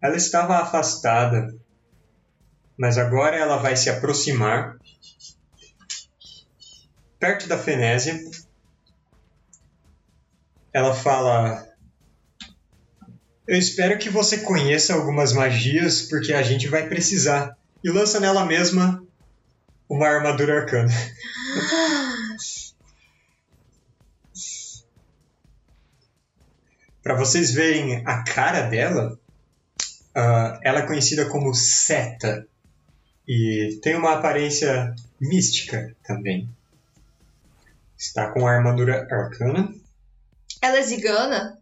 Ela 0.00 0.16
estava 0.16 0.58
afastada, 0.58 1.54
mas 2.76 2.98
agora 2.98 3.36
ela 3.36 3.56
vai 3.56 3.76
se 3.76 3.88
aproximar 3.88 4.76
perto 7.18 7.48
da 7.48 7.56
Fenésia. 7.56 8.20
Ela 10.72 10.94
fala: 10.94 11.66
Eu 13.46 13.58
espero 13.58 13.98
que 13.98 14.08
você 14.08 14.38
conheça 14.38 14.94
algumas 14.94 15.34
magias, 15.34 16.00
porque 16.02 16.32
a 16.32 16.42
gente 16.42 16.66
vai 16.66 16.88
precisar. 16.88 17.56
E 17.82 17.90
lança 17.90 18.18
nela 18.18 18.46
mesma 18.46 19.04
uma 19.88 20.08
armadura 20.08 20.60
arcana. 20.60 20.90
Para 27.02 27.14
vocês 27.16 27.52
verem 27.52 28.02
a 28.06 28.22
cara 28.24 28.62
dela, 28.62 29.18
uh, 30.16 30.58
ela 30.62 30.78
é 30.80 30.86
conhecida 30.86 31.28
como 31.28 31.54
Seta 31.54 32.48
e 33.28 33.78
tem 33.82 33.94
uma 33.94 34.14
aparência 34.14 34.94
mística 35.20 35.94
também. 36.02 36.48
Está 37.98 38.30
com 38.30 38.46
a 38.46 38.52
armadura 38.52 39.06
arcana. 39.10 39.70
Ela 40.62 40.78
é 40.78 40.82
zigana? 40.82 41.58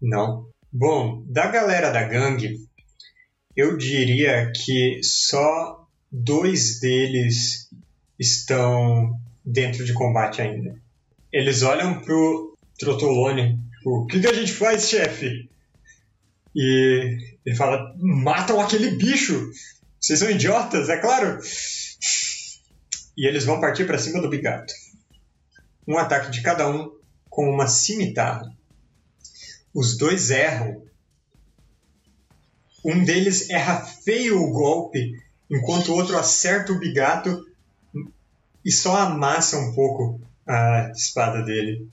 Não. 0.00 0.46
Bom, 0.76 1.22
da 1.28 1.46
galera 1.46 1.92
da 1.92 2.02
gangue, 2.02 2.58
eu 3.56 3.76
diria 3.76 4.50
que 4.50 4.98
só 5.04 5.86
dois 6.10 6.80
deles 6.80 7.70
estão 8.18 9.16
dentro 9.44 9.84
de 9.84 9.92
combate 9.92 10.42
ainda. 10.42 10.76
Eles 11.32 11.62
olham 11.62 12.00
pro 12.00 12.58
Trotolone, 12.76 13.56
tipo, 13.78 14.02
o 14.02 14.06
que, 14.08 14.18
que 14.18 14.26
a 14.26 14.32
gente 14.32 14.52
faz, 14.52 14.88
chefe? 14.88 15.48
E 16.56 17.18
ele 17.46 17.54
fala, 17.54 17.94
matam 17.96 18.60
aquele 18.60 18.96
bicho! 18.96 19.52
Vocês 20.00 20.18
são 20.18 20.28
idiotas, 20.28 20.88
é 20.88 20.96
claro! 20.96 21.38
E 23.16 23.28
eles 23.28 23.44
vão 23.44 23.60
partir 23.60 23.86
para 23.86 23.96
cima 23.96 24.20
do 24.20 24.28
bigato. 24.28 24.74
Um 25.86 25.96
ataque 25.96 26.32
de 26.32 26.42
cada 26.42 26.68
um 26.68 26.90
com 27.30 27.48
uma 27.48 27.68
cimitarra. 27.68 28.52
Os 29.74 29.98
dois 29.98 30.30
erram. 30.30 30.82
Um 32.84 33.02
deles 33.02 33.50
erra 33.50 33.80
feio 33.80 34.40
o 34.40 34.52
golpe, 34.52 35.20
enquanto 35.50 35.88
o 35.88 35.94
outro 35.94 36.16
acerta 36.16 36.72
o 36.72 36.78
bigato 36.78 37.44
e 38.64 38.70
só 38.70 38.96
amassa 38.96 39.58
um 39.58 39.74
pouco 39.74 40.20
a 40.46 40.90
espada 40.94 41.42
dele. 41.42 41.88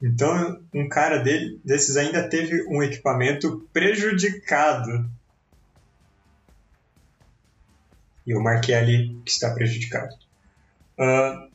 Então, 0.00 0.60
um 0.72 0.88
cara 0.88 1.18
dele, 1.18 1.60
desses 1.64 1.96
ainda 1.96 2.28
teve 2.28 2.62
um 2.68 2.82
equipamento 2.82 3.66
prejudicado. 3.72 5.08
E 8.26 8.30
eu 8.30 8.40
marquei 8.40 8.74
ali 8.74 9.16
que 9.24 9.30
está 9.30 9.54
prejudicado. 9.54 10.14
Uh, 10.98 11.50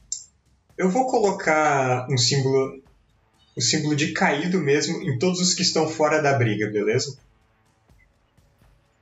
eu 0.77 0.89
vou 0.89 1.07
colocar 1.07 2.07
um 2.09 2.17
símbolo, 2.17 2.81
o 3.59 3.61
símbolo 3.61 3.93
de 3.93 4.13
caído 4.13 4.57
mesmo 4.57 5.01
em 5.01 5.19
todos 5.19 5.41
os 5.41 5.53
que 5.53 5.63
estão 5.63 5.85
fora 5.89 6.21
da 6.21 6.33
briga, 6.37 6.71
beleza? 6.71 7.19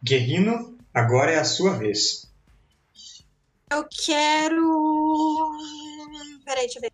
Guerrino, 0.04 0.80
agora 0.92 1.32
é 1.32 1.38
a 1.38 1.46
sua 1.46 1.78
vez. 1.78 2.28
Eu 3.72 3.88
quero. 4.04 5.52
Peraí, 6.44 6.66
deixa 6.66 6.80
eu 6.80 6.82
ver. 6.82 6.92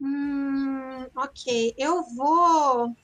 Hum, 0.00 1.06
ok, 1.14 1.74
eu 1.78 2.02
vou 2.16 2.96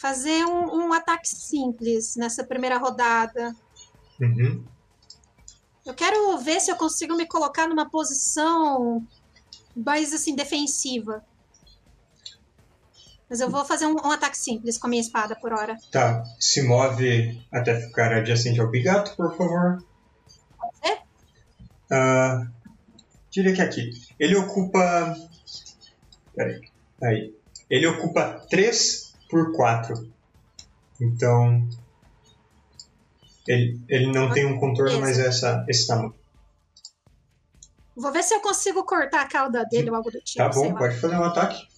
fazer 0.00 0.46
um, 0.46 0.86
um 0.86 0.92
ataque 0.94 1.28
simples 1.28 2.16
nessa 2.16 2.42
primeira 2.42 2.78
rodada. 2.78 3.54
Uhum. 4.18 4.64
Eu 5.84 5.92
quero 5.92 6.38
ver 6.38 6.58
se 6.58 6.70
eu 6.70 6.76
consigo 6.76 7.14
me 7.14 7.26
colocar 7.26 7.68
numa 7.68 7.88
posição 7.88 9.06
mais 9.76 10.14
assim 10.14 10.34
defensiva. 10.34 11.22
Mas 13.28 13.40
eu 13.40 13.50
vou 13.50 13.62
fazer 13.64 13.86
um, 13.86 13.94
um, 13.94 14.10
ataque 14.10 14.38
simples 14.38 14.78
com 14.78 14.86
a 14.86 14.90
minha 14.90 15.02
espada 15.02 15.36
por 15.36 15.52
hora. 15.52 15.76
Tá. 15.92 16.24
Se 16.38 16.62
move 16.62 17.40
até 17.52 17.78
ficar 17.78 18.12
adjacente 18.12 18.58
ao 18.58 18.70
bigato, 18.70 19.14
por 19.16 19.36
favor. 19.36 19.84
Pode 20.58 20.76
ser? 20.78 20.98
Uh, 21.92 22.50
diria 23.30 23.54
que 23.54 23.62
aqui. 23.62 23.90
Ele 24.18 24.34
ocupa. 24.34 25.14
Peraí. 26.34 26.60
Aí. 27.02 27.34
Ele 27.68 27.86
ocupa 27.86 28.46
3 28.50 29.09
por 29.30 29.52
4. 29.52 30.10
Então, 31.00 31.68
ele, 33.46 33.80
ele 33.88 34.12
não 34.12 34.30
tem 34.30 34.44
um 34.44 34.58
contorno, 34.58 35.00
mas 35.00 35.18
é 35.18 35.26
essa, 35.26 35.64
esse 35.68 35.86
tamanho. 35.86 36.14
Vou 37.96 38.12
ver 38.12 38.22
se 38.22 38.34
eu 38.34 38.40
consigo 38.40 38.84
cortar 38.84 39.22
a 39.22 39.28
cauda 39.28 39.64
dele 39.64 39.90
ou 39.90 39.96
algo 39.96 40.10
do 40.10 40.20
tipo. 40.20 40.38
Tá 40.38 40.48
bom, 40.48 40.74
pode 40.74 40.98
fazer 40.98 41.16
um 41.16 41.24
ataque. 41.24 41.68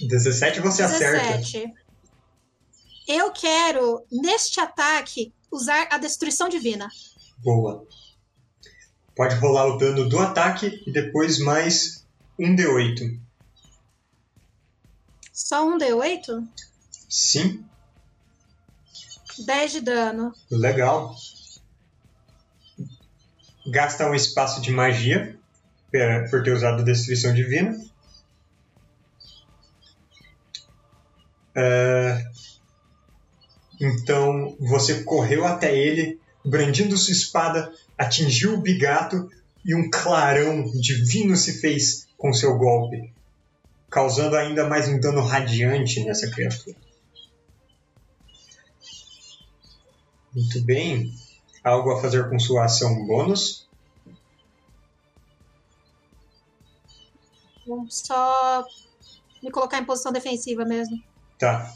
17 0.00 0.60
você 0.60 0.82
17. 0.82 1.34
acerta. 1.34 1.84
Eu 3.06 3.30
quero, 3.32 4.04
neste 4.10 4.60
ataque, 4.60 5.32
usar 5.52 5.88
a 5.90 5.98
destruição 5.98 6.48
divina. 6.48 6.88
Boa. 7.38 7.86
Pode 9.14 9.36
rolar 9.36 9.66
o 9.66 9.76
dano 9.76 10.08
do 10.08 10.18
ataque 10.18 10.82
e 10.86 10.90
depois 10.90 11.38
mais 11.38 12.04
um 12.38 12.56
D8. 12.56 13.20
Só 15.34 15.68
um 15.68 15.76
D8? 15.76 16.46
Sim. 17.08 17.64
10 19.44 19.72
de 19.72 19.80
dano. 19.80 20.32
Legal. 20.48 21.16
Gasta 23.66 24.08
um 24.08 24.14
espaço 24.14 24.60
de 24.60 24.70
magia 24.70 25.36
por 26.30 26.44
ter 26.44 26.52
usado 26.52 26.84
Destruição 26.84 27.34
Divina. 27.34 27.76
É... 31.56 32.24
Então 33.80 34.56
você 34.60 35.02
correu 35.02 35.44
até 35.44 35.76
ele, 35.76 36.20
brandindo 36.44 36.96
sua 36.96 37.12
espada, 37.12 37.72
atingiu 37.98 38.54
o 38.54 38.60
bigato 38.60 39.28
e 39.64 39.74
um 39.74 39.90
clarão 39.90 40.64
divino 40.80 41.34
se 41.36 41.60
fez 41.60 42.06
com 42.16 42.32
seu 42.32 42.56
golpe, 42.56 43.13
causando 43.94 44.34
ainda 44.34 44.68
mais 44.68 44.88
um 44.88 44.98
dano 44.98 45.20
radiante 45.20 46.02
nessa 46.04 46.28
criatura. 46.28 46.76
Muito 50.34 50.60
bem. 50.62 51.14
Algo 51.62 51.92
a 51.92 52.00
fazer 52.00 52.28
com 52.28 52.36
sua 52.36 52.64
ação 52.64 53.06
bônus? 53.06 53.68
Vamos 57.64 58.02
só 58.04 58.66
me 59.40 59.52
colocar 59.52 59.78
em 59.78 59.84
posição 59.84 60.10
defensiva 60.10 60.64
mesmo. 60.64 61.00
Tá. 61.38 61.72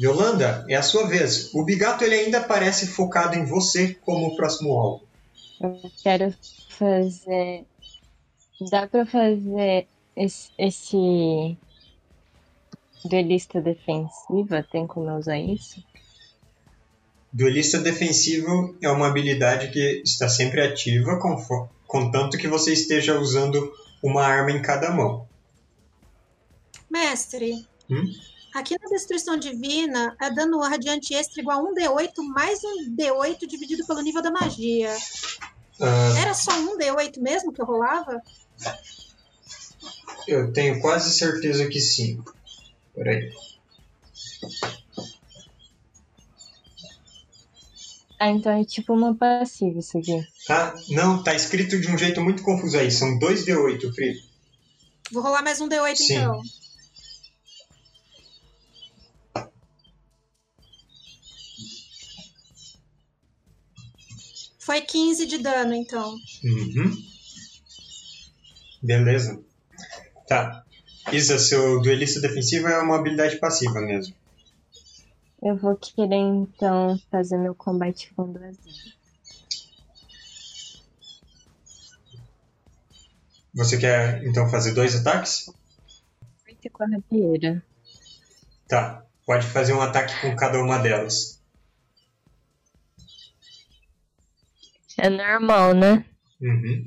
Yolanda, 0.00 0.64
é 0.70 0.74
a 0.74 0.82
sua 0.82 1.06
vez. 1.06 1.52
O 1.54 1.64
bigato 1.64 2.02
ele 2.02 2.14
ainda 2.14 2.42
parece 2.42 2.86
focado 2.86 3.36
em 3.36 3.44
você 3.44 3.92
como 3.92 4.28
o 4.28 4.36
próximo 4.36 4.72
alvo. 4.72 5.06
Eu 5.60 5.90
quero 6.02 6.34
fazer 6.70 7.66
Dá 8.60 8.86
pra 8.86 9.06
fazer 9.06 9.86
esse, 10.16 10.50
esse 10.58 11.56
duelista 13.04 13.60
defensiva? 13.60 14.66
Tem 14.70 14.86
como 14.86 15.08
eu 15.10 15.16
usar 15.16 15.38
isso? 15.38 15.82
Duelista 17.32 17.78
defensivo 17.78 18.76
é 18.82 18.90
uma 18.90 19.06
habilidade 19.08 19.70
que 19.70 20.02
está 20.04 20.28
sempre 20.28 20.60
ativa, 20.60 21.18
confo- 21.20 21.68
contanto 21.86 22.38
que 22.38 22.48
você 22.48 22.72
esteja 22.72 23.18
usando 23.20 23.72
uma 24.02 24.24
arma 24.24 24.50
em 24.50 24.62
cada 24.62 24.90
mão. 24.90 25.26
Mestre, 26.90 27.66
Hum? 27.90 28.02
aqui 28.54 28.74
na 28.82 28.88
Destruição 28.88 29.36
Divina 29.38 30.16
é 30.20 30.30
dano 30.30 30.58
radiante 30.60 31.14
extra 31.14 31.40
igual 31.42 31.60
a 31.66 31.70
1d8 31.70 32.22
mais 32.34 32.58
um 32.64 32.90
d8 32.96 33.46
dividido 33.46 33.86
pelo 33.86 34.00
nível 34.00 34.22
da 34.22 34.30
magia. 34.30 34.96
Ah, 35.80 36.14
Era 36.18 36.34
só 36.34 36.50
um 36.58 36.76
d8 36.78 37.20
mesmo 37.20 37.52
que 37.52 37.60
eu 37.60 37.66
rolava? 37.66 38.20
Eu 40.26 40.52
tenho 40.52 40.80
quase 40.80 41.16
certeza 41.16 41.66
que 41.68 41.80
sim. 41.80 42.22
Peraí. 42.94 43.32
Ah, 48.20 48.30
então 48.30 48.52
é 48.60 48.64
tipo 48.64 48.92
uma 48.92 49.14
passiva 49.14 49.78
isso 49.78 49.96
aqui. 49.96 50.26
Ah, 50.50 50.74
não, 50.90 51.22
tá 51.22 51.34
escrito 51.34 51.80
de 51.80 51.88
um 51.88 51.96
jeito 51.96 52.20
muito 52.20 52.42
confuso 52.42 52.76
aí. 52.76 52.90
São 52.90 53.18
2d8, 53.18 53.94
Pri. 53.94 54.22
Vou 55.12 55.22
rolar 55.22 55.42
mais 55.42 55.60
um 55.60 55.68
d8 55.68 55.96
Sim. 55.96 56.14
então. 56.16 56.42
Foi 64.58 64.82
15 64.82 65.24
de 65.26 65.38
dano, 65.38 65.72
então. 65.72 66.14
Uhum. 66.44 67.17
Beleza. 68.82 69.42
Tá. 70.26 70.64
Isa, 71.12 71.38
seu 71.38 71.80
duelista 71.80 72.20
defensivo 72.20 72.68
é 72.68 72.78
uma 72.80 72.96
habilidade 72.96 73.36
passiva 73.38 73.80
mesmo. 73.80 74.14
Eu 75.42 75.56
vou 75.56 75.76
querer 75.76 76.16
então 76.16 76.98
fazer 77.10 77.38
meu 77.38 77.54
combate 77.54 78.12
com 78.14 78.32
duas. 78.32 78.56
Você 83.54 83.78
quer 83.78 84.24
então 84.24 84.48
fazer 84.48 84.72
dois 84.72 84.94
ataques? 84.94 85.50
Oito 86.46 86.70
com 86.70 86.84
a 86.84 86.88
rapieira. 86.88 87.62
Tá. 88.68 89.04
Pode 89.24 89.46
fazer 89.46 89.74
um 89.74 89.80
ataque 89.80 90.18
com 90.20 90.34
cada 90.36 90.58
uma 90.58 90.78
delas. 90.78 91.42
É 94.96 95.08
normal, 95.08 95.74
né? 95.74 96.04
Uhum. 96.40 96.84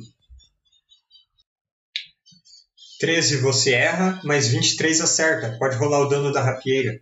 13 3.01 3.37
você 3.37 3.71
erra, 3.71 4.21
mas 4.23 4.49
23 4.49 5.01
acerta. 5.01 5.57
Pode 5.57 5.75
rolar 5.75 6.01
o 6.01 6.07
dano 6.07 6.31
da 6.31 6.39
rapieira. 6.39 7.01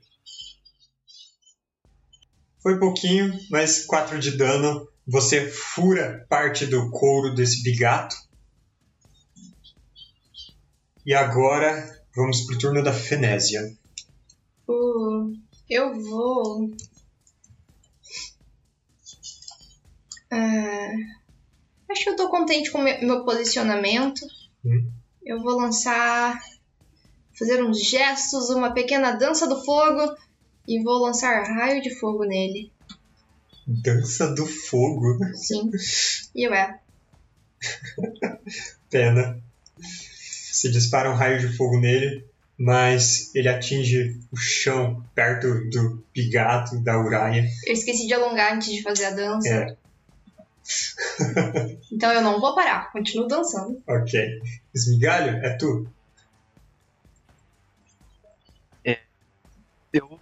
Foi 2.63 2.79
pouquinho, 2.79 3.37
mas 3.51 3.85
4 3.85 4.17
de 4.17 4.37
dano. 4.37 4.87
Você 5.05 5.49
fura 5.49 6.25
parte 6.29 6.65
do 6.65 6.89
couro 6.89 7.35
desse 7.35 7.61
bigato. 7.63 8.15
E 11.05 11.13
agora 11.13 12.01
vamos 12.15 12.45
pro 12.45 12.57
turno 12.57 12.81
da 12.81 12.93
Fenésia. 12.93 13.61
Uh, 14.69 15.33
eu 15.69 16.01
vou. 16.01 16.71
Ah, 20.31 20.91
acho 21.91 22.03
que 22.05 22.09
eu 22.11 22.15
tô 22.15 22.29
contente 22.29 22.71
com 22.71 22.77
o 22.77 22.83
meu 22.83 23.01
meu 23.01 23.25
posicionamento. 23.25 24.25
Hum. 24.63 24.98
Eu 25.29 25.39
vou 25.43 25.55
lançar. 25.55 26.41
Fazer 27.37 27.63
uns 27.63 27.79
gestos, 27.87 28.49
uma 28.49 28.73
pequena 28.73 29.11
dança 29.11 29.47
do 29.47 29.63
fogo. 29.63 30.17
E 30.67 30.81
vou 30.81 31.03
lançar 31.03 31.43
raio 31.43 31.83
de 31.83 31.93
fogo 31.99 32.25
nele. 32.25 32.71
Dança 33.67 34.33
do 34.33 34.47
fogo. 34.47 35.19
Sim. 35.35 35.69
E 36.33 36.47
eu 36.47 36.53
é. 36.53 36.79
Pena. 38.89 39.39
Se 39.79 40.71
dispara 40.71 41.11
um 41.11 41.15
raio 41.15 41.39
de 41.39 41.55
fogo 41.55 41.79
nele, 41.79 42.25
mas 42.57 43.33
ele 43.35 43.49
atinge 43.49 44.19
o 44.31 44.35
chão 44.35 45.05
perto 45.13 45.69
do 45.69 46.03
bigato 46.11 46.79
da 46.79 46.99
Uraia. 46.99 47.47
Eu 47.67 47.73
esqueci 47.73 48.07
de 48.07 48.15
alongar 48.15 48.55
antes 48.55 48.73
de 48.73 48.81
fazer 48.81 49.05
a 49.05 49.11
dança. 49.11 49.47
É. 49.47 49.77
Então 51.91 52.11
eu 52.11 52.21
não 52.21 52.39
vou 52.39 52.53
parar. 52.53 52.91
Continuo 52.91 53.27
dançando. 53.27 53.81
Ok. 53.87 54.39
Esmigalho, 54.73 55.37
é 55.45 55.57
tu. 55.57 55.87
Eu, 59.91 60.19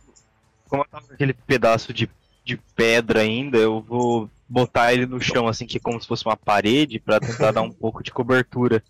como 0.70 0.84
eu 0.84 0.88
tava 0.88 1.08
com 1.08 1.14
aquele 1.14 1.34
pedaço 1.34 1.94
de, 1.94 2.10
de 2.44 2.58
pedra 2.76 3.22
ainda, 3.22 3.58
eu 3.58 3.82
vou 3.82 4.30
botar 4.48 4.94
ele 4.94 5.06
no 5.06 5.20
chão, 5.20 5.48
assim, 5.48 5.66
que 5.66 5.78
é 5.78 5.82
como 5.82 6.02
se 6.02 6.08
fosse 6.08 6.26
uma 6.26 6.38
parede, 6.38 7.00
pra 7.00 7.20
tentar 7.20 7.52
dar 7.52 7.62
um 7.62 7.72
pouco 7.72 8.02
de 8.02 8.12
cobertura 8.12 8.82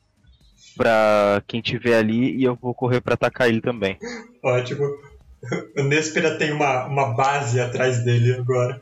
pra 0.75 1.41
quem 1.47 1.61
tiver 1.61 1.97
ali, 1.97 2.35
e 2.35 2.43
eu 2.43 2.55
vou 2.55 2.73
correr 2.73 3.01
pra 3.01 3.15
atacar 3.15 3.47
ele 3.47 3.61
também. 3.61 3.97
Ótimo. 4.43 4.85
O 5.77 5.83
Néspera 5.83 6.35
tem 6.35 6.51
uma, 6.51 6.87
uma 6.87 7.13
base 7.13 7.59
atrás 7.59 8.03
dele 8.03 8.33
agora. 8.33 8.81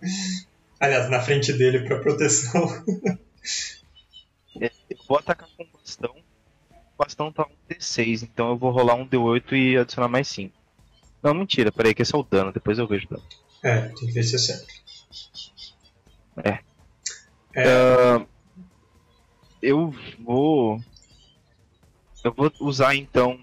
Aliás, 0.79 1.09
na 1.09 1.21
frente 1.21 1.53
dele 1.53 1.79
para 1.87 1.99
proteção. 1.99 2.67
Eu 4.59 4.69
vou 5.07 5.17
atacar 5.17 5.47
com 5.55 5.63
o 5.63 5.67
bastão. 5.77 6.15
O 6.71 6.97
bastão 6.97 7.31
tá 7.31 7.43
um 7.43 7.73
D6, 7.73 8.23
então 8.23 8.49
eu 8.49 8.57
vou 8.57 8.71
rolar 8.71 8.95
um 8.95 9.07
D8 9.07 9.53
e 9.53 9.77
adicionar 9.77 10.07
mais 10.07 10.27
5. 10.27 10.53
Não, 11.21 11.33
mentira, 11.33 11.71
peraí, 11.71 11.93
que 11.93 12.01
esse 12.01 12.13
é 12.13 12.17
o 12.17 12.23
dano, 12.23 12.53
depois 12.53 12.77
eu 12.77 12.87
vejo 12.87 13.07
o 13.07 13.09
dano. 13.09 13.23
É, 13.63 13.81
tem 13.81 14.07
que 14.07 14.11
ver 14.11 14.23
se 14.23 14.35
é 14.35 14.39
certo. 14.39 14.67
É. 16.43 16.59
É, 17.55 17.63
Ah, 17.67 18.25
eu 19.61 19.93
vou. 20.19 20.79
Eu 22.23 22.33
vou 22.33 22.51
usar 22.59 22.95
então. 22.95 23.39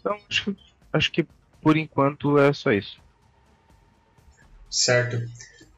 Então, 0.00 0.18
acho 0.30 0.56
acho 0.92 1.12
que 1.12 1.26
por 1.60 1.76
enquanto 1.76 2.38
é 2.38 2.52
só 2.52 2.72
isso. 2.72 3.01
Certo. 4.72 5.20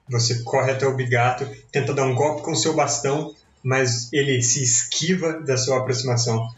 Você 0.08 0.42
corre 0.42 0.70
até 0.70 0.86
o 0.86 0.94
bigato, 0.94 1.46
tenta 1.72 1.92
dar 1.92 2.04
um 2.04 2.14
golpe 2.14 2.42
com 2.42 2.54
seu 2.54 2.74
bastão, 2.74 3.34
mas 3.62 4.12
ele 4.12 4.40
se 4.42 4.62
esquiva 4.62 5.40
da 5.40 5.56
sua 5.56 5.78
aproximação. 5.78 6.48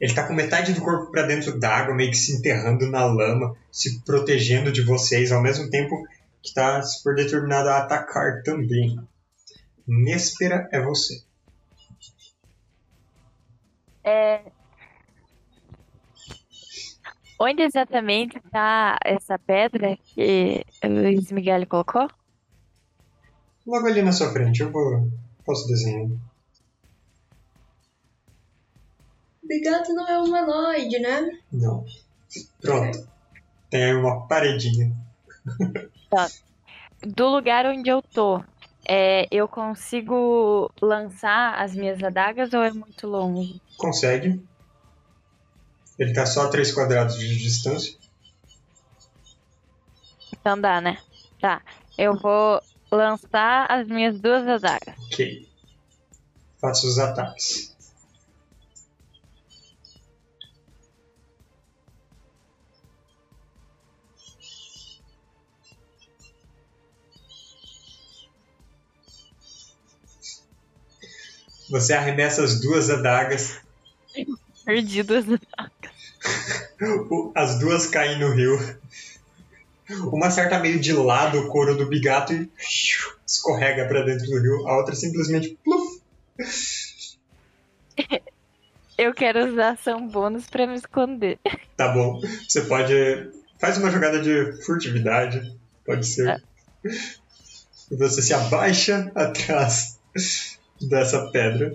Ele 0.00 0.12
tá 0.12 0.26
com 0.26 0.34
metade 0.34 0.72
do 0.72 0.80
corpo 0.80 1.10
para 1.10 1.22
dentro 1.22 1.58
d'água, 1.58 1.94
meio 1.94 2.10
que 2.10 2.16
se 2.16 2.36
enterrando 2.36 2.90
na 2.90 3.04
lama, 3.06 3.54
se 3.70 4.00
protegendo 4.00 4.72
de 4.72 4.82
vocês, 4.82 5.30
ao 5.30 5.42
mesmo 5.42 5.70
tempo 5.70 6.06
que 6.42 6.52
tá 6.52 6.82
super 6.82 7.14
determinado 7.14 7.68
a 7.68 7.78
atacar 7.78 8.42
também. 8.42 8.98
Néspera 9.86 10.68
é 10.72 10.80
você. 10.80 11.22
É... 14.04 14.40
Onde 17.38 17.62
exatamente 17.62 18.40
tá 18.50 18.98
essa 19.04 19.38
pedra 19.38 19.96
que 19.96 20.64
o 20.82 20.88
Luiz 20.88 21.30
Miguel 21.30 21.66
colocou? 21.66 22.08
Logo 23.66 23.86
ali 23.86 24.00
na 24.00 24.12
sua 24.12 24.32
frente, 24.32 24.62
eu 24.62 24.70
vou. 24.70 25.10
Posso 25.44 25.66
desenhar. 25.68 26.08
Bigato 29.42 29.92
não 29.92 30.08
é 30.08 30.18
humanoide, 30.18 30.98
né? 30.98 31.38
Não. 31.52 31.84
Pronto. 32.60 33.06
Tem 33.70 33.94
uma 33.94 34.26
paredinha. 34.26 34.92
Do 37.02 37.28
lugar 37.28 37.66
onde 37.66 37.90
eu 37.90 38.00
tô, 38.00 38.42
é, 38.88 39.26
eu 39.30 39.46
consigo 39.46 40.70
lançar 40.80 41.54
as 41.60 41.74
minhas 41.74 42.02
adagas 42.02 42.52
ou 42.54 42.62
é 42.62 42.72
muito 42.72 43.06
longe? 43.06 43.60
Consegue. 43.76 44.40
Ele 45.98 46.12
tá 46.12 46.26
só 46.26 46.42
a 46.42 46.48
3 46.48 46.72
quadrados 46.72 47.18
de 47.18 47.36
distância. 47.38 47.94
Então 50.32 50.60
dá, 50.60 50.80
né? 50.80 50.98
Tá. 51.40 51.62
Eu 51.96 52.14
vou 52.16 52.60
lançar 52.90 53.70
as 53.70 53.86
minhas 53.88 54.18
duas 54.20 54.46
adagas. 54.46 54.94
Ok. 55.12 55.48
Faça 56.60 56.86
os 56.86 56.98
ataques. 56.98 57.74
Você 71.70 71.92
arremessa 71.94 72.44
as 72.44 72.60
duas 72.60 72.90
adagas, 72.90 73.60
Perdi 74.64 75.02
duas 75.02 75.26
o- 75.28 75.38
as 77.34 77.58
duas 77.58 77.86
caem 77.86 78.18
no 78.18 78.32
rio. 78.32 78.58
Uma 80.12 80.26
acerta 80.26 80.58
meio 80.58 80.80
de 80.80 80.92
lado 80.92 81.38
o 81.38 81.48
couro 81.48 81.76
do 81.76 81.86
bigato 81.86 82.32
e 82.32 82.50
escorrega 83.26 83.86
pra 83.86 84.02
dentro 84.02 84.26
do 84.26 84.40
rio. 84.40 84.66
A 84.66 84.76
outra 84.78 84.94
simplesmente 84.94 85.56
pluf, 85.64 86.00
Eu 88.98 89.12
quero 89.12 89.52
usar 89.52 89.72
ação 89.72 90.08
bônus 90.08 90.46
pra 90.46 90.66
me 90.66 90.74
esconder. 90.74 91.38
Tá 91.76 91.88
bom. 91.88 92.20
Você 92.48 92.62
pode. 92.62 93.30
Faz 93.58 93.76
uma 93.76 93.90
jogada 93.90 94.20
de 94.20 94.62
furtividade. 94.64 95.54
Pode 95.84 96.06
ser. 96.06 96.42
E 96.82 97.96
você 97.96 98.22
se 98.22 98.32
abaixa 98.32 99.10
atrás 99.14 99.98
dessa 100.80 101.30
pedra. 101.30 101.72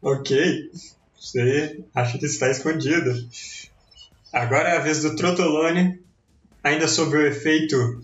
Ok. 0.00 0.70
Você 1.18 1.84
acha 1.94 2.18
que 2.18 2.26
está 2.26 2.50
escondido. 2.50 3.12
Agora 4.32 4.68
é 4.68 4.76
a 4.76 4.80
vez 4.80 5.02
do 5.02 5.16
Trotolone, 5.16 6.00
ainda 6.62 6.86
sob 6.86 7.16
o 7.16 7.26
efeito 7.26 8.02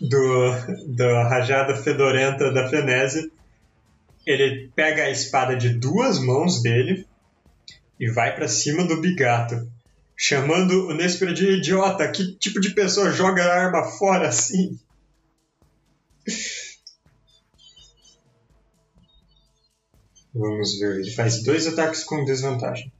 do, 0.00 0.50
da 0.88 1.28
rajada 1.28 1.76
fedorenta 1.76 2.52
da 2.52 2.68
Fenese. 2.68 3.30
Ele 4.26 4.70
pega 4.74 5.04
a 5.04 5.10
espada 5.10 5.56
de 5.56 5.70
duas 5.70 6.18
mãos 6.18 6.62
dele 6.62 7.06
e 8.00 8.10
vai 8.10 8.34
para 8.34 8.48
cima 8.48 8.84
do 8.84 9.00
bigato, 9.00 9.68
chamando 10.16 10.88
o 10.88 10.94
Nespero 10.94 11.32
de 11.32 11.58
idiota. 11.58 12.10
Que 12.10 12.34
tipo 12.36 12.60
de 12.60 12.70
pessoa 12.70 13.12
joga 13.12 13.44
a 13.44 13.64
arma 13.64 13.84
fora 13.84 14.28
assim? 14.28 14.78
Vamos 20.34 20.78
ver, 20.78 21.00
ele 21.00 21.10
faz 21.12 21.44
dois 21.44 21.66
ataques 21.66 22.02
com 22.02 22.24
desvantagem. 22.24 22.92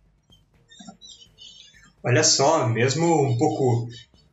Olha 2.02 2.22
só, 2.22 2.68
mesmo 2.68 3.22
um 3.22 3.36
pouco 3.36 3.88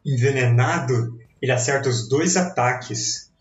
envenenado, 0.05 1.19
ele 1.41 1.51
acerta 1.51 1.89
os 1.89 2.07
dois 2.07 2.37
ataques, 2.37 3.31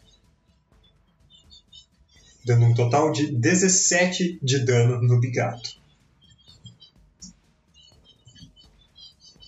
dando 2.45 2.65
um 2.65 2.75
total 2.75 3.13
de 3.13 3.31
17 3.33 4.39
de 4.43 4.65
dano 4.65 5.03
no 5.03 5.21
bigato. 5.21 5.79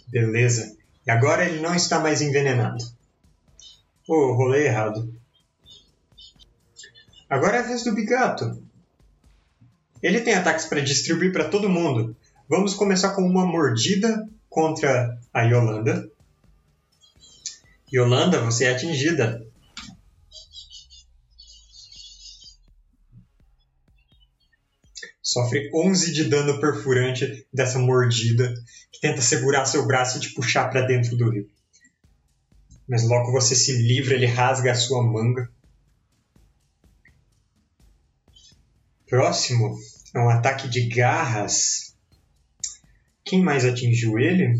Beleza. 0.09 0.77
E 1.07 1.11
agora 1.11 1.47
ele 1.47 1.61
não 1.61 1.75
está 1.75 1.99
mais 1.99 2.21
envenenado. 2.21 2.85
Oh, 4.07 4.35
rolei 4.35 4.67
errado. 4.67 5.15
Agora 7.31 7.57
é 7.57 7.61
a 7.61 7.67
vez 7.67 7.83
do 7.83 7.95
bigato. 7.95 8.62
Ele 10.03 10.21
tem 10.21 10.35
ataques 10.35 10.65
para 10.65 10.81
distribuir 10.81 11.33
para 11.33 11.49
todo 11.49 11.69
mundo. 11.69 12.17
Vamos 12.49 12.75
começar 12.75 13.15
com 13.15 13.23
uma 13.23 13.47
mordida 13.47 14.29
contra 14.51 15.19
a 15.33 15.43
Yolanda. 15.43 16.11
Yolanda, 17.93 18.41
você 18.41 18.65
é 18.65 18.73
atingida. 18.73 19.47
Sofre 25.23 25.71
11 25.73 26.13
de 26.13 26.25
dano 26.25 26.61
perfurante 26.61 27.47
dessa 27.53 27.79
mordida 27.79 28.53
que 28.91 29.01
tenta 29.01 29.23
segurar 29.23 29.65
seu 29.67 29.87
braço 29.87 30.19
e 30.19 30.21
te 30.21 30.35
puxar 30.35 30.69
para 30.69 30.83
dentro 30.83 31.17
do 31.17 31.31
rio. 31.31 31.49
Mas 32.89 33.05
logo 33.05 33.31
você 33.31 33.55
se 33.55 33.73
livra, 33.73 34.15
ele 34.15 34.27
rasga 34.27 34.73
a 34.73 34.75
sua 34.75 35.03
manga. 35.03 35.51
Próximo 39.13 39.79
é 40.15 40.19
um 40.19 40.31
ataque 40.31 40.67
de 40.67 40.89
garras. 40.89 41.95
Quem 43.23 43.43
mais 43.43 43.63
atingiu 43.63 44.19
ele? 44.19 44.55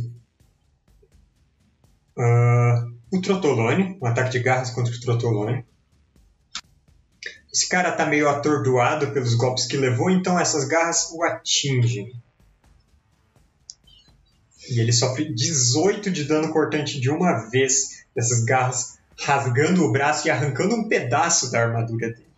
Uh, 2.15 2.95
o 3.11 3.23
Trotolone, 3.23 3.99
um 3.99 4.05
ataque 4.05 4.33
de 4.33 4.41
garras 4.41 4.69
contra 4.69 4.95
o 4.95 5.01
Trotolone. 5.01 5.65
Esse 7.51 7.67
cara 7.67 7.93
tá 7.93 8.05
meio 8.05 8.29
atordoado 8.29 9.11
pelos 9.13 9.33
golpes 9.37 9.65
que 9.65 9.79
levou, 9.79 10.11
então 10.11 10.39
essas 10.39 10.69
garras 10.69 11.11
o 11.13 11.23
atingem. 11.23 12.13
E 14.69 14.81
ele 14.81 14.93
sofre 14.93 15.33
18 15.33 16.11
de 16.11 16.25
dano 16.25 16.53
cortante 16.53 17.01
de 17.01 17.09
uma 17.09 17.49
vez 17.49 18.05
dessas 18.15 18.45
garras, 18.45 18.99
rasgando 19.19 19.83
o 19.83 19.91
braço 19.91 20.29
e 20.29 20.31
arrancando 20.31 20.75
um 20.75 20.89
pedaço 20.89 21.51
da 21.51 21.63
armadura 21.63 22.11
dele. 22.11 22.32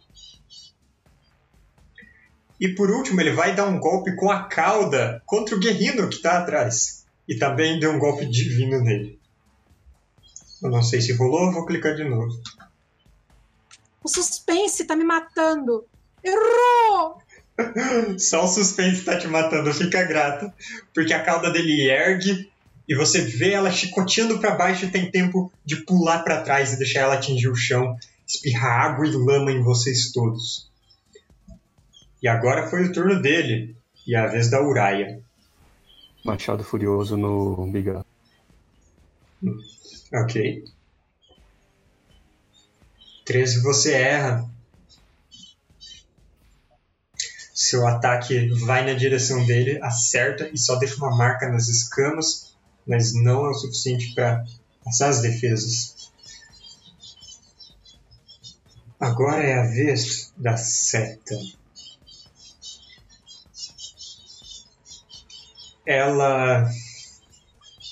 E 2.60 2.68
por 2.68 2.90
último, 2.90 3.20
ele 3.20 3.32
vai 3.32 3.54
dar 3.54 3.66
um 3.66 3.78
golpe 3.78 4.14
com 4.16 4.30
a 4.30 4.44
cauda 4.44 5.22
contra 5.26 5.56
o 5.56 5.60
guerrino 5.60 6.08
que 6.08 6.16
está 6.16 6.38
atrás. 6.38 7.04
E 7.28 7.36
também 7.36 7.80
deu 7.80 7.90
um 7.90 7.98
golpe 7.98 8.26
divino 8.26 8.80
nele. 8.80 9.18
Eu 10.62 10.70
não 10.70 10.82
sei 10.82 11.00
se 11.00 11.12
rolou, 11.12 11.52
vou 11.52 11.66
clicar 11.66 11.94
de 11.94 12.04
novo. 12.04 12.40
O 14.02 14.08
suspense 14.08 14.84
tá 14.84 14.94
me 14.94 15.04
matando. 15.04 15.84
Errou! 16.22 17.18
Só 18.18 18.44
o 18.44 18.48
suspense 18.48 19.04
tá 19.04 19.18
te 19.18 19.26
matando, 19.26 19.72
fica 19.72 20.04
grato. 20.04 20.52
Porque 20.94 21.12
a 21.12 21.22
cauda 21.22 21.50
dele 21.50 21.88
ergue 21.90 22.50
e 22.88 22.94
você 22.94 23.20
vê 23.22 23.52
ela 23.52 23.70
chicoteando 23.70 24.38
para 24.38 24.54
baixo 24.54 24.84
e 24.84 24.90
tem 24.90 25.10
tempo 25.10 25.50
de 25.64 25.76
pular 25.84 26.22
para 26.22 26.42
trás 26.42 26.72
e 26.72 26.78
deixar 26.78 27.00
ela 27.00 27.14
atingir 27.14 27.48
o 27.48 27.56
chão, 27.56 27.96
espirrar 28.26 28.90
água 28.90 29.06
e 29.06 29.10
lama 29.10 29.50
em 29.50 29.62
vocês 29.62 30.12
todos. 30.12 30.70
E 32.24 32.28
agora 32.28 32.66
foi 32.70 32.86
o 32.86 32.90
turno 32.90 33.20
dele, 33.20 33.76
e 34.06 34.16
a 34.16 34.26
vez 34.26 34.48
da 34.48 34.58
Uraia. 34.62 35.22
Machado 36.24 36.64
Furioso 36.64 37.18
no 37.18 37.66
Bigato. 37.70 38.06
Ok. 40.10 40.64
13 43.26 43.60
você 43.60 43.92
erra. 43.92 44.50
Seu 47.52 47.86
ataque 47.86 48.48
vai 48.64 48.86
na 48.86 48.94
direção 48.94 49.44
dele, 49.44 49.78
acerta 49.82 50.48
e 50.48 50.56
só 50.56 50.76
deixa 50.76 50.96
uma 50.96 51.14
marca 51.14 51.46
nas 51.50 51.68
escamas, 51.68 52.56
mas 52.86 53.12
não 53.12 53.44
é 53.44 53.50
o 53.50 53.54
suficiente 53.54 54.14
para 54.14 54.46
passar 54.82 55.10
as 55.10 55.20
defesas. 55.20 56.10
Agora 58.98 59.42
é 59.42 59.58
a 59.58 59.66
vez 59.66 60.32
da 60.38 60.56
seta. 60.56 61.36
Ela 65.86 66.68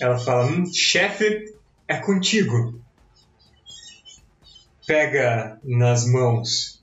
ela 0.00 0.18
fala: 0.18 0.46
hum, 0.46 0.66
chefe, 0.72 1.54
é 1.86 1.96
contigo. 1.96 2.80
Pega 4.86 5.60
nas 5.62 6.04
mãos 6.04 6.82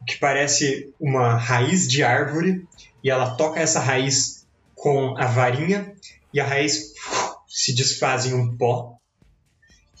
o 0.00 0.04
que 0.04 0.16
parece 0.16 0.92
uma 0.98 1.36
raiz 1.36 1.86
de 1.86 2.02
árvore 2.02 2.66
e 3.02 3.10
ela 3.10 3.36
toca 3.36 3.60
essa 3.60 3.80
raiz 3.80 4.46
com 4.74 5.16
a 5.16 5.26
varinha 5.26 5.94
e 6.32 6.40
a 6.40 6.46
raiz 6.46 6.92
se 7.46 7.74
desfaz 7.74 8.26
em 8.26 8.34
um 8.34 8.56
pó. 8.56 8.96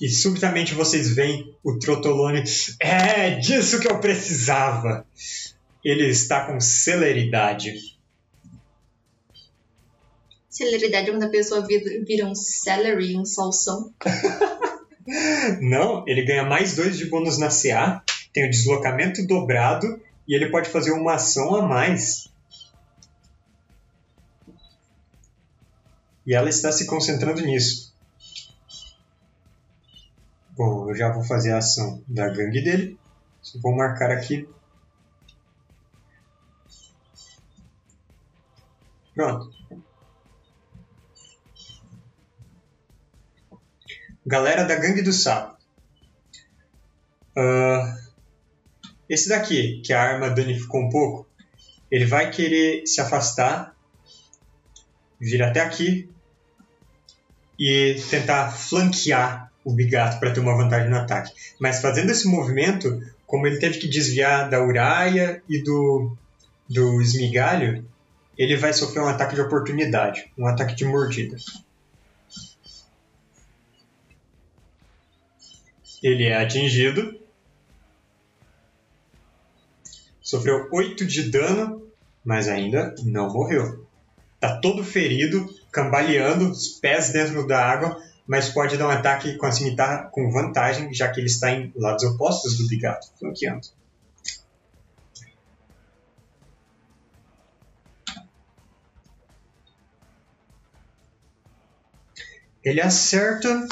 E 0.00 0.08
subitamente 0.08 0.74
vocês 0.74 1.14
veem 1.14 1.52
o 1.62 1.78
Trotolone. 1.78 2.44
É 2.80 3.30
disso 3.30 3.80
que 3.80 3.88
eu 3.88 3.98
precisava! 4.00 5.04
Ele 5.84 6.06
está 6.08 6.44
com 6.46 6.60
celeridade. 6.60 7.72
Celeridade 10.58 11.08
é 11.08 11.12
quando 11.12 11.22
a 11.22 11.28
pessoa 11.28 11.64
vira, 11.64 12.26
um 12.26 12.34
celery, 12.34 13.16
um 13.16 13.24
salsão. 13.24 13.94
Não, 15.62 16.02
ele 16.04 16.24
ganha 16.24 16.42
mais 16.42 16.74
dois 16.74 16.98
de 16.98 17.06
bônus 17.08 17.38
na 17.38 17.48
CA, 17.48 18.02
tem 18.32 18.44
o 18.44 18.50
deslocamento 18.50 19.24
dobrado 19.24 20.02
e 20.26 20.34
ele 20.34 20.50
pode 20.50 20.68
fazer 20.68 20.90
uma 20.90 21.14
ação 21.14 21.54
a 21.54 21.62
mais. 21.62 22.28
E 26.26 26.34
ela 26.34 26.48
está 26.48 26.72
se 26.72 26.86
concentrando 26.86 27.40
nisso. 27.42 27.94
Bom, 30.56 30.90
eu 30.90 30.96
já 30.96 31.12
vou 31.12 31.22
fazer 31.22 31.52
a 31.52 31.58
ação 31.58 32.02
da 32.08 32.28
gangue 32.30 32.60
dele. 32.60 32.98
Só 33.40 33.60
vou 33.60 33.76
marcar 33.76 34.10
aqui. 34.10 34.48
Pronto. 39.14 39.57
Galera 44.28 44.62
da 44.64 44.76
Gangue 44.76 45.00
do 45.00 45.10
Sapo. 45.10 45.56
Uh, 47.34 47.98
esse 49.08 49.26
daqui, 49.26 49.80
que 49.80 49.90
a 49.90 50.02
arma 50.02 50.28
danificou 50.28 50.82
um 50.82 50.90
pouco, 50.90 51.26
ele 51.90 52.04
vai 52.04 52.30
querer 52.30 52.86
se 52.86 53.00
afastar, 53.00 53.74
vir 55.18 55.42
até 55.42 55.62
aqui 55.62 56.10
e 57.58 57.96
tentar 58.10 58.50
flanquear 58.50 59.50
o 59.64 59.72
Bigato 59.72 60.20
para 60.20 60.30
ter 60.30 60.40
uma 60.40 60.54
vantagem 60.54 60.90
no 60.90 60.98
ataque. 60.98 61.32
Mas 61.58 61.80
fazendo 61.80 62.10
esse 62.10 62.28
movimento, 62.28 63.02
como 63.26 63.46
ele 63.46 63.56
teve 63.56 63.78
que 63.78 63.88
desviar 63.88 64.50
da 64.50 64.62
Uraia 64.62 65.42
e 65.48 65.62
do, 65.62 66.14
do 66.68 67.00
Esmigalho, 67.00 67.82
ele 68.36 68.58
vai 68.58 68.74
sofrer 68.74 69.00
um 69.00 69.08
ataque 69.08 69.34
de 69.34 69.40
oportunidade, 69.40 70.30
um 70.36 70.46
ataque 70.46 70.74
de 70.74 70.84
mordida. 70.84 71.38
Ele 76.02 76.24
é 76.24 76.36
atingido. 76.36 77.18
Sofreu 80.20 80.68
8 80.70 81.06
de 81.06 81.30
dano, 81.30 81.90
mas 82.24 82.48
ainda 82.48 82.94
não 83.04 83.32
morreu. 83.32 83.86
Tá 84.38 84.60
todo 84.60 84.84
ferido, 84.84 85.48
cambaleando, 85.72 86.50
os 86.50 86.68
pés 86.68 87.10
dentro 87.10 87.46
da 87.46 87.64
água, 87.64 88.00
mas 88.26 88.50
pode 88.50 88.76
dar 88.76 88.86
um 88.86 88.90
ataque 88.90 89.36
com 89.36 89.46
a 89.46 89.52
cimitarra 89.52 90.08
com 90.12 90.30
vantagem, 90.30 90.92
já 90.92 91.10
que 91.10 91.18
ele 91.18 91.28
está 91.28 91.50
em 91.50 91.72
lados 91.74 92.04
opostos 92.04 92.58
do 92.58 92.68
bigato, 92.68 93.08
flanqueando. 93.18 93.66
Ele 102.62 102.82
acerta. 102.82 103.66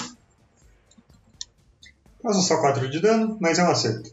Causa 2.26 2.40
só 2.40 2.60
4 2.60 2.90
de 2.90 2.98
dano, 2.98 3.38
mas 3.40 3.56
é 3.56 3.62
um 3.62 3.70
acerto. 3.70 4.10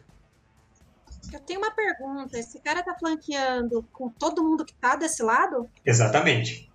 Eu 1.34 1.40
tenho 1.40 1.60
uma 1.60 1.72
pergunta. 1.72 2.38
Esse 2.38 2.60
cara 2.60 2.84
tá 2.84 2.94
flanqueando 2.94 3.82
com 3.92 4.08
todo 4.08 4.44
mundo 4.44 4.64
que 4.64 4.76
tá 4.76 4.96
desse 4.96 5.24
lado? 5.24 5.68
Exatamente. 5.84 6.72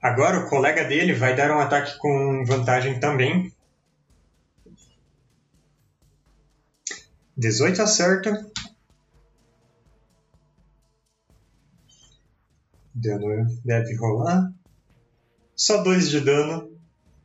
Agora 0.00 0.38
o 0.38 0.48
colega 0.48 0.84
dele 0.84 1.12
vai 1.12 1.34
dar 1.34 1.50
um 1.50 1.58
ataque 1.58 1.98
com 1.98 2.44
vantagem 2.46 3.00
também. 3.00 3.52
18 7.36 7.82
acerta. 7.82 8.48
Dano 12.94 13.44
deve 13.64 13.96
rolar. 13.96 14.52
Só 15.56 15.82
2 15.82 16.10
de 16.10 16.20
dano. 16.20 16.70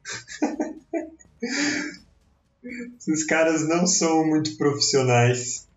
Esses 2.97 3.25
caras 3.25 3.67
não 3.67 3.87
são 3.87 4.25
muito 4.25 4.55
profissionais. 4.57 5.67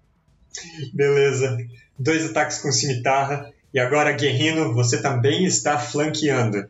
Beleza. 0.93 1.57
Dois 1.99 2.25
ataques 2.25 2.59
com 2.59 2.71
cimitarra. 2.71 3.53
E 3.73 3.79
agora, 3.79 4.13
Guerrino, 4.13 4.75
você 4.75 5.01
também 5.01 5.45
está 5.45 5.79
flanqueando. 5.79 6.69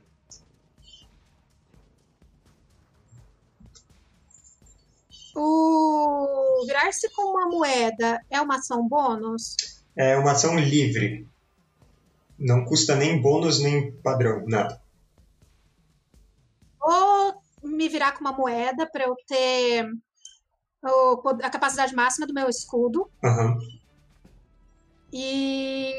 O 5.36 6.64
virar-se 6.66 7.10
com 7.10 7.22
uma 7.22 7.48
moeda 7.48 8.20
é 8.30 8.40
uma 8.40 8.56
ação 8.56 8.88
bônus? 8.88 9.56
É 9.96 10.16
uma 10.16 10.32
ação 10.32 10.56
livre. 10.56 11.26
Não 12.38 12.64
custa 12.64 12.94
nem 12.94 13.20
bônus 13.20 13.60
nem 13.60 13.92
padrão, 13.92 14.44
nada. 14.46 14.80
Ou 16.80 17.43
me 17.74 17.88
virar 17.88 18.12
com 18.12 18.20
uma 18.20 18.32
moeda 18.32 18.88
para 18.90 19.04
eu 19.04 19.16
ter 19.26 19.86
a 21.42 21.50
capacidade 21.50 21.94
máxima 21.94 22.26
do 22.26 22.34
meu 22.34 22.48
escudo. 22.48 23.10
Aham. 23.24 23.58
E. 25.12 25.92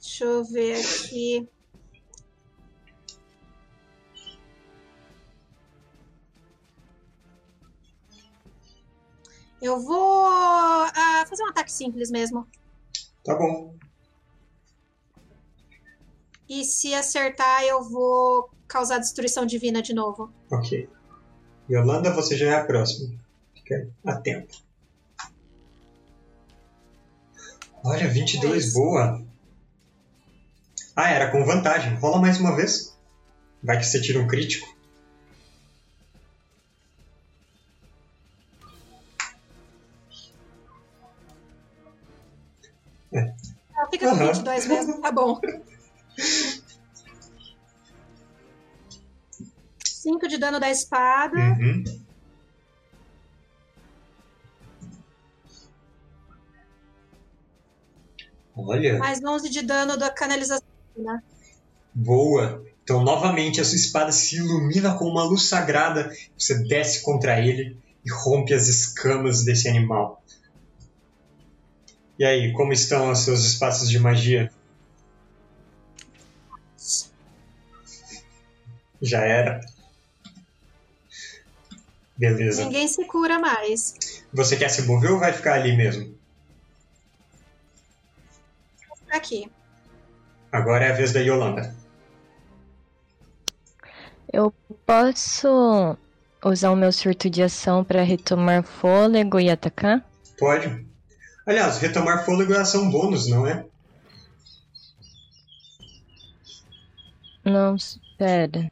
Deixa 0.00 0.24
eu 0.24 0.44
ver 0.44 0.80
aqui. 0.80 1.48
Eu 9.60 9.78
vou 9.78 10.24
ah, 10.26 11.24
fazer 11.28 11.44
um 11.44 11.48
ataque 11.48 11.70
simples 11.70 12.10
mesmo. 12.10 12.48
Tá 13.24 13.36
bom. 13.36 13.76
E 16.48 16.64
se 16.64 16.94
acertar, 16.94 17.62
eu 17.64 17.82
vou 17.82 18.50
causar 18.68 18.98
destruição 18.98 19.46
divina 19.46 19.80
de 19.82 19.94
novo. 19.94 20.30
Ok. 20.50 20.88
Yolanda, 21.70 22.12
você 22.12 22.36
já 22.36 22.50
é 22.50 22.54
a 22.54 22.64
próxima. 22.64 23.14
Fica 23.54 23.88
atento. 24.04 24.58
Olha, 27.84 28.08
22, 28.08 28.64
Nice. 28.64 28.74
boa. 28.74 29.22
Ah, 30.94 31.10
era 31.10 31.30
com 31.30 31.44
vantagem. 31.44 31.94
Rola 31.96 32.20
mais 32.20 32.38
uma 32.38 32.54
vez. 32.54 32.96
Vai 33.62 33.78
que 33.78 33.84
você 33.86 34.00
tira 34.00 34.20
um 34.20 34.26
crítico. 34.26 34.66
Ah, 43.14 43.86
Fica 43.90 44.08
com 44.08 44.14
Aham. 44.14 44.26
22 44.32 44.66
mesmo, 44.66 45.00
tá 45.00 45.10
bom. 45.12 45.40
5 49.84 50.28
de 50.28 50.38
dano 50.38 50.58
da 50.58 50.70
espada. 50.70 51.36
Uhum. 51.36 51.84
Olha, 58.54 58.98
Mais 58.98 59.22
11 59.24 59.48
de 59.48 59.62
dano 59.62 59.96
da 59.96 60.10
canalização. 60.10 60.66
Né? 60.96 61.22
boa. 61.94 62.64
Então, 62.84 63.02
novamente, 63.02 63.60
a 63.60 63.64
sua 63.64 63.76
espada 63.76 64.10
se 64.10 64.36
ilumina 64.36 64.94
com 64.94 65.04
uma 65.06 65.24
luz 65.24 65.44
sagrada. 65.44 66.12
Você 66.36 66.62
desce 66.64 67.02
contra 67.02 67.40
ele 67.40 67.76
e 68.04 68.10
rompe 68.10 68.52
as 68.52 68.68
escamas 68.68 69.44
desse 69.44 69.68
animal. 69.68 70.22
E 72.18 72.24
aí, 72.24 72.52
como 72.52 72.72
estão 72.72 73.10
os 73.10 73.20
seus 73.20 73.44
espaços 73.44 73.88
de 73.88 73.98
magia? 73.98 74.50
Já 79.02 79.24
era. 79.24 79.60
Beleza. 82.16 82.64
Ninguém 82.64 82.86
se 82.86 83.04
cura 83.04 83.38
mais. 83.38 84.22
Você 84.32 84.56
quer 84.56 84.68
se 84.68 84.82
mover 84.82 85.10
ou 85.10 85.18
vai 85.18 85.32
ficar 85.32 85.54
ali 85.54 85.76
mesmo? 85.76 86.16
Aqui. 89.10 89.50
Agora 90.52 90.84
é 90.84 90.92
a 90.92 90.94
vez 90.94 91.12
da 91.12 91.20
Yolanda. 91.20 91.74
Eu 94.32 94.54
posso 94.86 95.98
usar 96.44 96.70
o 96.70 96.76
meu 96.76 96.92
surto 96.92 97.28
de 97.28 97.42
ação 97.42 97.84
pra 97.84 98.02
retomar 98.02 98.62
fôlego 98.62 99.40
e 99.40 99.50
atacar? 99.50 100.08
Pode. 100.38 100.86
Aliás, 101.44 101.78
retomar 101.78 102.24
fôlego 102.24 102.54
é 102.54 102.60
ação 102.60 102.90
bônus, 102.90 103.28
não 103.28 103.46
é? 103.46 103.66
Não, 107.44 107.74
espera. 107.74 108.70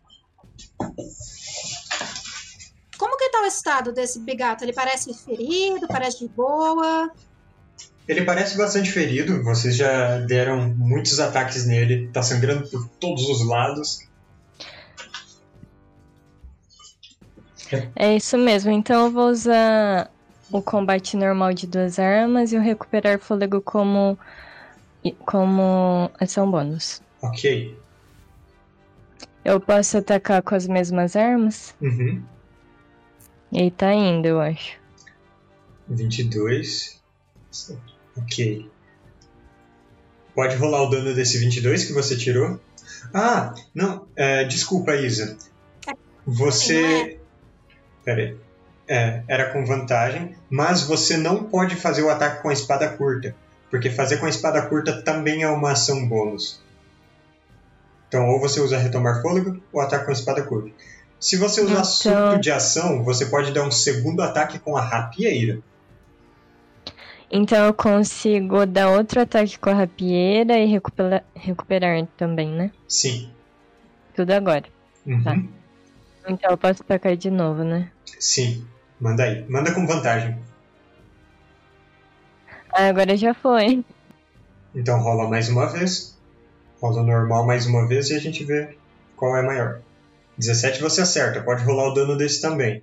Como 2.98 3.16
que 3.16 3.30
tá 3.30 3.42
o 3.42 3.46
estado 3.46 3.92
desse 3.92 4.20
bigato? 4.20 4.64
Ele 4.64 4.72
parece 4.72 5.12
ferido, 5.14 5.88
parece 5.88 6.18
de 6.20 6.28
boa. 6.28 7.10
Ele 8.06 8.24
parece 8.24 8.56
bastante 8.56 8.90
ferido, 8.90 9.42
vocês 9.42 9.76
já 9.76 10.18
deram 10.18 10.68
muitos 10.76 11.20
ataques 11.20 11.64
nele, 11.64 12.08
tá 12.12 12.22
sangrando 12.22 12.68
por 12.68 12.88
todos 12.98 13.28
os 13.28 13.46
lados. 13.46 14.00
É 17.94 18.16
isso 18.16 18.36
mesmo, 18.36 18.72
então 18.72 19.06
eu 19.06 19.12
vou 19.12 19.28
usar 19.30 20.10
o 20.50 20.60
combate 20.60 21.16
normal 21.16 21.54
de 21.54 21.66
duas 21.66 21.98
armas 21.98 22.52
e 22.52 22.56
o 22.56 22.60
recuperar 22.60 23.20
fôlego 23.20 23.60
como, 23.60 24.18
como 25.24 26.10
ação 26.18 26.50
bônus. 26.50 27.00
Ok. 27.22 27.79
Eu 29.44 29.60
posso 29.60 29.98
atacar 29.98 30.42
com 30.42 30.54
as 30.54 30.66
mesmas 30.66 31.16
armas? 31.16 31.74
Uhum. 31.80 32.22
E 33.52 33.70
tá 33.70 33.92
indo, 33.92 34.26
eu 34.26 34.40
acho. 34.40 34.78
22. 35.88 37.00
Ok. 38.16 38.70
Pode 40.34 40.56
rolar 40.56 40.82
o 40.82 40.90
dano 40.90 41.14
desse 41.14 41.38
22 41.38 41.84
que 41.84 41.92
você 41.92 42.16
tirou? 42.16 42.60
Ah, 43.12 43.54
não. 43.74 44.06
é, 44.14 44.44
desculpa, 44.44 44.94
Isa. 44.94 45.36
Você. 46.26 47.18
Pera 48.04 48.22
aí. 48.22 48.36
É, 48.86 49.22
era 49.28 49.52
com 49.52 49.64
vantagem, 49.64 50.34
mas 50.50 50.82
você 50.82 51.16
não 51.16 51.44
pode 51.44 51.76
fazer 51.76 52.02
o 52.02 52.10
ataque 52.10 52.42
com 52.42 52.48
a 52.48 52.52
espada 52.52 52.88
curta. 52.88 53.34
Porque 53.70 53.88
fazer 53.88 54.18
com 54.18 54.26
a 54.26 54.28
espada 54.28 54.62
curta 54.62 55.00
também 55.02 55.42
é 55.42 55.48
uma 55.48 55.72
ação 55.72 56.08
bônus. 56.08 56.60
Então, 58.10 58.28
ou 58.28 58.40
você 58.40 58.60
usa 58.60 58.76
retomar 58.76 59.22
fôlego 59.22 59.62
ou 59.72 59.80
ataque 59.80 60.04
com 60.04 60.10
espada 60.10 60.42
curta. 60.42 60.68
Se 61.20 61.36
você 61.36 61.60
usar 61.60 61.72
Então- 61.74 61.84
surto 61.84 62.40
de 62.40 62.50
ação, 62.50 63.04
você 63.04 63.26
pode 63.26 63.52
dar 63.52 63.62
um 63.62 63.70
segundo 63.70 64.20
ataque 64.20 64.58
com 64.58 64.76
a 64.76 64.80
rapieira. 64.80 65.60
Então 67.30 67.66
eu 67.66 67.72
consigo 67.72 68.66
dar 68.66 68.88
outro 68.90 69.20
ataque 69.20 69.56
com 69.56 69.70
a 69.70 69.74
rapieira 69.74 70.58
e 70.58 70.66
recupera- 70.66 71.22
recuperar 71.36 72.04
também, 72.16 72.48
né? 72.50 72.72
Sim. 72.88 73.30
Tudo 74.16 74.32
agora. 74.32 74.64
Uhum. 75.06 75.22
Tá. 75.22 75.36
Então 76.26 76.50
eu 76.50 76.58
posso 76.58 76.82
atacar 76.82 77.16
de 77.16 77.30
novo, 77.30 77.62
né? 77.62 77.92
Sim. 78.18 78.66
Manda 79.00 79.22
aí. 79.22 79.44
Manda 79.48 79.72
com 79.72 79.86
vantagem. 79.86 80.36
Ah, 82.72 82.86
agora 82.88 83.16
já 83.16 83.32
foi. 83.32 83.84
Então 84.74 85.00
rola 85.00 85.28
mais 85.28 85.48
uma 85.48 85.66
vez. 85.66 86.18
Rola 86.80 87.02
normal 87.02 87.46
mais 87.46 87.66
uma 87.66 87.86
vez 87.86 88.10
e 88.10 88.14
a 88.14 88.18
gente 88.18 88.44
vê 88.44 88.76
qual 89.16 89.36
é 89.36 89.42
maior. 89.42 89.80
17 90.38 90.80
você 90.80 91.02
acerta, 91.02 91.42
pode 91.42 91.62
rolar 91.64 91.88
o 91.90 91.94
dano 91.94 92.16
desse 92.16 92.40
também. 92.40 92.82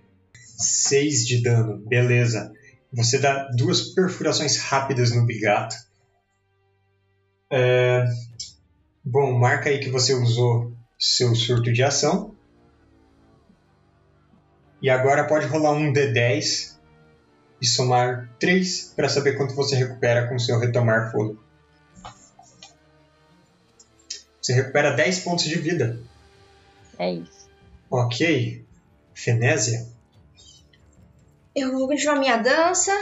6 0.58 1.26
de 1.26 1.42
dano, 1.42 1.78
beleza. 1.88 2.52
Você 2.94 3.18
dá 3.18 3.50
duas 3.56 3.94
perfurações 3.94 4.58
rápidas 4.58 5.12
no 5.16 5.26
bigato. 5.26 5.76
É, 7.52 8.06
Bom, 9.10 9.40
marca 9.40 9.70
aí 9.70 9.80
que 9.80 9.90
você 9.90 10.14
usou 10.14 10.74
seu 11.00 11.34
surto 11.34 11.72
de 11.72 11.82
ação. 11.82 12.36
E 14.82 14.90
agora 14.90 15.26
pode 15.26 15.48
rolar 15.48 15.72
um 15.72 15.94
D10 15.94 16.76
e 17.62 17.66
somar 17.66 18.30
3 18.38 18.92
para 18.98 19.08
saber 19.08 19.38
quanto 19.38 19.56
você 19.56 19.78
recupera 19.78 20.28
com 20.28 20.38
seu 20.38 20.60
retomar 20.60 21.10
fôlego. 21.10 21.42
Você 24.48 24.54
recupera 24.54 24.92
10 24.92 25.20
pontos 25.20 25.44
de 25.44 25.60
vida. 25.60 26.00
É 26.98 27.12
isso. 27.12 27.50
Ok. 27.92 28.66
Fenésia. 29.14 29.86
Eu 31.54 31.74
vou 31.74 31.86
continuar 31.86 32.18
minha 32.18 32.38
dança. 32.38 32.94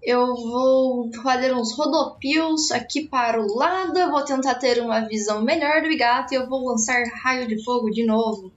Eu 0.00 0.36
vou 0.36 1.12
fazer 1.20 1.52
uns 1.52 1.76
rodopios 1.76 2.70
aqui 2.70 3.08
para 3.08 3.42
o 3.42 3.56
lado. 3.56 3.98
Eu 3.98 4.12
vou 4.12 4.24
tentar 4.24 4.54
ter 4.54 4.80
uma 4.80 5.00
visão 5.00 5.42
melhor 5.42 5.82
do 5.82 5.98
gato 5.98 6.32
e 6.32 6.36
eu 6.36 6.48
vou 6.48 6.64
lançar 6.64 7.02
raio 7.08 7.48
de 7.48 7.60
fogo 7.64 7.90
de 7.90 8.06
novo. 8.06 8.52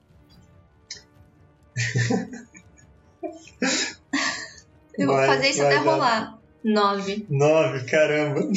eu 4.96 5.08
vou 5.08 5.26
fazer 5.26 5.48
isso 5.48 5.58
vai 5.58 5.74
até 5.74 5.84
rolar. 5.84 6.38
Nove. 6.62 7.26
9, 7.28 7.84
caramba. 7.86 8.48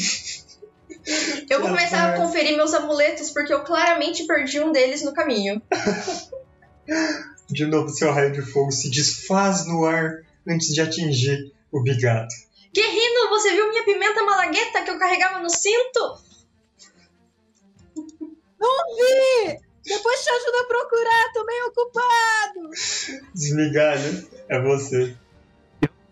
Eu 1.48 1.60
vou 1.60 1.68
começar 1.68 2.14
a 2.14 2.16
conferir 2.16 2.56
meus 2.56 2.72
amuletos 2.74 3.30
porque 3.30 3.52
eu 3.52 3.64
claramente 3.64 4.24
perdi 4.24 4.60
um 4.60 4.72
deles 4.72 5.02
no 5.02 5.12
caminho. 5.12 5.60
De 7.48 7.66
novo, 7.66 7.88
seu 7.88 8.12
raio 8.12 8.32
de 8.32 8.42
fogo 8.42 8.70
se 8.70 8.90
desfaz 8.90 9.66
no 9.66 9.84
ar 9.84 10.22
antes 10.46 10.68
de 10.68 10.80
atingir 10.80 11.52
o 11.72 11.82
bigato. 11.82 12.34
Guerrino, 12.72 13.28
você 13.30 13.50
viu 13.52 13.68
minha 13.68 13.84
pimenta 13.84 14.24
malagueta 14.24 14.82
que 14.82 14.90
eu 14.90 14.98
carregava 14.98 15.40
no 15.40 15.50
cinto? 15.50 16.18
Não 18.60 18.96
vi! 18.96 19.58
Depois 19.84 20.22
te 20.22 20.30
ajuda 20.30 20.60
a 20.60 20.64
procurar, 20.64 21.32
tô 21.32 21.44
meio 21.44 21.66
ocupado. 21.66 22.70
Desmigalho, 23.34 24.28
é 24.48 24.60
você. 24.60 25.16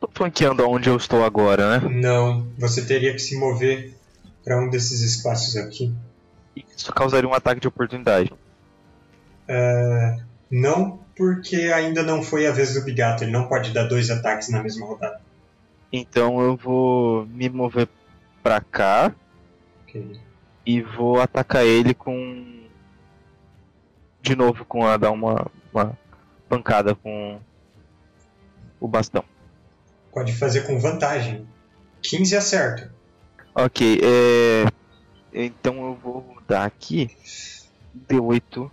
Tô 0.01 0.09
flanqueando 0.13 0.69
onde 0.69 0.89
eu 0.89 0.97
estou 0.97 1.25
agora, 1.25 1.79
né? 1.79 1.89
Não, 1.89 2.49
você 2.59 2.85
teria 2.85 3.13
que 3.13 3.19
se 3.19 3.37
mover 3.37 3.95
para 4.49 4.59
um 4.59 4.71
desses 4.71 5.03
espaços 5.03 5.57
aqui. 5.59 5.95
Isso 6.57 6.91
causaria 6.95 7.29
um 7.29 7.35
ataque 7.35 7.61
de 7.61 7.69
oportunidade. 7.69 8.33
É, 9.47 10.17
não, 10.51 11.01
porque 11.15 11.57
ainda 11.71 12.03
não 12.03 12.23
foi 12.23 12.47
a 12.47 12.51
vez 12.51 12.73
do 12.73 12.81
bigato. 12.81 13.25
Ele 13.25 13.31
não 13.31 13.47
pode 13.47 13.75
dar 13.75 13.85
dois 13.85 14.11
ataques 14.11 14.49
na 14.49 14.63
mesma 14.63 14.87
rodada. 14.87 15.21
Então 15.93 16.41
eu 16.41 16.57
vou 16.57 17.27
me 17.27 17.51
mover 17.51 17.89
pra 18.43 18.59
cá 18.63 19.15
Ok. 19.83 20.19
e 20.65 20.81
vou 20.81 21.21
atacar 21.21 21.67
ele 21.67 21.93
com. 21.93 22.65
De 24.23 24.35
novo, 24.35 24.65
com 24.65 24.87
a. 24.87 24.97
dar 24.97 25.11
uma, 25.11 25.47
uma 25.75 25.99
pancada 26.49 26.95
com 26.95 27.39
o 28.81 28.89
bastão. 28.89 29.25
Pode 30.11 30.35
fazer 30.35 30.63
com 30.63 30.81
vantagem. 30.81 31.47
15 32.01 32.35
acerta. 32.35 32.98
Ok, 33.61 34.01
é. 34.05 34.71
Então 35.33 35.85
eu 35.85 35.95
vou 35.97 36.41
dar 36.47 36.65
aqui 36.65 37.11
D8 38.09 38.71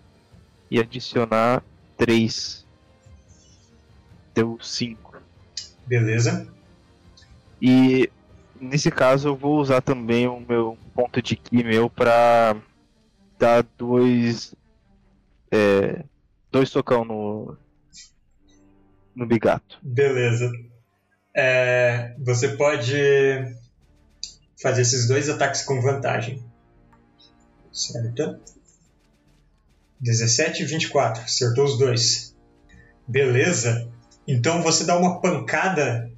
e 0.69 0.79
adicionar 0.79 1.63
3. 1.97 2.63
Deu 4.35 4.59
5. 4.61 5.17
Beleza? 5.87 6.47
E 7.59 8.11
nesse 8.61 8.91
caso 8.91 9.29
eu 9.29 9.35
vou 9.35 9.59
usar 9.59 9.81
também 9.81 10.27
o 10.27 10.39
meu 10.39 10.77
ponto 10.93 11.19
de 11.19 11.35
ki 11.35 11.63
meu 11.63 11.89
pra 11.89 12.55
dar 13.39 13.65
dois. 13.79 14.53
É, 15.51 16.03
dois 16.51 16.69
socão 16.69 17.03
no. 17.03 17.57
No 19.15 19.25
bigato. 19.25 19.79
Beleza. 19.81 20.51
É, 21.35 22.15
você 22.19 22.49
pode 22.49 22.95
fazer 24.61 24.81
esses 24.81 25.07
dois 25.07 25.29
ataques 25.29 25.61
com 25.63 25.81
vantagem. 25.81 26.43
Certo? 27.71 28.39
17 29.99 30.63
e 30.63 30.65
24. 30.65 31.23
Acertou 31.23 31.65
os 31.65 31.77
dois. 31.77 32.35
Beleza. 33.07 33.89
Então 34.27 34.61
você 34.61 34.83
dá 34.83 34.97
uma 34.97 35.19
pancada 35.21 36.11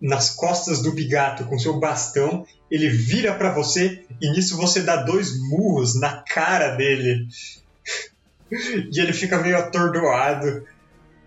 nas 0.00 0.30
costas 0.30 0.82
do 0.82 0.92
bigato 0.92 1.44
com 1.44 1.58
seu 1.58 1.78
bastão. 1.78 2.46
Ele 2.70 2.88
vira 2.88 3.34
pra 3.34 3.52
você 3.52 4.04
e 4.20 4.30
nisso 4.30 4.56
você 4.56 4.82
dá 4.82 4.96
dois 4.96 5.38
murros 5.48 5.98
na 5.98 6.22
cara 6.22 6.74
dele. 6.76 7.26
E 8.52 9.00
ele 9.00 9.12
fica 9.12 9.40
meio 9.40 9.56
atordoado. 9.56 10.64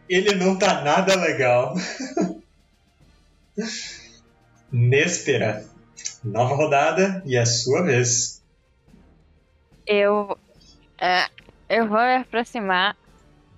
Ele 0.07 0.33
não 0.35 0.55
tá 0.55 0.81
nada 0.81 1.13
legal. 1.15 1.75
Néspera. 4.71 5.65
Nova 6.23 6.55
rodada 6.55 7.21
e 7.25 7.37
é 7.37 7.45
sua 7.45 7.83
vez. 7.83 8.41
Eu. 9.85 10.37
é, 10.99 11.27
eu 11.69 11.87
vou 11.87 11.97
me 11.99 12.15
aproximar 12.17 12.95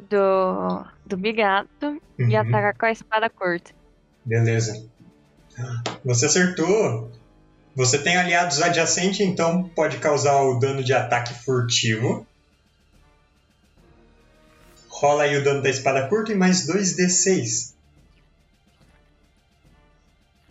do. 0.09 0.85
do 1.05 1.17
bigato 1.17 2.01
e 2.17 2.23
Uhum. 2.23 2.37
atacar 2.39 2.75
com 2.77 2.85
a 2.85 2.91
espada 2.91 3.29
curta. 3.29 3.71
Beleza. 4.25 4.85
Você 6.03 6.25
acertou. 6.25 7.11
Você 7.75 7.97
tem 7.97 8.17
aliados 8.17 8.61
adjacentes, 8.61 9.21
então 9.21 9.69
pode 9.69 9.97
causar 9.99 10.41
o 10.41 10.59
dano 10.59 10.83
de 10.83 10.93
ataque 10.93 11.33
furtivo. 11.33 12.27
Rola 14.89 15.23
aí 15.23 15.37
o 15.37 15.43
dano 15.43 15.61
da 15.61 15.69
espada 15.69 16.07
curta 16.09 16.31
e 16.33 16.35
mais 16.35 16.67
2d6. 16.67 17.73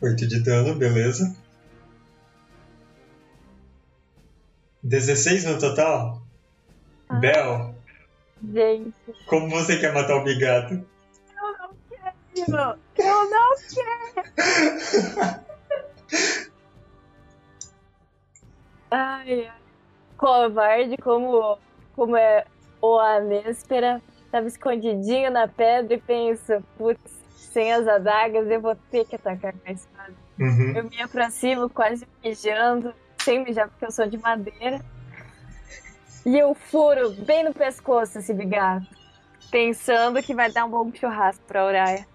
8 0.00 0.26
de 0.26 0.40
dano, 0.40 0.74
beleza. 0.74 1.36
16 4.82 5.44
no 5.44 5.58
total? 5.58 6.22
Bel, 7.20 7.74
Gente, 8.52 8.94
como 9.26 9.48
você 9.50 9.78
quer 9.78 9.92
matar 9.92 10.16
o 10.16 10.24
bigato? 10.24 10.74
eu 12.36 13.30
não 13.30 13.54
quero! 13.64 15.48
Ai, 18.90 19.46
ai. 19.46 19.52
Covarde 20.16 20.96
como, 20.98 21.58
como 21.94 22.16
é 22.16 22.44
o 22.80 22.98
Anéspera. 22.98 24.00
Tava 24.30 24.46
escondidinho 24.46 25.30
na 25.30 25.48
pedra 25.48 25.94
e 25.94 26.00
pensa, 26.00 26.62
putz, 26.76 27.00
sem 27.34 27.72
as 27.72 27.86
adagas 27.86 28.48
eu 28.50 28.60
vou 28.60 28.76
ter 28.90 29.04
que 29.06 29.16
atacar 29.16 29.52
com 29.52 29.68
a 29.68 29.72
espada. 29.72 30.14
Uhum. 30.38 30.76
Eu 30.76 30.84
me 30.84 31.00
aproximo 31.00 31.68
quase 31.70 32.06
mijando, 32.22 32.94
sem 33.28 33.44
mijar 33.44 33.68
porque 33.68 33.84
eu 33.84 33.90
sou 33.90 34.08
de 34.08 34.16
madeira. 34.16 34.82
E 36.24 36.38
eu 36.38 36.54
furo 36.54 37.10
bem 37.10 37.44
no 37.44 37.52
pescoço 37.52 38.18
esse 38.18 38.32
bigato, 38.32 38.86
pensando 39.50 40.22
que 40.22 40.34
vai 40.34 40.50
dar 40.50 40.64
um 40.64 40.70
bom 40.70 40.90
churrasco 40.94 41.42
pra 41.46 41.66
Uraia. 41.66 42.06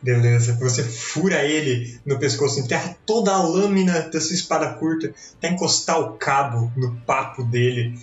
Beleza, 0.00 0.56
você 0.60 0.84
fura 0.84 1.42
ele 1.42 2.00
no 2.06 2.16
pescoço, 2.16 2.60
enterra 2.60 2.96
toda 3.04 3.32
a 3.32 3.42
lâmina 3.42 4.02
da 4.02 4.20
sua 4.20 4.34
espada 4.34 4.74
curta, 4.74 5.12
até 5.36 5.48
encostar 5.48 5.98
o 5.98 6.12
cabo 6.12 6.72
no 6.76 6.96
papo 7.00 7.42
dele. 7.42 7.98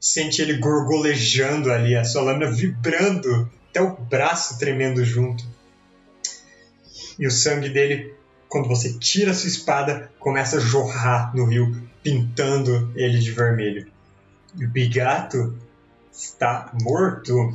Sente 0.00 0.40
ele 0.40 0.54
gorgolejando 0.56 1.70
ali, 1.70 1.94
a 1.94 2.04
sua 2.04 2.22
lâmina 2.22 2.50
vibrando, 2.50 3.50
até 3.68 3.82
o 3.82 3.94
braço 3.94 4.58
tremendo 4.58 5.04
junto. 5.04 5.44
E 7.18 7.26
o 7.26 7.30
sangue 7.30 7.68
dele, 7.68 8.13
quando 8.54 8.68
você 8.68 8.96
tira 8.96 9.32
a 9.32 9.34
sua 9.34 9.48
espada, 9.48 10.12
começa 10.20 10.58
a 10.58 10.60
jorrar 10.60 11.34
no 11.34 11.44
rio, 11.44 11.76
pintando 12.04 12.88
ele 12.94 13.18
de 13.18 13.32
vermelho. 13.32 13.90
E 14.56 14.64
o 14.64 14.70
bigato 14.70 15.58
está 16.12 16.70
morto. 16.80 17.52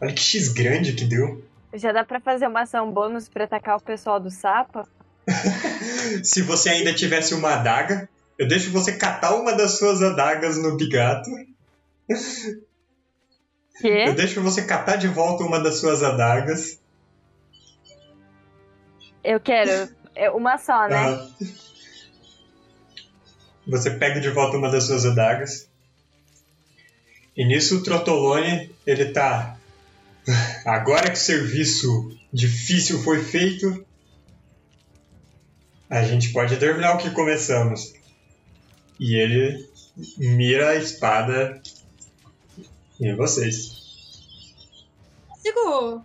Olha 0.00 0.12
que 0.12 0.20
X 0.20 0.48
grande 0.48 0.94
que 0.94 1.04
deu. 1.04 1.44
Já 1.72 1.92
dá 1.92 2.02
pra 2.02 2.18
fazer 2.18 2.48
uma 2.48 2.62
ação 2.62 2.90
bônus 2.90 3.28
pra 3.28 3.44
atacar 3.44 3.76
o 3.76 3.80
pessoal 3.80 4.18
do 4.18 4.32
Sapa? 4.32 4.84
Se 6.24 6.42
você 6.42 6.70
ainda 6.70 6.92
tivesse 6.92 7.32
uma 7.32 7.54
adaga, 7.54 8.08
eu 8.36 8.48
deixo 8.48 8.72
você 8.72 8.96
catar 8.96 9.36
uma 9.36 9.52
das 9.52 9.78
suas 9.78 10.02
adagas 10.02 10.58
no 10.58 10.76
bigato. 10.76 11.30
Eu 13.80 14.14
deixo 14.16 14.42
você 14.42 14.62
catar 14.62 14.96
de 14.96 15.06
volta 15.06 15.44
uma 15.44 15.60
das 15.60 15.76
suas 15.76 16.02
adagas. 16.02 16.77
Eu 19.22 19.40
quero 19.40 19.88
é 20.18 20.28
uma 20.30 20.58
só, 20.58 20.88
né? 20.88 20.96
Aham. 20.96 21.34
Você 23.68 23.90
pega 23.90 24.20
de 24.20 24.30
volta 24.30 24.56
uma 24.56 24.68
das 24.68 24.84
suas 24.84 25.06
adagas. 25.06 25.68
E 27.36 27.44
nisso 27.44 27.78
o 27.78 27.82
Trotolone, 27.84 28.74
ele 28.84 29.12
tá. 29.12 29.56
Agora 30.66 31.08
que 31.08 31.16
o 31.16 31.20
serviço 31.20 32.18
difícil 32.32 33.00
foi 33.04 33.22
feito, 33.22 33.86
a 35.88 36.02
gente 36.02 36.32
pode 36.32 36.56
terminar 36.56 36.94
o 36.94 36.98
que 36.98 37.10
começamos. 37.10 37.94
E 38.98 39.14
ele 39.14 39.70
mira 40.16 40.70
a 40.70 40.74
espada 40.74 41.62
em 43.00 43.14
vocês. 43.14 43.70
Digo, 45.44 46.02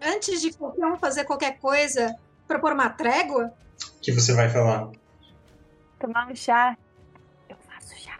antes 0.00 0.40
de 0.40 0.52
qualquer 0.52 0.86
um 0.86 0.96
fazer 0.96 1.24
qualquer 1.24 1.58
coisa, 1.58 2.16
propor 2.48 2.72
uma 2.72 2.88
trégua? 2.88 3.52
O 3.96 4.00
que 4.00 4.10
você 4.10 4.34
vai 4.34 4.48
falar? 4.48 4.90
Tomar 6.00 6.28
um 6.30 6.34
chá. 6.34 6.76
Eu 7.48 7.56
faço 7.58 7.94
chá. 8.02 8.18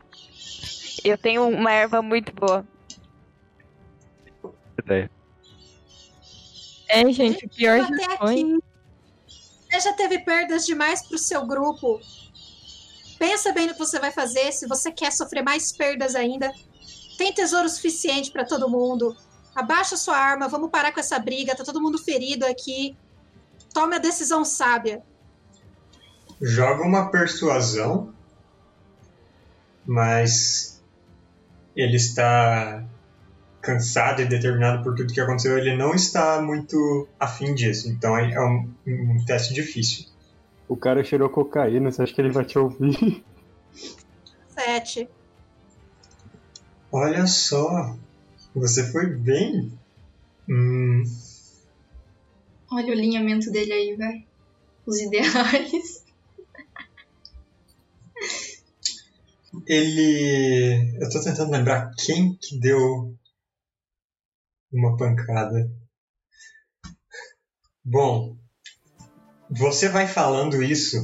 Eu 1.03 1.17
tenho 1.17 1.49
uma 1.49 1.73
erva 1.73 2.03
muito 2.03 2.33
boa. 2.33 2.65
Ideia. 4.79 5.11
É, 6.89 7.11
gente, 7.13 7.47
o 7.47 7.49
pior 7.49 7.81
já 7.81 8.19
foi. 8.19 8.41
aqui. 8.41 8.59
Você 9.71 9.81
já 9.81 9.93
teve 9.95 10.21
perdas 10.21 10.65
demais 10.65 11.07
pro 11.07 11.19
seu 11.19 11.47
grupo. 11.47 12.01
Pensa 13.19 13.53
bem 13.53 13.67
no 13.67 13.73
que 13.73 13.79
você 13.79 13.99
vai 13.99 14.11
fazer. 14.11 14.53
Se 14.53 14.67
você 14.67 14.93
quer 14.93 15.13
sofrer 15.13 15.43
mais 15.43 15.73
perdas 15.73 16.15
ainda, 16.15 16.53
tem 17.19 17.33
tesouro 17.33 17.69
suficiente 17.69 18.31
pra 18.31 18.45
todo 18.45 18.71
mundo. 18.71 19.15
Abaixa 19.55 19.97
sua 19.97 20.17
arma, 20.17 20.49
vamos 20.49 20.71
parar 20.71 20.93
com 20.93 21.01
essa 21.01 21.19
briga. 21.19 21.55
Tá 21.55 21.65
todo 21.65 21.83
mundo 21.83 21.99
ferido 21.99 22.47
aqui. 22.47 22.97
Tome 23.73 23.97
a 23.97 23.99
decisão 23.99 24.45
sábia. 24.45 25.03
Joga 26.41 26.83
uma 26.83 27.11
persuasão, 27.11 28.15
mas 29.87 30.83
ele 31.75 31.97
está 31.97 32.85
cansado 33.61 34.23
e 34.23 34.25
determinado 34.25 34.83
por 34.83 34.95
tudo 34.95 35.13
que 35.13 35.21
aconteceu. 35.21 35.59
Ele 35.59 35.77
não 35.77 35.95
está 35.95 36.41
muito 36.41 37.09
afim 37.19 37.55
disso, 37.55 37.89
então 37.89 38.17
é 38.17 38.41
um, 38.41 38.71
um 38.87 39.25
teste 39.25 39.53
difícil. 39.53 40.07
O 40.69 40.77
cara 40.77 41.03
cheirou 41.03 41.29
cocaína, 41.29 41.91
você 41.91 42.03
acha 42.03 42.15
que 42.15 42.21
ele 42.21 42.31
vai 42.31 42.45
te 42.45 42.59
ouvir? 42.59 43.25
Sete. 44.49 45.09
Olha 46.91 47.27
só, 47.27 47.97
você 48.55 48.91
foi 48.91 49.07
bem. 49.07 49.73
Hum, 50.49 51.05
Olha 52.71 52.89
o 52.89 52.93
alinhamento 52.93 53.51
dele 53.51 53.73
aí, 53.73 53.97
velho. 53.97 54.25
Os 54.87 55.01
ideais. 55.01 56.05
ele. 59.67 60.97
Eu 61.01 61.11
tô 61.11 61.23
tentando 61.23 61.51
lembrar 61.51 61.91
quem 61.97 62.37
que 62.37 62.59
deu 62.59 63.15
uma 64.73 64.97
pancada. 64.97 65.71
Bom, 67.85 68.37
você 69.51 69.89
vai 69.89 70.07
falando 70.07 70.63
isso 70.63 70.99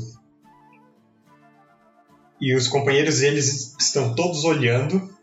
e 2.41 2.55
os 2.55 2.69
companheiros 2.69 3.23
eles 3.23 3.75
estão 3.79 4.15
todos 4.15 4.45
olhando, 4.45 5.15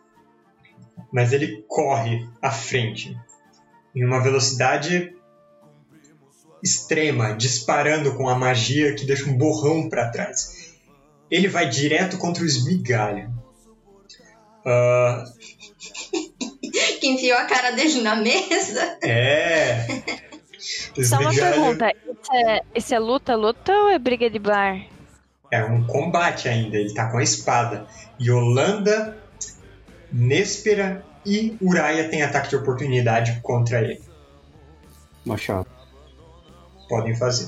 mas 1.14 1.34
ele 1.34 1.64
corre 1.68 2.28
à 2.42 2.50
frente 2.50 3.16
em 3.94 4.04
uma 4.04 4.24
velocidade 4.24 5.16
extrema, 6.64 7.34
disparando 7.34 8.16
com 8.16 8.30
a 8.30 8.36
magia 8.36 8.94
que 8.96 9.06
deixa 9.06 9.30
um 9.30 9.38
borrão 9.38 9.90
para 9.90 10.10
trás. 10.10 10.72
Ele 11.30 11.48
vai 11.48 11.68
direto 11.70 12.18
contra 12.18 12.44
o 12.44 12.46
esmigalho. 12.46 13.32
Ah, 14.66 15.24
Que 17.00 17.08
enfiou 17.08 17.38
a 17.38 17.46
cara 17.46 17.72
dele 17.72 18.02
na 18.02 18.16
mesa. 18.16 18.98
é. 19.02 19.86
Só 21.04 21.20
uma 21.20 21.34
pergunta. 21.34 21.92
Isso 21.92 22.34
é, 22.34 22.62
isso 22.76 22.94
é 22.94 23.00
luta, 23.00 23.36
luta 23.36 23.72
ou 23.74 23.90
é 23.90 23.98
briga 23.98 24.30
de 24.30 24.38
bar? 24.38 24.86
É 25.50 25.64
um 25.64 25.84
combate 25.86 26.48
ainda, 26.48 26.78
ele 26.78 26.94
tá 26.94 27.10
com 27.10 27.18
a 27.18 27.24
espada. 27.24 27.88
Yolanda, 28.22 29.18
Néspera 30.12 31.04
e 31.26 31.58
Uraya 31.62 32.10
têm 32.10 32.22
ataque 32.22 32.50
de 32.50 32.56
oportunidade 32.58 33.40
contra 33.42 33.82
ele. 33.82 34.02
Machado. 35.26 35.68
Podem 36.92 37.16
fazer. 37.16 37.48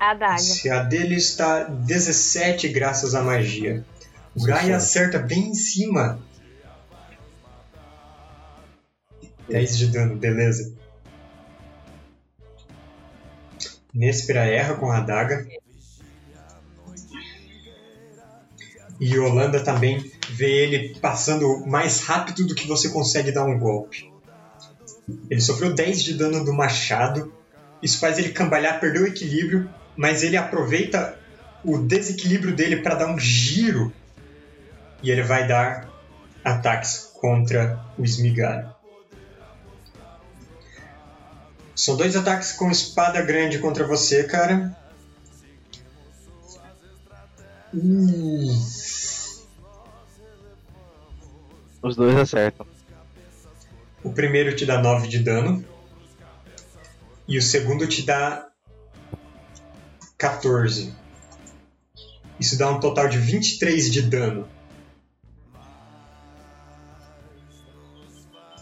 A 0.00 0.12
adaga. 0.12 0.38
Se 0.38 0.70
a 0.70 0.82
dele 0.82 1.16
está 1.16 1.64
17 1.64 2.68
graças 2.68 3.14
à 3.14 3.22
magia. 3.22 3.84
Uraya 4.34 4.78
acerta 4.78 5.18
bem 5.18 5.50
em 5.50 5.54
cima. 5.54 6.18
10 9.46 9.76
de 9.76 9.88
dano, 9.88 10.16
beleza. 10.16 10.74
Néspera 13.92 14.46
erra 14.46 14.76
com 14.76 14.90
a 14.90 14.96
adaga. 14.96 15.46
E 18.98 19.14
Yolanda 19.14 19.62
também 19.62 20.10
vê 20.30 20.64
ele 20.64 20.98
passando 20.98 21.62
mais 21.66 22.00
rápido 22.00 22.46
do 22.46 22.54
que 22.54 22.66
você 22.66 22.88
consegue 22.88 23.30
dar 23.30 23.44
um 23.44 23.58
golpe. 23.58 24.13
Ele 25.30 25.40
sofreu 25.40 25.74
10 25.74 26.02
de 26.02 26.14
dano 26.14 26.44
do 26.44 26.52
machado. 26.52 27.32
Isso 27.82 27.98
faz 27.98 28.18
ele 28.18 28.30
cambalhar, 28.30 28.80
perder 28.80 29.02
o 29.02 29.06
equilíbrio, 29.06 29.68
mas 29.96 30.22
ele 30.22 30.36
aproveita 30.36 31.18
o 31.62 31.78
desequilíbrio 31.78 32.54
dele 32.54 32.76
para 32.76 32.94
dar 32.94 33.06
um 33.06 33.18
giro. 33.18 33.92
E 35.02 35.10
ele 35.10 35.22
vai 35.22 35.46
dar 35.46 35.88
ataques 36.42 37.10
contra 37.14 37.78
o 37.98 38.04
esmigalho. 38.04 38.72
São 41.74 41.96
dois 41.96 42.14
ataques 42.14 42.52
com 42.52 42.70
espada 42.70 43.20
grande 43.20 43.58
contra 43.58 43.86
você, 43.86 44.24
cara. 44.24 44.74
Uh, 47.74 48.74
Os 51.82 51.96
dois 51.96 52.16
acertam. 52.16 52.73
O 54.04 54.12
primeiro 54.12 54.54
te 54.54 54.66
dá 54.66 54.80
9 54.80 55.08
de 55.08 55.18
dano. 55.18 55.64
E 57.26 57.38
o 57.38 57.42
segundo 57.42 57.88
te 57.88 58.02
dá 58.02 58.46
14. 60.18 60.94
Isso 62.38 62.58
dá 62.58 62.70
um 62.70 62.78
total 62.78 63.08
de 63.08 63.16
23 63.16 63.90
de 63.90 64.02
dano. 64.02 64.46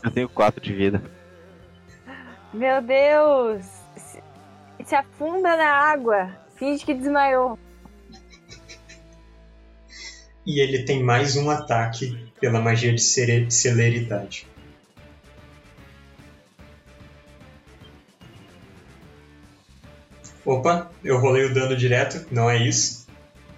Eu 0.05 0.11
tenho 0.13 0.29
4 0.29 0.61
de 0.61 0.73
vida. 0.73 1.03
Meu 2.55 2.81
Deus! 2.81 3.65
Se, 3.97 4.23
se 4.85 4.95
afunda 4.95 5.57
na 5.57 5.69
água. 5.69 6.31
Finge 6.57 6.85
que 6.85 6.95
desmaiou. 6.95 7.59
E 10.47 10.61
ele 10.61 10.85
tem 10.85 11.03
mais 11.03 11.37
um 11.37 11.51
ataque 11.51 12.31
pela 12.41 12.61
magia 12.61 12.93
de 12.93 13.03
celeridade. 13.03 14.52
Opa, 20.45 20.91
eu 21.05 21.19
rolei 21.19 21.45
o 21.45 21.55
dano 21.55 21.77
direto, 21.77 22.27
não 22.31 22.51
é 22.51 22.59
isso? 22.59 23.07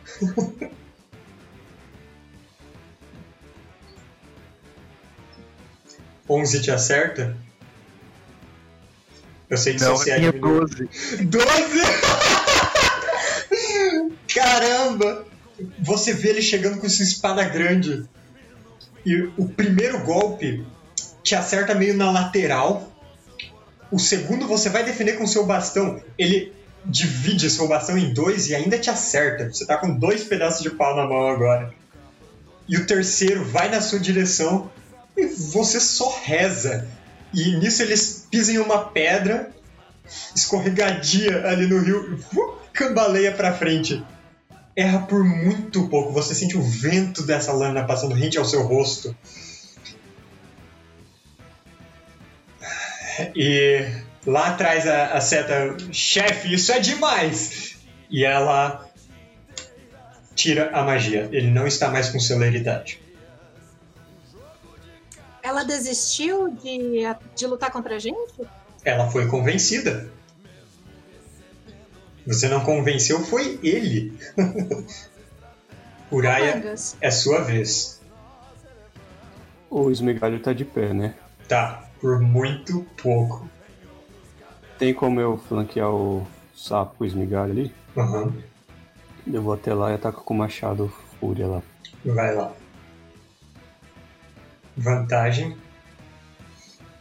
Onze 6.29 6.61
te 6.61 6.71
acerta? 6.71 7.37
Eu 9.49 9.57
sei 9.59 9.75
que 9.75 9.83
Não, 9.83 9.97
você 9.97 10.11
é 10.11 10.19
minha 10.19 10.33
diminui. 10.33 10.61
12. 10.61 10.89
12! 11.25 11.81
Caramba! 14.35 15.27
Você 15.79 16.13
vê 16.13 16.31
ele 16.31 16.43
chegando 16.43 16.81
com 16.81 16.89
sua 16.89 17.05
espada 17.05 17.45
grande. 17.45 18.05
E 19.05 19.31
o 19.37 19.49
primeiro 19.49 20.03
golpe 20.03 20.67
te 21.23 21.35
acerta 21.35 21.75
meio 21.75 21.95
na 21.95 22.11
lateral. 22.11 22.91
O 23.91 23.99
segundo 23.99 24.49
você 24.49 24.71
vai 24.71 24.83
defender 24.83 25.19
com 25.19 25.27
seu 25.27 25.45
bastão. 25.45 26.03
Ele 26.19 26.54
divide 26.85 27.49
seu 27.51 27.67
bastão 27.67 27.97
em 27.97 28.13
dois 28.13 28.49
e 28.49 28.55
ainda 28.55 28.79
te 28.79 28.91
acerta. 28.91 29.49
Você 29.53 29.67
tá 29.67 29.77
com 29.77 29.99
dois 29.99 30.25
pedaços 30.25 30.63
de 30.63 30.71
pau 30.71 30.95
na 30.97 31.07
mão 31.07 31.29
agora. 31.29 31.73
E 32.69 32.77
o 32.77 32.87
terceiro 32.87 33.45
vai 33.45 33.69
na 33.69 33.81
sua 33.81 33.99
direção 33.99 34.71
e 35.17 35.27
você 35.27 35.81
só 35.81 36.21
reza. 36.25 36.87
E 37.33 37.57
nisso 37.57 37.83
eles 37.83 38.27
pisam 38.31 38.55
em 38.55 38.59
uma 38.59 38.85
pedra 38.85 39.51
escorregadia 40.35 41.47
ali 41.47 41.67
no 41.67 41.81
rio, 41.81 42.21
uh, 42.35 42.55
cambaleia 42.73 43.33
pra 43.33 43.53
frente. 43.53 44.03
Erra 44.77 45.01
por 45.01 45.25
muito 45.25 45.89
pouco, 45.89 46.13
você 46.13 46.35
sente 46.35 46.57
o 46.57 46.63
vento 46.63 47.23
dessa 47.23 47.53
lâmina 47.53 47.85
passando 47.85 48.15
rente 48.15 48.39
ao 48.39 48.45
seu 48.45 48.63
rosto. 48.63 49.17
E 53.37 53.87
lá 54.27 54.49
atrás 54.49 54.87
a, 54.87 55.15
a 55.15 55.21
seta, 55.21 55.77
chefe, 55.93 56.53
isso 56.53 56.73
é 56.73 56.79
demais! 56.79 57.77
E 58.11 58.25
ela 58.25 58.89
tira 60.35 60.71
a 60.71 60.83
magia, 60.83 61.29
ele 61.33 61.51
não 61.51 61.67
está 61.67 61.91
mais 61.91 62.11
com 62.11 62.19
celeridade. 62.19 63.01
Ela 65.43 65.63
desistiu 65.63 66.51
de, 66.51 67.03
de 67.37 67.47
lutar 67.47 67.71
contra 67.71 67.97
a 67.97 67.99
gente? 67.99 68.33
Ela 68.85 69.11
foi 69.11 69.27
convencida. 69.27 70.11
Você 72.27 72.49
não 72.49 72.61
convenceu, 72.65 73.21
foi 73.21 73.59
ele. 73.63 74.19
Uraya, 76.11 76.75
é 77.01 77.11
sua 77.11 77.41
vez. 77.43 78.01
O 79.69 79.91
esmigalho 79.91 80.41
tá 80.41 80.53
de 80.53 80.65
pé, 80.65 80.95
né? 80.95 81.15
Tá, 81.49 81.89
por 82.01 82.21
muito 82.21 82.87
pouco. 83.03 83.49
Tem 84.79 84.93
como 84.93 85.21
eu 85.21 85.39
flanquear 85.39 85.91
o 85.91 86.27
sapo 86.55 86.97
com 86.97 87.05
o 87.05 87.07
esmigalho 87.07 87.53
ali? 87.53 87.75
Aham, 87.97 88.33
Eu 89.27 89.43
vou 89.43 89.55
até 89.55 89.73
lá 89.73 89.91
e 89.93 89.95
ataco 89.95 90.23
com 90.25 90.35
o 90.35 90.37
machado 90.37 90.93
fúria 91.21 91.47
lá. 91.47 91.63
vai 92.05 92.35
lá. 92.35 92.53
Vantagem. 94.77 95.57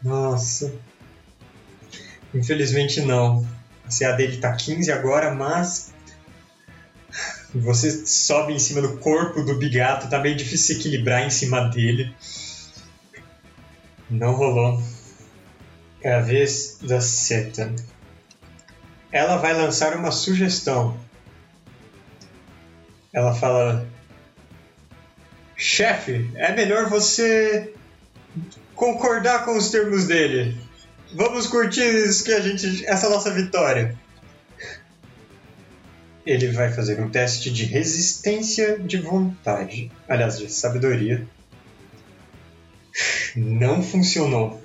Nossa. 0.03 0.73
Infelizmente 2.33 3.01
não. 3.01 3.45
A 3.85 3.89
CA 3.89 4.11
dele 4.13 4.37
tá 4.37 4.53
15 4.55 4.91
agora, 4.91 5.33
mas. 5.33 5.91
Você 7.55 8.05
sobe 8.07 8.53
em 8.53 8.59
cima 8.59 8.81
do 8.81 8.97
corpo 8.97 9.43
do 9.43 9.55
bigato, 9.57 10.09
tá 10.09 10.19
meio 10.19 10.35
difícil 10.35 10.75
se 10.75 10.79
equilibrar 10.79 11.23
em 11.25 11.29
cima 11.29 11.61
dele. 11.69 12.13
Não 14.09 14.33
rolou. 14.33 14.81
É 16.03 16.13
a 16.13 16.19
vez 16.19 16.79
da 16.81 16.99
Seta. 16.99 17.73
Ela 19.11 19.37
vai 19.37 19.53
lançar 19.53 19.95
uma 19.95 20.11
sugestão. 20.11 20.99
Ela 23.13 23.33
fala: 23.33 23.87
Chefe, 25.55 26.29
é 26.35 26.51
melhor 26.51 26.89
você 26.89 27.73
concordar 28.75 29.45
com 29.45 29.55
os 29.55 29.69
termos 29.69 30.05
dele. 30.05 30.57
Vamos 31.13 31.47
curtir 31.47 31.85
isso 31.85 32.23
que 32.23 32.33
a 32.33 32.41
gente, 32.41 32.85
essa 32.85 33.07
nossa 33.09 33.31
vitória. 33.31 33.95
Ele 36.25 36.47
vai 36.51 36.71
fazer 36.71 36.99
um 37.01 37.09
teste 37.09 37.51
de 37.51 37.65
resistência 37.65 38.79
de 38.79 38.97
vontade. 38.97 39.91
Aliás, 40.07 40.39
de 40.39 40.49
sabedoria. 40.49 41.27
Não 43.35 43.83
funcionou. 43.83 44.62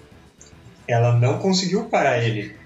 Ela 0.88 1.14
não 1.14 1.38
conseguiu 1.38 1.84
parar 1.84 2.18
ele. 2.18 2.58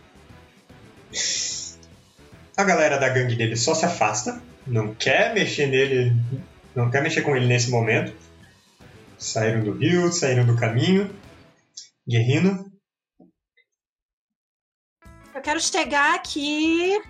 A 2.57 2.63
galera 2.63 2.97
da 2.97 3.09
gangue 3.09 3.35
dele 3.35 3.57
só 3.57 3.75
se 3.75 3.85
afasta. 3.85 4.41
Não 4.65 4.95
quer 4.95 5.35
mexer 5.35 5.67
nele. 5.67 6.15
Não 6.75 6.89
quer 6.89 7.03
mexer 7.03 7.23
com 7.23 7.35
ele 7.37 7.47
nesse 7.47 7.69
momento. 7.69 8.15
Saíram 9.19 9.65
do 9.65 9.73
rio, 9.73 10.13
saíram 10.13 10.47
do 10.47 10.57
caminho. 10.57 11.11
Guerrino. 12.09 12.71
Eu 15.35 15.41
quero 15.43 15.61
chegar 15.61 16.15
aqui 16.15 17.03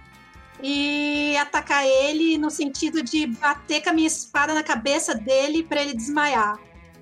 e 0.63 1.37
atacar 1.37 1.85
ele 1.85 2.39
no 2.39 2.51
sentido 2.51 3.03
de 3.03 3.27
bater 3.27 3.83
com 3.83 3.91
a 3.91 3.93
minha 3.93 4.07
espada 4.07 4.55
na 4.55 4.63
cabeça 4.63 5.15
dele 5.15 5.63
pra 5.63 5.83
ele 5.83 5.95
desmaiar. 5.95 6.59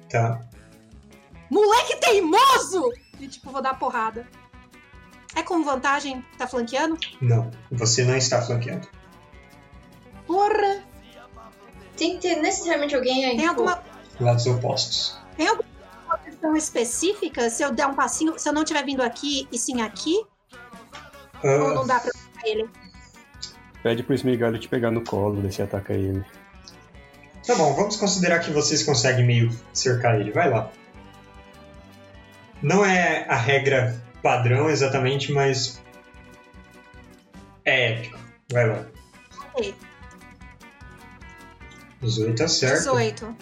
Tá. 0.09 0.45
Moleque 1.49 1.97
teimoso! 2.01 2.91
E 3.21 3.29
tipo, 3.29 3.51
vou 3.51 3.61
dar 3.63 3.79
porrada. 3.79 4.27
É 5.37 5.43
com 5.43 5.63
vantagem? 5.63 6.25
Tá 6.37 6.47
flanqueando? 6.47 6.99
Não. 7.21 7.51
Você 7.71 8.05
não 8.05 8.17
está 8.17 8.43
flanqueando. 8.43 8.89
Porra! 10.27 10.83
Tem 11.97 12.17
que 12.17 12.23
ter 12.23 12.37
necessariamente 12.37 12.95
alguém 12.95 13.25
aí. 13.27 13.37
Tem 13.37 13.49
tipo, 13.49 13.51
alguma, 13.51 13.83
Lados 14.19 14.47
opostos. 14.47 15.19
tem 15.37 15.49
alguma 15.49 15.69
posição 16.25 16.57
específica? 16.57 17.51
Se 17.51 17.63
eu 17.63 17.73
der 17.73 17.87
um 17.87 17.95
passinho, 17.95 18.39
se 18.39 18.49
eu 18.49 18.53
não 18.53 18.65
tiver 18.65 18.85
vindo 18.85 19.03
aqui 19.03 19.47
e 19.53 19.59
sim 19.59 19.83
aqui? 19.83 20.25
Ou 21.45 21.75
não 21.75 21.87
dá 21.87 22.01
pra 22.01 22.11
atacar 22.11 22.45
ele? 22.47 22.69
Pede 23.83 24.03
pro 24.03 24.15
esmigalho 24.15 24.59
te 24.59 24.69
pegar 24.69 24.91
no 24.91 25.05
colo, 25.05 25.41
ver 25.41 25.53
se 25.53 25.63
ataca 25.63 25.93
ele. 25.93 26.25
tá 27.47 27.55
bom, 27.55 27.75
vamos 27.75 27.97
considerar 27.97 28.41
que 28.41 28.51
vocês 28.51 28.83
conseguem 28.83 29.27
meio 29.27 29.51
cercar 29.73 30.21
ele. 30.21 30.33
Vai 30.33 30.51
lá. 30.51 30.71
Não 32.63 32.85
é 32.85 33.25
a 33.29 33.37
regra 33.37 34.03
padrão 34.23 34.69
exatamente, 34.69 35.33
mas. 35.33 35.81
É 37.65 37.93
épico. 37.93 38.19
Vai 38.53 38.69
lá. 38.69 38.87
Ok. 39.55 39.75
18 42.01 42.37
tá 42.37 42.49
certo. 42.49 42.93
18. 42.93 43.37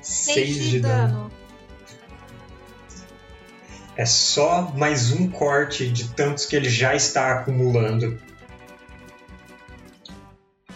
6 0.00 0.56
de 0.70 0.80
dano. 0.80 1.30
É 3.96 4.06
só 4.06 4.62
mais 4.76 5.10
um 5.10 5.28
corte 5.28 5.90
de 5.90 6.08
tantos 6.10 6.46
que 6.46 6.54
ele 6.54 6.68
já 6.68 6.94
está 6.94 7.32
acumulando. 7.32 8.20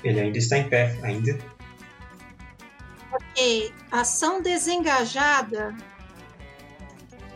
Ele 0.03 0.21
ainda 0.21 0.39
está 0.39 0.59
em 0.59 0.69
pé, 0.69 0.99
ainda. 1.03 1.39
Ok. 3.13 3.73
Ação 3.91 4.43
desengajada. 4.43 5.75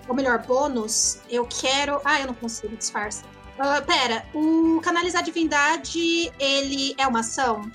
Ou 0.08 0.14
melhor, 0.14 0.38
bônus. 0.46 1.18
Eu 1.28 1.46
quero. 1.46 2.00
Ah, 2.04 2.20
eu 2.20 2.26
não 2.28 2.34
consigo, 2.34 2.76
disfarça. 2.76 3.24
Ah, 3.58 3.80
pera, 3.82 4.24
o 4.34 4.80
canalizar 4.82 5.22
divindade, 5.22 6.32
ele 6.38 6.94
é 6.98 7.06
uma 7.06 7.20
ação? 7.20 7.70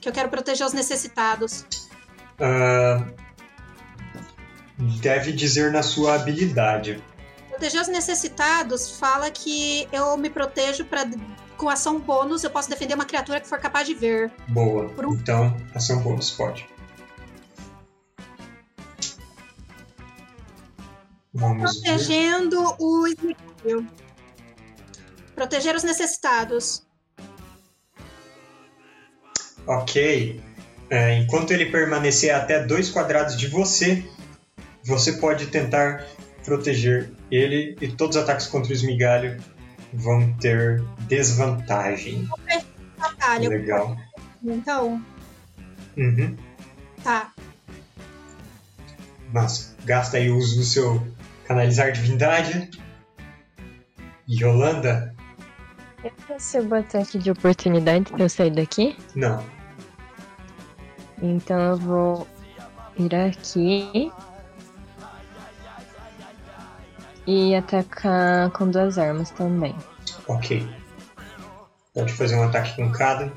Que 0.00 0.08
eu 0.08 0.12
quero 0.12 0.28
proteger 0.28 0.66
os 0.66 0.72
necessitados. 0.72 1.64
Ah, 2.40 3.04
deve 5.00 5.32
dizer 5.32 5.72
na 5.72 5.82
sua 5.82 6.14
habilidade. 6.14 7.02
Proteger 7.50 7.80
os 7.82 7.88
necessitados 7.88 8.98
fala 8.98 9.30
que 9.30 9.88
eu 9.92 10.16
me 10.16 10.28
protejo 10.28 10.84
para 10.84 11.04
com 11.56 11.68
ação 11.68 12.00
bônus 12.00 12.42
eu 12.42 12.50
posso 12.50 12.68
defender 12.68 12.94
uma 12.94 13.04
criatura 13.04 13.40
que 13.40 13.46
for 13.48 13.60
capaz 13.60 13.86
de 13.86 13.94
ver. 13.94 14.32
Boa. 14.48 14.90
Um- 14.98 15.12
Então, 15.14 15.56
ação 15.72 16.00
bônus, 16.00 16.30
pode. 16.32 16.66
Protegendo 21.36 22.74
o 22.78 23.06
esmigalho. 23.06 23.86
Proteger 25.34 25.74
os 25.74 25.82
necessitados. 25.82 26.82
Ok. 29.66 30.40
É, 30.90 31.18
enquanto 31.18 31.50
ele 31.50 31.66
permanecer 31.66 32.32
até 32.34 32.64
dois 32.64 32.90
quadrados 32.90 33.36
de 33.36 33.48
você, 33.48 34.04
você 34.84 35.14
pode 35.14 35.46
tentar 35.46 36.06
proteger 36.44 37.10
ele 37.30 37.76
e 37.80 37.88
todos 37.90 38.16
os 38.16 38.22
ataques 38.22 38.46
contra 38.46 38.70
o 38.70 38.74
esmigalho 38.74 39.42
vão 39.92 40.32
ter 40.34 40.84
desvantagem. 41.08 42.28
Batalha. 42.98 43.48
Legal. 43.48 43.96
Então, 44.42 45.02
Uhum. 45.96 46.36
tá. 47.02 47.32
Mas 49.32 49.74
gasta 49.84 50.18
aí 50.18 50.30
o 50.30 50.36
uso 50.36 50.56
do 50.58 50.64
seu 50.64 51.06
canalizar 51.46 51.92
divindade. 51.92 52.70
Yolanda? 54.28 55.14
Eu 56.02 56.12
recebo 56.28 56.74
ataque 56.74 57.18
de 57.18 57.30
oportunidade 57.30 58.08
se 58.08 58.20
eu 58.20 58.28
sair 58.28 58.50
daqui. 58.50 58.96
Não. 59.14 59.42
Então 61.22 61.58
eu 61.58 61.76
vou 61.76 62.28
ir 62.98 63.14
aqui. 63.14 64.12
E 67.26 67.54
atacar 67.54 68.50
com 68.50 68.70
duas 68.70 68.98
armas 68.98 69.30
também. 69.30 69.74
Ok. 70.28 70.68
Pode 71.94 72.12
fazer 72.12 72.36
um 72.36 72.42
ataque 72.42 72.76
com 72.76 72.90
cada. 72.92 73.32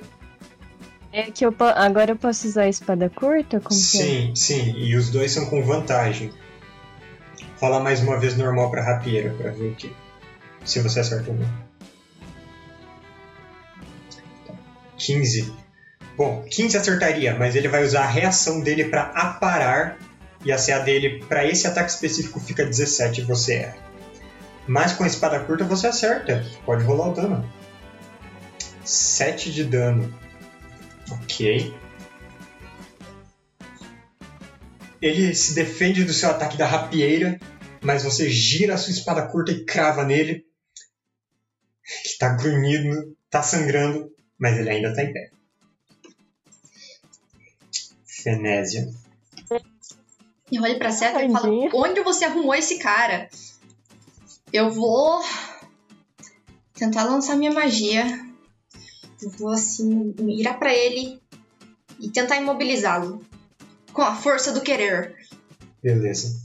É 1.13 1.31
que 1.31 1.45
eu 1.45 1.55
agora 1.75 2.11
eu 2.11 2.17
posso 2.17 2.47
usar 2.47 2.63
a 2.63 2.69
espada 2.69 3.09
curta? 3.09 3.61
Como 3.61 3.79
é? 3.79 3.81
Sim, 3.81 4.35
sim. 4.35 4.73
E 4.77 4.95
os 4.95 5.09
dois 5.09 5.31
são 5.31 5.45
com 5.45 5.63
vantagem. 5.63 6.33
Rola 7.59 7.79
mais 7.79 8.01
uma 8.01 8.19
vez 8.19 8.37
normal 8.37 8.69
pra 8.69 8.83
rapieira 8.83 9.33
pra 9.33 9.51
ver 9.51 9.73
que. 9.75 9.93
Se 10.63 10.79
você 10.79 10.99
acertou 10.99 11.33
ou 11.33 11.39
não. 11.39 11.67
15. 14.97 15.53
Bom, 16.15 16.43
15 16.49 16.77
acertaria, 16.77 17.35
mas 17.35 17.55
ele 17.55 17.67
vai 17.67 17.83
usar 17.83 18.03
a 18.03 18.07
reação 18.07 18.61
dele 18.61 18.85
pra 18.85 19.03
aparar 19.13 19.97
e 20.43 20.51
a 20.51 20.57
CA 20.57 20.79
dele 20.79 21.23
pra 21.27 21.45
esse 21.45 21.67
ataque 21.67 21.91
específico 21.91 22.39
fica 22.39 22.65
17 22.65 23.21
e 23.21 23.23
você 23.23 23.55
erra. 23.55 23.77
Mas 24.67 24.93
com 24.93 25.03
a 25.03 25.07
espada 25.07 25.39
curta 25.39 25.63
você 25.63 25.87
acerta. 25.87 26.45
Pode 26.65 26.83
rolar 26.83 27.09
o 27.09 27.13
dano. 27.13 27.49
7 28.83 29.51
de 29.51 29.63
dano. 29.63 30.13
Ok. 31.11 31.73
Ele 35.01 35.33
se 35.35 35.53
defende 35.53 36.03
do 36.03 36.13
seu 36.13 36.29
ataque 36.29 36.57
da 36.57 36.65
rapieira, 36.65 37.39
mas 37.81 38.03
você 38.03 38.29
gira 38.29 38.73
a 38.73 38.77
sua 38.77 38.91
espada 38.91 39.27
curta 39.27 39.51
e 39.51 39.63
crava 39.63 40.03
nele. 40.03 40.45
Que 42.03 42.17
tá 42.17 42.29
grunhido, 42.29 43.15
tá 43.29 43.41
sangrando, 43.43 44.11
mas 44.37 44.57
ele 44.57 44.69
ainda 44.69 44.93
tá 44.93 45.03
em 45.03 45.13
pé. 45.13 45.31
Fenésia. 48.05 48.91
Eu 50.51 50.63
olho 50.63 50.77
pra 50.77 50.91
Seta 50.91 51.23
e 51.23 51.31
falo. 51.31 51.69
Onde 51.73 52.01
você 52.01 52.25
arrumou 52.25 52.55
esse 52.55 52.79
cara? 52.79 53.29
Eu 54.51 54.71
vou 54.71 55.21
tentar 56.73 57.03
lançar 57.03 57.35
minha 57.35 57.51
magia. 57.51 58.05
Eu 59.21 59.29
vou 59.31 59.51
assim 59.51 60.13
mirar 60.19 60.57
pra 60.57 60.73
ele 60.73 61.21
e 61.99 62.09
tentar 62.09 62.37
imobilizá-lo 62.37 63.26
com 63.97 64.03
a 64.03 64.15
força 64.15 64.51
do 64.51 64.61
querer. 64.61 65.15
Beleza. 65.81 66.39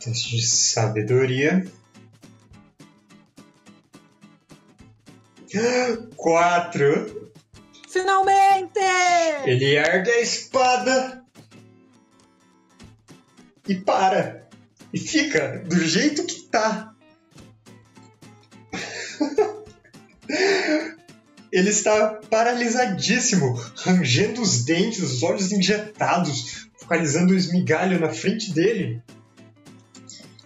Teste 0.00 0.34
de 0.34 0.44
sabedoria. 0.44 1.64
Quatro. 6.16 7.30
Finalmente! 7.88 8.80
Ele 9.44 9.76
ergue 9.76 10.10
a 10.10 10.20
espada 10.20 11.24
e 13.68 13.76
para. 13.76 14.48
E 14.92 14.98
fica 14.98 15.58
do 15.58 15.78
jeito 15.78 16.26
que 16.26 16.42
tá. 16.48 16.92
Ele 21.52 21.68
está 21.68 22.18
paralisadíssimo, 22.30 23.52
rangendo 23.76 24.40
os 24.40 24.64
dentes, 24.64 25.02
os 25.02 25.22
olhos 25.22 25.52
injetados, 25.52 26.66
focalizando 26.78 27.34
o 27.34 27.36
esmigalho 27.36 28.00
na 28.00 28.08
frente 28.08 28.52
dele. 28.52 29.02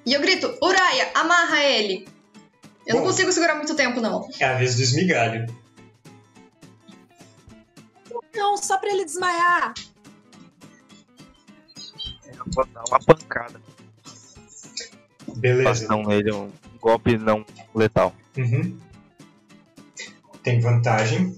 E 0.05 0.13
eu 0.13 0.21
grito: 0.21 0.53
Uraya, 0.61 1.13
amarra 1.15 1.63
ele! 1.63 2.09
Eu 2.85 2.97
não 2.97 3.03
Bom. 3.03 3.09
consigo 3.09 3.33
segurar 3.33 3.55
muito 3.55 3.75
tempo, 3.75 4.01
não. 4.01 4.29
É 4.39 4.45
a 4.45 4.55
vez 4.55 4.77
do 4.77 4.83
esmigalho. 4.83 5.47
Não, 8.35 8.57
só 8.57 8.77
pra 8.79 8.91
ele 8.91 9.05
desmaiar. 9.05 9.75
Eu 12.27 12.45
vou 12.47 12.67
dar 12.67 12.85
uma 12.89 13.01
pancada. 13.01 13.61
Beleza. 15.37 15.65
Bastão 15.65 16.03
nele, 16.03 16.33
um 16.33 16.51
golpe 16.81 17.17
não 17.19 17.45
letal. 17.75 18.15
Uhum. 18.37 18.79
Tem 20.47 20.61
vantagem. 20.61 21.37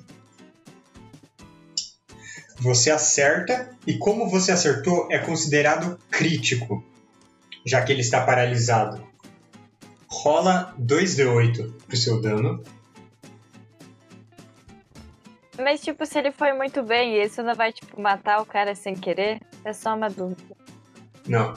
Você 2.58 2.90
acerta, 2.90 3.74
e 3.86 3.96
como 3.96 4.28
você 4.28 4.52
acertou, 4.52 5.08
é 5.10 5.16
considerado 5.16 5.98
crítico, 6.10 6.84
já 7.64 7.80
que 7.80 7.90
ele 7.90 8.02
está 8.02 8.22
paralisado. 8.26 9.02
Rola 10.06 10.74
2d8 10.78 11.72
pro 11.86 11.96
seu 11.96 12.20
dano. 12.20 12.62
Mas, 15.56 15.80
tipo, 15.80 16.04
se 16.04 16.18
ele 16.18 16.30
foi 16.30 16.52
muito 16.52 16.82
bem, 16.82 17.18
isso 17.22 17.42
não 17.42 17.54
vai, 17.54 17.72
tipo, 17.72 17.98
matar 17.98 18.42
o 18.42 18.44
cara 18.44 18.74
sem 18.74 18.94
querer? 18.94 19.40
É 19.64 19.72
só 19.72 19.96
uma 19.96 20.10
dúvida. 20.10 20.54
Não. 21.26 21.54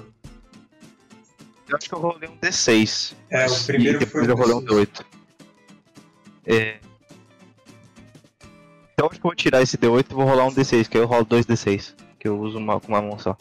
Eu 1.68 1.76
acho 1.76 1.90
que 1.90 1.96
eu 1.96 2.00
rolei 2.00 2.30
um 2.30 2.38
D6. 2.38 3.14
É, 3.30 3.46
o 3.46 3.66
primeiro 3.66 3.98
e 3.98 4.06
depois 4.06 4.26
foi 4.26 4.34
eu 4.34 4.38
rolei 4.38 4.56
um 4.56 4.62
D6. 4.62 4.88
D8. 4.88 5.06
É... 6.48 6.91
Então 9.02 9.10
acho 9.10 9.20
que 9.20 9.26
eu 9.26 9.30
vou 9.30 9.36
tirar 9.36 9.64
esse 9.64 9.80
D8 9.80 10.12
e 10.12 10.14
vou 10.14 10.26
rolar 10.26 10.46
um 10.46 10.54
D6, 10.54 10.88
que 10.88 10.96
aí 10.96 11.04
eu 11.04 11.08
rolo 11.08 11.26
dois 11.26 11.44
D6. 11.44 11.96
Que 12.20 12.28
eu 12.28 12.40
uso 12.40 12.60
uma, 12.60 12.80
com 12.80 12.90
uma 12.90 13.02
mão 13.02 13.18
só. 13.18 13.36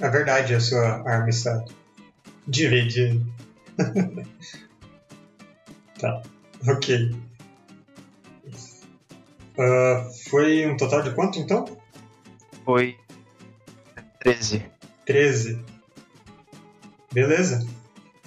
É 0.00 0.08
verdade, 0.08 0.52
a 0.52 0.58
sua 0.58 1.08
arma 1.08 1.28
está 1.28 1.64
dividida. 2.48 3.24
tá, 6.00 6.22
ok. 6.66 7.14
Ah, 9.56 10.10
foi 10.28 10.66
um 10.66 10.76
total 10.76 11.02
de 11.02 11.12
quanto 11.12 11.38
então? 11.38 11.78
Foi 12.64 12.98
13. 14.18 14.66
13. 15.06 15.64
Beleza. 17.12 17.64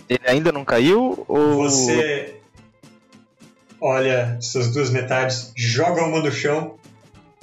Ele 0.08 0.28
ainda 0.28 0.54
não 0.54 0.64
caiu 0.64 1.26
ou. 1.28 1.56
Você 1.58 2.39
olha 3.84 4.38
suas 4.40 4.72
duas 4.72 4.90
metades, 4.90 5.52
joga 5.58 6.04
uma 6.06 6.22
no 6.22 6.32
chão 6.32 6.78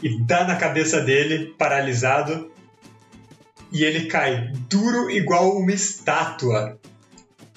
e 0.03 0.19
dá 0.25 0.45
na 0.45 0.57
cabeça 0.57 1.01
dele, 1.01 1.55
paralisado. 1.59 2.51
E 3.71 3.85
ele 3.85 4.07
cai 4.07 4.51
duro 4.69 5.11
igual 5.11 5.57
uma 5.57 5.71
estátua, 5.71 6.79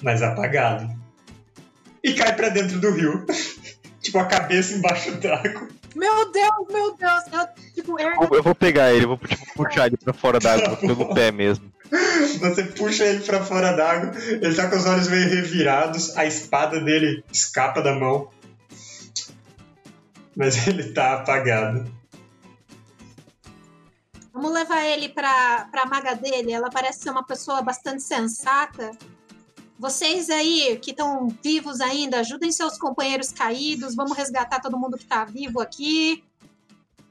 mas 0.02 0.22
apagado. 0.22 0.88
E 2.02 2.12
cai 2.12 2.36
pra 2.36 2.50
dentro 2.50 2.78
do 2.78 2.90
rio. 2.92 3.24
tipo 4.00 4.18
a 4.18 4.26
cabeça 4.26 4.74
embaixo 4.74 5.10
d'água. 5.12 5.66
Meu 5.96 6.30
Deus, 6.30 6.68
meu 6.70 6.94
Deus. 6.96 7.22
Eu, 7.32 7.72
tipo, 7.74 7.98
er- 7.98 8.14
Eu- 8.20 8.36
Eu 8.36 8.42
vou 8.42 8.54
pegar 8.54 8.92
ele, 8.92 9.06
vou 9.06 9.16
tipo, 9.16 9.44
puxar 9.54 9.86
ele 9.86 9.96
pra 9.96 10.12
fora 10.12 10.38
d'água, 10.38 10.76
pelo 10.76 11.14
pé 11.14 11.32
mesmo. 11.32 11.72
Você 12.40 12.64
puxa 12.64 13.04
ele 13.04 13.20
pra 13.20 13.42
fora 13.44 13.72
d'água, 13.72 14.12
ele 14.20 14.54
tá 14.54 14.68
com 14.68 14.76
os 14.76 14.84
olhos 14.86 15.08
meio 15.08 15.28
revirados, 15.30 16.16
a 16.16 16.26
espada 16.26 16.80
dele 16.80 17.24
escapa 17.32 17.80
da 17.80 17.94
mão. 17.94 18.28
Mas 20.36 20.66
ele 20.66 20.92
tá 20.92 21.14
apagado. 21.14 21.90
vamos 24.32 24.52
levar 24.52 24.84
ele 24.84 25.08
pra, 25.08 25.68
pra 25.70 25.86
maga 25.86 26.14
dele. 26.14 26.52
Ela 26.52 26.68
parece 26.68 27.00
ser 27.00 27.10
uma 27.10 27.24
pessoa 27.24 27.62
bastante 27.62 28.02
sensata. 28.02 28.90
Vocês 29.78 30.28
aí 30.30 30.78
que 30.80 30.90
estão 30.90 31.28
vivos 31.42 31.80
ainda, 31.80 32.20
ajudem 32.20 32.52
seus 32.52 32.76
companheiros 32.76 33.30
caídos. 33.30 33.94
Vamos 33.94 34.16
resgatar 34.16 34.60
todo 34.60 34.78
mundo 34.78 34.98
que 34.98 35.06
tá 35.06 35.24
vivo 35.24 35.60
aqui. 35.60 36.22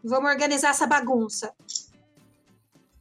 Vamos 0.03 0.29
organizar 0.29 0.69
essa 0.69 0.85
bagunça. 0.85 1.53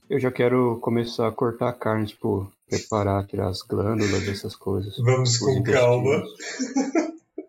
Eu 0.08 0.20
já 0.20 0.30
quero 0.30 0.78
começar 0.80 1.26
a 1.26 1.32
cortar 1.32 1.68
a 1.70 1.72
carne, 1.72 2.06
tipo, 2.06 2.50
preparar, 2.68 3.26
tirar 3.26 3.48
as 3.48 3.62
glândulas, 3.62 4.28
essas 4.28 4.54
coisas. 4.54 4.96
Vamos 4.98 5.38
com 5.38 5.62
calma. 5.62 6.22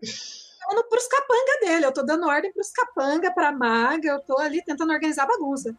intestinos. 0.73 0.83
Falando 0.83 0.89
pros 0.89 1.07
capanga 1.07 1.59
dele. 1.61 1.85
Eu 1.85 1.93
tô 1.93 2.03
dando 2.03 2.27
ordem 2.27 2.51
pros 2.51 2.71
capanga, 2.71 3.31
pra 3.31 3.51
maga. 3.51 4.09
Eu 4.09 4.19
tô 4.21 4.37
ali 4.39 4.63
tentando 4.63 4.91
organizar 4.91 5.23
a 5.23 5.27
bagunça. 5.27 5.75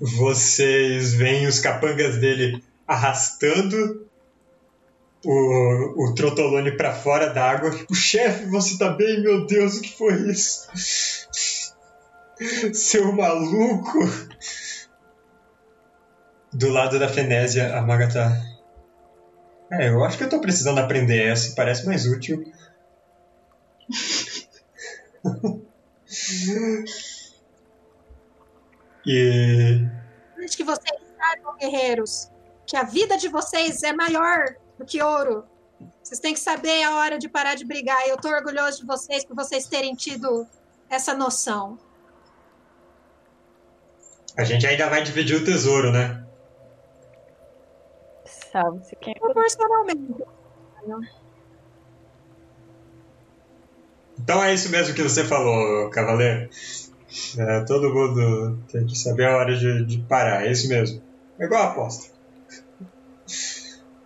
Vocês 0.00 1.14
veem 1.14 1.46
os 1.46 1.58
capangas 1.58 2.18
dele 2.18 2.62
arrastando 2.86 4.06
o, 5.24 6.04
o 6.04 6.14
Trotolone 6.14 6.76
pra 6.76 6.94
fora 6.94 7.28
d'água. 7.28 7.70
Tipo, 7.70 7.94
chefe, 7.94 8.46
você 8.46 8.78
tá 8.78 8.90
bem? 8.90 9.22
Meu 9.22 9.46
Deus, 9.46 9.78
o 9.78 9.82
que 9.82 9.96
foi 9.96 10.14
isso? 10.30 10.68
Seu 12.72 13.12
maluco! 13.12 13.98
Do 16.52 16.68
lado 16.68 16.98
da 16.98 17.08
Fenésia, 17.08 17.76
a 17.76 17.82
maga 17.82 18.12
tá. 18.12 18.52
É, 19.72 19.88
eu 19.88 20.04
acho 20.04 20.18
que 20.18 20.24
eu 20.24 20.28
tô 20.28 20.38
precisando 20.38 20.78
aprender 20.78 21.28
essa, 21.28 21.54
parece 21.54 21.86
mais 21.86 22.04
útil. 22.06 22.44
e 29.06 29.86
Antes 30.38 30.56
que 30.56 30.64
vocês 30.64 31.00
saibam, 31.16 31.56
guerreiros, 31.56 32.30
que 32.66 32.76
a 32.76 32.82
vida 32.82 33.16
de 33.16 33.28
vocês 33.28 33.82
é 33.82 33.92
maior 33.92 34.56
do 34.78 34.84
que 34.84 35.02
ouro. 35.02 35.44
Vocês 36.02 36.20
têm 36.20 36.34
que 36.34 36.40
saber 36.40 36.82
a 36.82 36.96
hora 36.96 37.18
de 37.18 37.28
parar 37.28 37.54
de 37.54 37.64
brigar. 37.64 38.06
E 38.06 38.10
eu 38.10 38.16
tô 38.16 38.28
orgulhoso 38.28 38.80
de 38.80 38.86
vocês 38.86 39.24
por 39.24 39.36
vocês 39.36 39.66
terem 39.66 39.94
tido 39.94 40.46
essa 40.88 41.14
noção. 41.14 41.78
a 44.36 44.44
gente 44.44 44.66
ainda 44.66 44.88
vai 44.88 45.02
dividir 45.02 45.36
o 45.36 45.44
tesouro, 45.44 45.92
né? 45.92 46.24
Salve-se 48.24 48.96
quem 48.96 49.14
Proporcionalmente. 49.14 50.24
Então 54.22 54.42
é 54.42 54.54
isso 54.54 54.68
mesmo 54.70 54.94
que 54.94 55.02
você 55.02 55.24
falou, 55.24 55.90
cavaleiro. 55.90 56.48
É, 57.38 57.64
todo 57.64 57.92
mundo 57.92 58.62
tem 58.70 58.86
que 58.86 58.96
saber 58.96 59.26
a 59.26 59.36
hora 59.36 59.56
de, 59.56 59.84
de 59.84 60.06
parar, 60.06 60.46
é 60.46 60.52
isso 60.52 60.68
mesmo. 60.68 61.02
É 61.40 61.44
igual 61.44 61.62
a 61.62 61.72
aposta. 61.72 62.04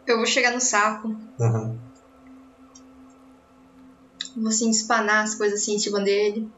Eu 0.07 0.17
vou 0.17 0.27
chegar 0.27 0.53
no 0.53 0.61
saco, 0.61 1.09
Aham. 1.41 1.79
vou 4.37 4.49
assim 4.49 4.71
espanar 4.71 5.25
as 5.25 5.35
coisas 5.35 5.61
assim 5.61 5.75
em 5.75 5.79
cima 5.79 6.01
dele. 6.01 6.49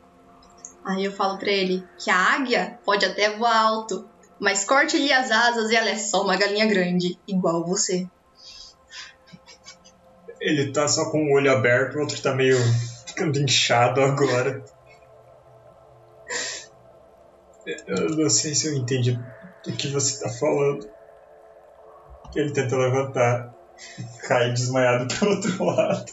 Aí 0.87 1.05
eu 1.05 1.13
falo 1.13 1.39
pra 1.39 1.51
ele 1.51 1.83
que 1.99 2.11
a 2.11 2.17
águia 2.17 2.79
pode 2.85 3.05
até 3.05 3.37
voar 3.37 3.57
alto, 3.57 4.09
mas 4.41 4.65
corte-lhe 4.65 5.13
as 5.13 5.31
asas 5.31 5.71
e 5.71 5.77
ela 5.77 5.89
é 5.89 5.99
só 5.99 6.23
uma 6.23 6.37
galinha 6.37 6.67
grande, 6.67 7.19
igual 7.27 7.67
você. 7.67 8.07
Ele 10.41 10.73
tá 10.73 10.87
só 10.87 11.11
com 11.11 11.19
o 11.19 11.35
olho 11.35 11.51
aberto, 11.51 11.97
o 11.97 12.01
outro 12.01 12.21
tá 12.23 12.33
meio 12.35 12.57
ficando 13.19 13.41
inchado 13.41 14.01
agora. 14.01 14.65
Eu 17.87 18.11
não 18.17 18.31
sei 18.31 18.55
se 18.55 18.69
eu 18.69 18.75
entendi 18.75 19.19
o 19.67 19.73
que 19.73 19.89
você 19.89 20.23
tá 20.23 20.31
falando. 20.31 20.89
Ele 22.37 22.53
tenta 22.53 22.77
levantar, 22.77 23.53
cai 24.27 24.53
desmaiado 24.53 25.13
pro 25.13 25.31
outro 25.31 25.65
lado. 25.65 26.13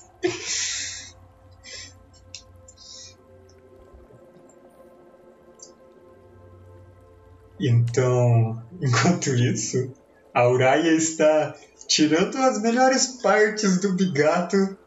Então, 7.60 8.62
enquanto 8.82 9.30
isso, 9.30 9.94
a 10.34 10.48
Uraya 10.50 10.92
está 10.92 11.56
tirando 11.88 12.38
as 12.38 12.62
melhores 12.62 13.22
partes 13.22 13.80
do 13.80 13.94
bigato 13.94 14.78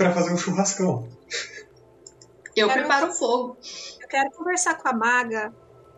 para 0.00 0.14
fazer 0.14 0.32
um 0.32 0.36
churrascão. 0.38 1.06
Eu 2.56 2.66
Quero- 2.68 2.80
preparo 2.80 3.08
o 3.08 3.12
fogo. 3.12 3.58
Eu 4.00 4.08
quero 4.08 4.30
conversar 4.30 4.74
com 4.76 4.88
a 4.88 4.92
maga. 4.94 5.52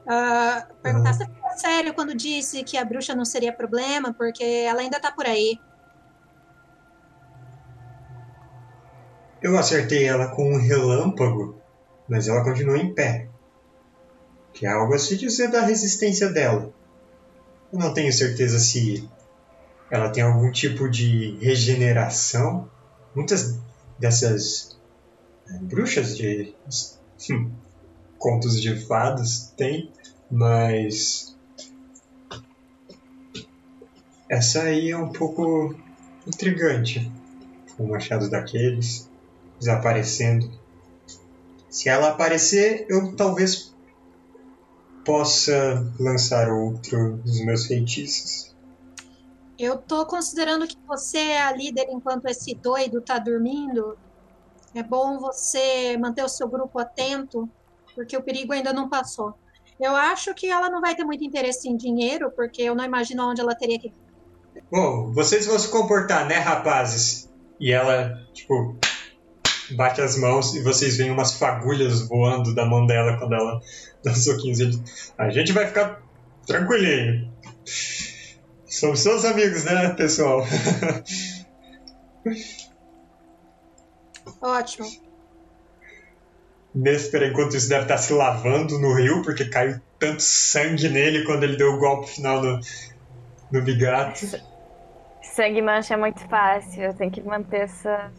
ah, 0.05 0.67
perguntar 0.83 1.11
Uhum. 1.11 1.17
se 1.17 1.23
ela 1.23 1.35
falou 1.41 1.59
sério 1.59 1.95
quando 1.95 2.13
disse 2.13 2.65
que 2.65 2.77
a 2.77 2.85
bruxa 2.85 3.15
não 3.15 3.25
seria 3.25 3.53
problema, 3.53 4.13
porque 4.13 4.43
ela 4.43 4.81
ainda 4.81 4.99
tá 4.99 5.13
por 5.13 5.25
aí. 5.27 5.61
Eu 9.41 9.57
acertei 9.57 10.05
ela 10.05 10.27
com 10.29 10.55
um 10.55 10.61
relâmpago, 10.61 11.57
mas 12.09 12.27
ela 12.27 12.43
continua 12.43 12.79
em 12.79 12.93
pé. 12.93 13.29
Que 14.53 14.67
é 14.67 14.71
algo 14.71 14.93
a 14.93 14.99
se 14.99 15.17
dizer 15.17 15.53
da 15.53 15.61
resistência 15.63 16.29
dela. 16.31 16.73
Eu 17.73 17.79
não 17.79 17.95
tenho 17.95 18.13
certeza 18.13 18.59
se 18.59 19.09
ela 19.89 20.11
tem 20.11 20.25
algum 20.25 20.51
tipo 20.51 20.89
de 20.91 21.37
regeneração. 21.41 22.69
Muitas 23.15 23.57
dessas 24.03 24.77
eh, 25.49 25.59
bruxas 25.63 26.17
de 26.17 26.53
hum, 27.31 27.53
contos 28.19 28.61
de 28.61 28.75
fadas 28.85 29.55
têm, 29.57 29.93
mas 30.29 31.37
essa 34.29 34.65
aí 34.65 34.91
é 34.91 34.99
um 34.99 35.13
pouco 35.13 35.73
intrigante. 36.27 37.11
Um 37.79 37.91
machado 37.91 38.29
daqueles 38.29 39.09
desaparecendo. 39.61 40.51
Se 41.71 41.89
ela 41.89 42.09
aparecer, 42.09 42.85
eu 42.89 43.15
talvez 43.15 43.73
possa 45.05 45.87
lançar 45.99 46.49
outro 46.49 47.19
dos 47.19 47.45
meus 47.45 47.67
feitiços. 47.67 48.52
Eu 49.63 49.77
tô 49.77 50.05
considerando 50.05 50.67
que 50.67 50.77
você 50.89 51.19
é 51.19 51.43
a 51.43 51.53
líder 51.53 51.87
enquanto 51.89 52.27
esse 52.27 52.53
doido 52.53 53.01
tá 53.01 53.17
dormindo. 53.17 53.97
É 54.75 54.83
bom 54.83 55.21
você 55.21 55.97
manter 55.97 56.25
o 56.25 56.29
seu 56.29 56.49
grupo 56.49 56.81
atento, 56.81 57.49
porque 57.95 58.17
o 58.17 58.23
perigo 58.25 58.53
ainda 58.53 58.73
não 58.73 58.89
passou. 58.89 59.35
Eu 59.81 59.95
acho 59.95 60.35
que 60.35 60.49
ela 60.49 60.69
não 60.69 60.81
vai 60.81 60.97
ter 60.97 61.05
muito 61.05 61.23
interesse 61.23 61.69
em 61.69 61.77
dinheiro, 61.77 62.29
porque 62.33 62.61
eu 62.61 62.75
não 62.75 62.85
imagino 62.85 63.31
onde 63.31 63.41
ela 63.41 63.55
teria 63.55 63.79
que. 63.79 63.93
Bom, 64.69 65.13
vocês 65.13 65.47
vão 65.47 65.57
se 65.57 65.69
comportar, 65.69 66.27
né, 66.27 66.39
rapazes? 66.39 67.31
E 67.61 67.71
ela, 67.71 68.19
tipo, 68.33 68.77
bate 69.77 70.01
as 70.01 70.17
mãos 70.17 70.57
e 70.57 70.61
vocês 70.61 70.97
veem 70.97 71.13
umas 71.13 71.35
fagulhas 71.35 72.09
voando 72.09 72.53
da 72.53 72.67
mão 72.67 72.85
dela 72.85 73.17
quando 73.17 73.35
ela 73.35 73.61
dá 74.03 74.13
soquinhos. 74.13 74.59
A 75.17 75.31
gente 75.31 75.53
vai 75.53 75.69
ficar 75.69 76.03
tranquilinho. 76.49 77.31
Somos 78.73 79.01
seus 79.01 79.25
amigos, 79.27 79.65
né, 79.65 79.91
pessoal? 79.91 80.47
Ótimo. 84.41 84.89
Néspera, 86.75 87.27
enquanto 87.27 87.55
isso, 87.55 87.69
deve 87.69 87.83
estar 87.83 87.99
se 87.99 88.15
lavando 88.15 88.79
no 88.79 88.95
rio, 88.95 89.21
porque 89.23 89.45
caiu 89.45 89.79
tanto 89.99 90.23
sangue 90.23 90.89
nele 90.89 91.27
quando 91.27 91.43
ele 91.43 91.59
deu 91.59 91.75
o 91.75 91.79
golpe 91.79 92.13
final 92.13 92.43
no, 92.43 92.59
no 93.53 93.63
bigato. 93.63 94.21
Sangue 95.23 95.61
mancha 95.61 95.93
é 95.93 95.99
muito 95.99 96.27
fácil, 96.27 96.85
eu 96.85 96.95
tenho 96.95 97.11
que 97.11 97.21
manter 97.21 97.65
essa 97.65 98.11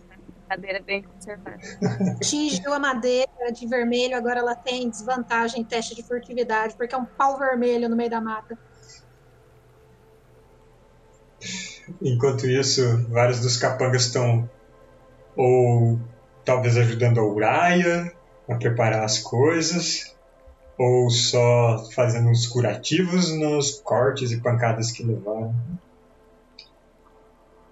cadeira 0.47 0.83
bem 0.83 1.01
conservada. 1.01 1.57
Atingiu 2.21 2.71
a 2.71 2.79
madeira 2.79 3.51
de 3.51 3.65
vermelho, 3.65 4.15
agora 4.15 4.39
ela 4.39 4.53
tem 4.53 4.87
desvantagem 4.87 5.61
em 5.61 5.65
teste 5.65 5.95
de 5.95 6.03
furtividade, 6.03 6.75
porque 6.75 6.93
é 6.93 6.97
um 6.97 7.05
pau 7.05 7.39
vermelho 7.39 7.89
no 7.89 7.95
meio 7.95 8.11
da 8.11 8.21
mata. 8.21 8.55
Enquanto 12.01 12.47
isso, 12.47 13.05
vários 13.09 13.39
dos 13.39 13.57
capangas 13.57 14.03
estão 14.03 14.49
ou 15.35 15.99
talvez 16.45 16.77
ajudando 16.77 17.19
a 17.19 17.25
Uraya 17.25 18.13
a 18.49 18.55
preparar 18.55 19.03
as 19.03 19.19
coisas, 19.19 20.15
ou 20.77 21.09
só 21.09 21.89
fazendo 21.91 22.29
uns 22.29 22.47
curativos 22.47 23.31
nos 23.31 23.79
cortes 23.79 24.31
e 24.31 24.39
pancadas 24.39 24.91
que 24.91 25.03
levaram. 25.03 25.55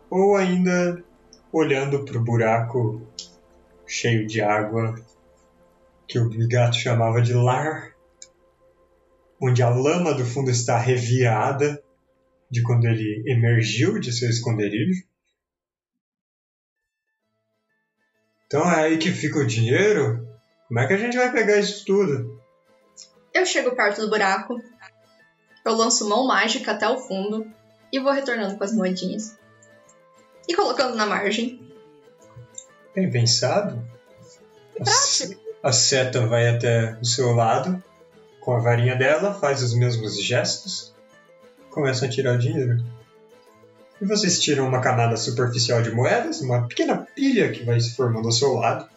Ou 0.10 0.36
ainda 0.36 1.04
olhando 1.52 2.04
para 2.06 2.18
o 2.18 2.24
buraco 2.24 3.02
cheio 3.86 4.26
de 4.26 4.42
água 4.42 4.96
que 6.08 6.20
o 6.20 6.30
bigato 6.30 6.76
chamava 6.76 7.22
de 7.22 7.34
lar, 7.34 7.92
onde 9.42 9.64
a 9.64 9.70
lama 9.70 10.14
do 10.14 10.26
fundo 10.26 10.50
está 10.50 10.78
revirada 10.78 11.82
de 12.52 12.62
quando 12.62 12.86
ele 12.86 13.24
emergiu 13.26 13.98
de 13.98 14.12
seu 14.12 14.30
esconderijo. 14.30 15.04
Então 18.46 18.70
é 18.70 18.84
aí 18.84 18.98
que 18.98 19.10
fica 19.10 19.40
o 19.40 19.48
dinheiro? 19.48 20.28
Como 20.68 20.80
é 20.80 20.86
que 20.86 20.94
a 20.94 20.98
gente 20.98 21.16
vai 21.16 21.32
pegar 21.32 21.58
isso 21.58 21.86
tudo? 21.86 22.42
Eu 23.34 23.46
chego 23.46 23.74
perto 23.74 24.02
do 24.02 24.10
buraco, 24.10 24.62
eu 25.66 25.74
lanço 25.74 26.10
mão 26.10 26.28
mágica 26.28 26.74
até 26.74 26.88
o 26.88 26.98
fundo 26.98 27.50
e 27.92 28.00
vou 28.00 28.12
retornando 28.12 28.58
com 28.58 28.64
as 28.64 28.74
moedinhas. 28.74 29.38
E 30.48 30.54
colocando 30.54 30.96
na 30.96 31.06
margem. 31.06 31.66
Bem 32.94 33.10
pensado. 33.10 33.82
A, 35.64 35.70
a 35.70 35.72
seta 35.72 36.28
vai 36.28 36.50
até 36.50 36.98
o 37.00 37.06
seu 37.06 37.32
lado, 37.32 37.82
com 38.42 38.54
a 38.54 38.60
varinha 38.60 38.96
dela, 38.96 39.34
faz 39.34 39.62
os 39.64 39.74
mesmos 39.74 40.22
gestos, 40.22 40.94
começa 41.72 42.06
a 42.06 42.10
tirar 42.10 42.38
dinheiro. 42.38 42.84
E 44.00 44.06
vocês 44.06 44.40
tiram 44.40 44.68
uma 44.68 44.82
camada 44.82 45.16
superficial 45.16 45.82
de 45.82 45.92
moedas, 45.92 46.42
uma 46.42 46.68
pequena 46.68 46.98
pilha 46.98 47.52
que 47.52 47.64
vai 47.64 47.80
se 47.80 47.96
formando 47.96 48.28
ao 48.28 48.32
seu 48.32 48.54
lado. 48.54 48.90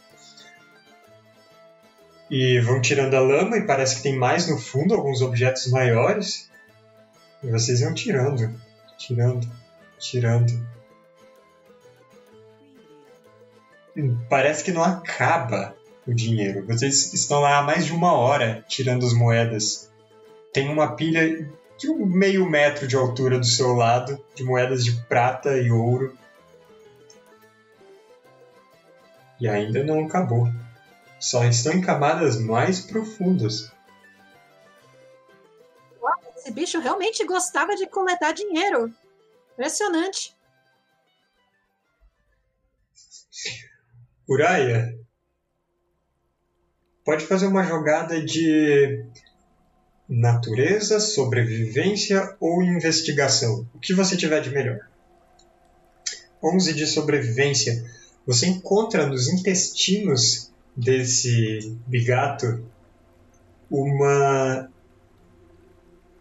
E 2.30 2.58
vão 2.60 2.80
tirando 2.80 3.14
a 3.14 3.20
lama 3.20 3.56
e 3.56 3.66
parece 3.66 3.96
que 3.96 4.02
tem 4.02 4.16
mais 4.16 4.48
no 4.48 4.58
fundo, 4.58 4.94
alguns 4.94 5.20
objetos 5.20 5.70
maiores. 5.70 6.50
E 7.42 7.48
vocês 7.48 7.80
vão 7.80 7.92
tirando, 7.92 8.58
tirando, 8.96 9.46
tirando. 9.98 10.66
Parece 14.28 14.64
que 14.64 14.72
não 14.72 14.82
acaba 14.82 15.76
o 16.06 16.14
dinheiro. 16.14 16.66
Vocês 16.66 17.12
estão 17.12 17.40
lá 17.40 17.58
há 17.58 17.62
mais 17.62 17.84
de 17.84 17.92
uma 17.92 18.14
hora 18.14 18.64
tirando 18.66 19.06
as 19.06 19.12
moedas. 19.12 19.90
Tem 20.52 20.68
uma 20.70 20.96
pilha 20.96 21.46
de 21.78 21.90
um 21.90 22.06
meio 22.06 22.48
metro 22.48 22.86
de 22.86 22.96
altura 22.96 23.38
do 23.38 23.46
seu 23.46 23.74
lado, 23.74 24.22
de 24.34 24.44
moedas 24.44 24.84
de 24.84 24.92
prata 25.06 25.56
e 25.58 25.70
ouro. 25.70 26.16
E 29.40 29.48
ainda 29.48 29.82
não 29.82 30.06
acabou. 30.06 30.48
Só 31.18 31.44
estão 31.44 31.72
em 31.72 31.80
camadas 31.80 32.38
mais 32.40 32.80
profundas. 32.80 33.72
Esse 36.44 36.52
bicho 36.52 36.78
realmente 36.78 37.24
gostava 37.24 37.74
de 37.74 37.86
coletar 37.86 38.32
dinheiro. 38.32 38.92
Impressionante. 39.54 40.36
Uraya, 44.28 44.94
pode 47.02 47.24
fazer 47.24 47.46
uma 47.46 47.62
jogada 47.64 48.22
de 48.22 49.06
natureza, 50.14 51.00
sobrevivência 51.00 52.36
ou 52.38 52.62
investigação. 52.62 53.66
O 53.74 53.78
que 53.78 53.92
você 53.92 54.16
tiver 54.16 54.40
de 54.40 54.50
melhor. 54.50 54.80
11 56.42 56.72
de 56.72 56.86
sobrevivência. 56.86 57.84
Você 58.26 58.46
encontra 58.46 59.06
nos 59.06 59.28
intestinos 59.28 60.52
desse 60.76 61.76
bigato 61.86 62.64
uma 63.70 64.70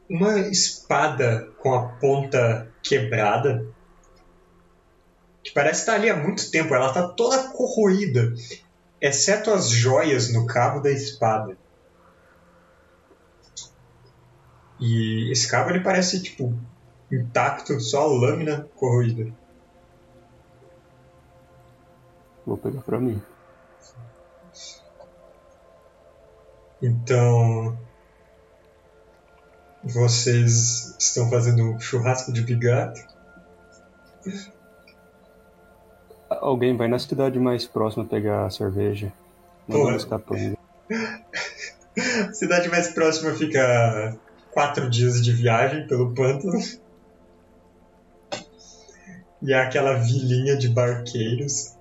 uma 0.10 0.40
espada 0.40 1.50
com 1.60 1.74
a 1.74 1.88
ponta 1.88 2.68
quebrada 2.84 3.66
que 5.44 5.52
parece 5.52 5.82
estar 5.82 5.96
ali 5.96 6.10
há 6.10 6.16
muito 6.16 6.50
tempo. 6.52 6.74
Ela 6.74 6.88
está 6.88 7.08
toda 7.08 7.50
corroída, 7.50 8.34
exceto 9.02 9.52
as 9.52 9.70
joias 9.70 10.32
no 10.32 10.46
cabo 10.46 10.80
da 10.80 10.92
espada. 10.92 11.58
E 14.84 15.32
esse 15.32 15.50
cabo 15.50 15.70
ele 15.70 15.80
parece 15.80 16.22
tipo 16.22 16.54
intacto, 17.10 17.80
só 17.80 18.02
a 18.02 18.06
lâmina 18.06 18.68
corroída. 18.76 19.32
Vou 22.46 22.58
pegar 22.58 22.82
pra 22.82 23.00
mim. 23.00 23.22
Então 26.82 27.78
vocês 29.86 30.98
estão 31.00 31.30
fazendo 31.30 31.64
um 31.64 31.80
churrasco 31.80 32.34
de 32.34 32.42
bigato? 32.42 33.00
Alguém 36.30 36.76
vai 36.76 36.90
na 36.90 37.00
cidade 37.00 37.40
mais 37.40 37.66
próxima 37.66 38.04
pegar 38.04 38.48
a 38.48 38.50
cerveja. 38.50 39.14
Não 39.66 39.98
Pô. 40.20 40.36
cidade 42.34 42.68
mais 42.68 42.90
próxima 42.90 43.32
fica 43.34 44.20
quatro 44.54 44.90
dias 44.90 45.24
de 45.24 45.32
viagem 45.32 45.88
pelo 45.88 46.14
pântano. 46.14 46.60
E 49.42 49.52
é 49.52 49.60
aquela 49.60 49.96
vilinha 49.96 50.56
de 50.58 50.70
barqueiros. 50.70 51.74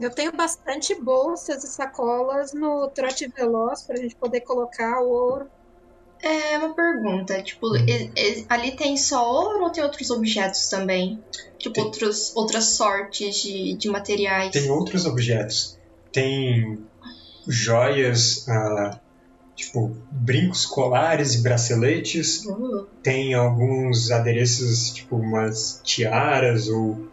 Eu 0.00 0.10
tenho 0.10 0.32
bastante 0.32 0.94
bolsas 1.00 1.62
e 1.62 1.68
sacolas 1.68 2.52
no 2.52 2.88
trote 2.88 3.28
veloz 3.28 3.82
pra 3.82 3.96
gente 3.96 4.16
poder 4.16 4.40
colocar 4.40 5.00
o 5.00 5.08
ouro. 5.08 5.46
É 6.20 6.58
uma 6.58 6.74
pergunta, 6.74 7.40
tipo, 7.42 7.76
e- 7.76 8.10
e- 8.16 8.46
ali 8.48 8.74
tem 8.76 8.96
só 8.96 9.30
ouro 9.30 9.64
ou 9.64 9.70
tem 9.70 9.84
outros 9.84 10.10
objetos 10.10 10.68
também? 10.68 11.22
Tipo, 11.58 11.74
Tem. 11.74 11.84
outros, 11.84 12.34
outras 12.34 12.64
sortes 12.76 13.36
de, 13.36 13.74
de 13.76 13.88
materiais? 13.88 14.50
Tem 14.50 14.68
outros 14.70 15.06
objetos. 15.06 15.78
Tem 16.12 16.82
joias, 17.46 18.48
ah, 18.48 18.98
tipo 19.54 19.96
brincos 20.10 20.66
colares 20.66 21.34
e 21.34 21.42
braceletes. 21.42 22.44
Uh, 22.44 22.86
Tem 23.02 23.34
alguns 23.34 24.10
adereços, 24.10 24.90
tipo 24.90 25.16
umas 25.16 25.80
tiaras 25.82 26.68
ou 26.68 27.08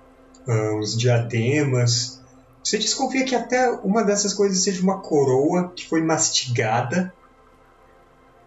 ah, 0.48 0.76
uns 0.76 0.98
diademas. 0.98 2.22
Você 2.64 2.78
desconfia 2.78 3.26
que 3.26 3.36
até 3.36 3.70
uma 3.84 4.04
dessas 4.04 4.34
coisas 4.34 4.64
seja 4.64 4.82
uma 4.82 5.00
coroa 5.00 5.72
que 5.76 5.88
foi 5.88 6.02
mastigada. 6.02 7.14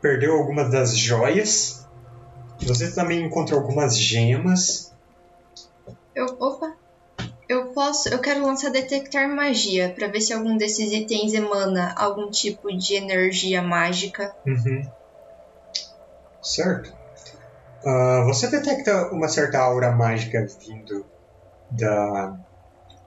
Perdeu 0.01 0.35
algumas 0.35 0.71
das 0.71 0.97
joias. 0.97 1.87
Você 2.63 2.93
também 2.93 3.25
encontra 3.25 3.57
algumas 3.57 3.97
gemas. 3.99 4.93
eu, 6.15 6.27
opa, 6.39 6.77
eu 7.49 7.73
posso, 7.73 8.09
eu 8.09 8.21
quero 8.21 8.45
lançar 8.45 8.71
detectar 8.71 9.29
magia 9.29 9.93
pra 9.95 10.09
ver 10.09 10.21
se 10.21 10.33
algum 10.33 10.57
desses 10.57 10.93
itens 10.93 11.35
emana 11.35 11.95
algum 11.97 12.31
tipo 12.31 12.69
de 12.77 12.95
energia 12.95 13.63
mágica. 13.63 14.35
Uhum. 14.47 14.83
Certo. 16.43 16.93
Ah, 17.85 18.25
você 18.27 18.49
detecta 18.49 19.13
uma 19.13 19.29
certa 19.29 19.59
aura 19.59 19.93
mágica 19.93 20.47
vindo 20.61 21.05
da 21.71 22.35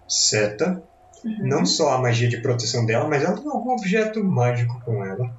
seta. 0.08 0.84
Uhum. 1.26 1.48
Não 1.48 1.66
só 1.66 1.94
a 1.94 2.02
magia 2.02 2.30
de 2.30 2.42
proteção 2.42 2.86
dela, 2.86 3.08
mas 3.08 3.24
ela 3.24 3.36
tem 3.36 3.50
algum 3.50 3.72
objeto 3.72 4.24
mágico 4.24 4.80
com 4.86 5.04
ela. 5.04 5.36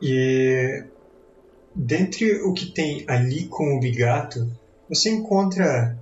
E 0.00 0.82
dentre 1.76 2.42
o 2.42 2.54
que 2.54 2.72
tem 2.72 3.04
ali 3.06 3.46
com 3.48 3.76
o 3.76 3.80
bigato, 3.80 4.50
você 4.90 5.08
encontra, 5.08 5.96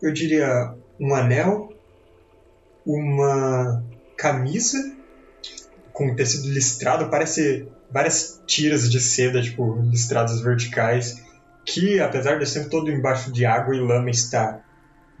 eu 0.00 0.10
diria, 0.10 0.74
um 0.98 1.14
anel, 1.14 1.70
uma 2.84 3.84
camisa 4.16 4.96
com 5.92 6.14
tecido 6.14 6.48
listrado, 6.48 7.10
parece 7.10 7.68
várias 7.90 8.40
tiras 8.46 8.90
de 8.90 8.98
seda, 9.00 9.42
tipo, 9.42 9.80
listradas 9.82 10.40
verticais, 10.40 11.22
que 11.64 12.00
apesar 12.00 12.38
de 12.38 12.46
ser 12.46 12.70
todo 12.70 12.90
embaixo 12.90 13.30
de 13.30 13.44
água 13.44 13.76
e 13.76 13.80
lama, 13.80 14.08
está 14.10 14.62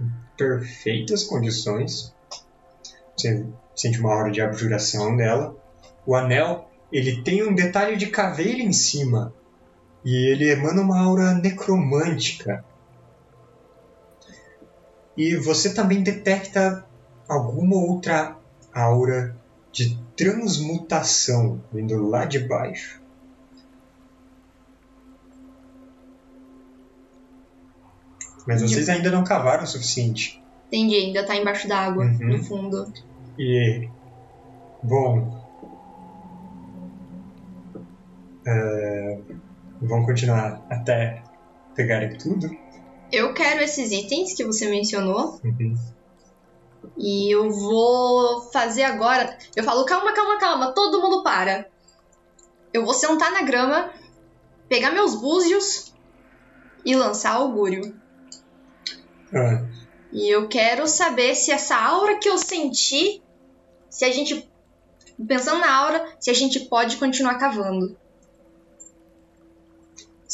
em 0.00 0.10
perfeitas 0.38 1.22
condições. 1.22 2.14
Você 3.14 3.44
sente 3.74 4.00
uma 4.00 4.14
hora 4.14 4.30
de 4.30 4.40
abjuração 4.40 5.16
dela. 5.16 5.54
O 6.06 6.14
anel, 6.14 6.70
ele 6.90 7.22
tem 7.22 7.42
um 7.42 7.54
detalhe 7.54 7.96
de 7.96 8.06
caveira 8.06 8.60
em 8.60 8.72
cima. 8.72 9.34
E 10.08 10.14
ele 10.30 10.48
emana 10.48 10.80
uma 10.82 11.00
aura 11.00 11.34
necromântica. 11.34 12.64
E 15.16 15.34
você 15.34 15.74
também 15.74 16.00
detecta 16.00 16.86
alguma 17.28 17.74
outra 17.74 18.36
aura 18.72 19.36
de 19.72 19.98
transmutação 20.16 21.60
vindo 21.72 22.08
lá 22.08 22.24
de 22.24 22.38
baixo. 22.38 23.02
Mas 28.46 28.62
vocês 28.62 28.88
ainda 28.88 29.10
não 29.10 29.24
cavaram 29.24 29.64
o 29.64 29.66
suficiente. 29.66 30.40
Entendi, 30.68 30.94
ainda 30.94 31.26
tá 31.26 31.34
embaixo 31.36 31.66
d'água, 31.68 32.04
Uhum. 32.04 32.18
no 32.28 32.42
fundo. 32.44 32.92
E. 33.38 33.88
Bom. 34.82 35.34
é, 38.48 39.18
vamos 39.80 40.06
continuar 40.06 40.64
até 40.70 41.22
pegarem 41.74 42.16
tudo. 42.16 42.48
Eu 43.12 43.32
quero 43.34 43.62
esses 43.62 43.92
itens 43.92 44.34
que 44.34 44.44
você 44.44 44.68
mencionou. 44.68 45.40
Uhum. 45.44 45.76
E 46.96 47.30
eu 47.30 47.50
vou 47.50 48.42
fazer 48.50 48.82
agora. 48.82 49.36
Eu 49.54 49.62
falo, 49.64 49.84
calma, 49.84 50.12
calma, 50.12 50.38
calma, 50.38 50.72
todo 50.72 51.00
mundo 51.00 51.22
para. 51.22 51.68
Eu 52.72 52.84
vou 52.84 52.94
sentar 52.94 53.32
na 53.32 53.42
grama, 53.42 53.90
pegar 54.68 54.90
meus 54.90 55.14
búzios 55.14 55.94
e 56.84 56.94
lançar 56.94 57.34
augúrio. 57.34 57.94
Ah, 59.34 59.64
E 60.12 60.28
eu 60.28 60.48
quero 60.48 60.86
saber 60.86 61.34
se 61.34 61.50
essa 61.50 61.76
aura 61.76 62.18
que 62.18 62.28
eu 62.28 62.38
senti, 62.38 63.22
se 63.90 64.04
a 64.04 64.12
gente. 64.12 64.48
Pensando 65.26 65.60
na 65.60 65.74
aura, 65.74 66.14
se 66.20 66.30
a 66.30 66.34
gente 66.34 66.60
pode 66.60 66.96
continuar 66.96 67.36
cavando. 67.38 67.96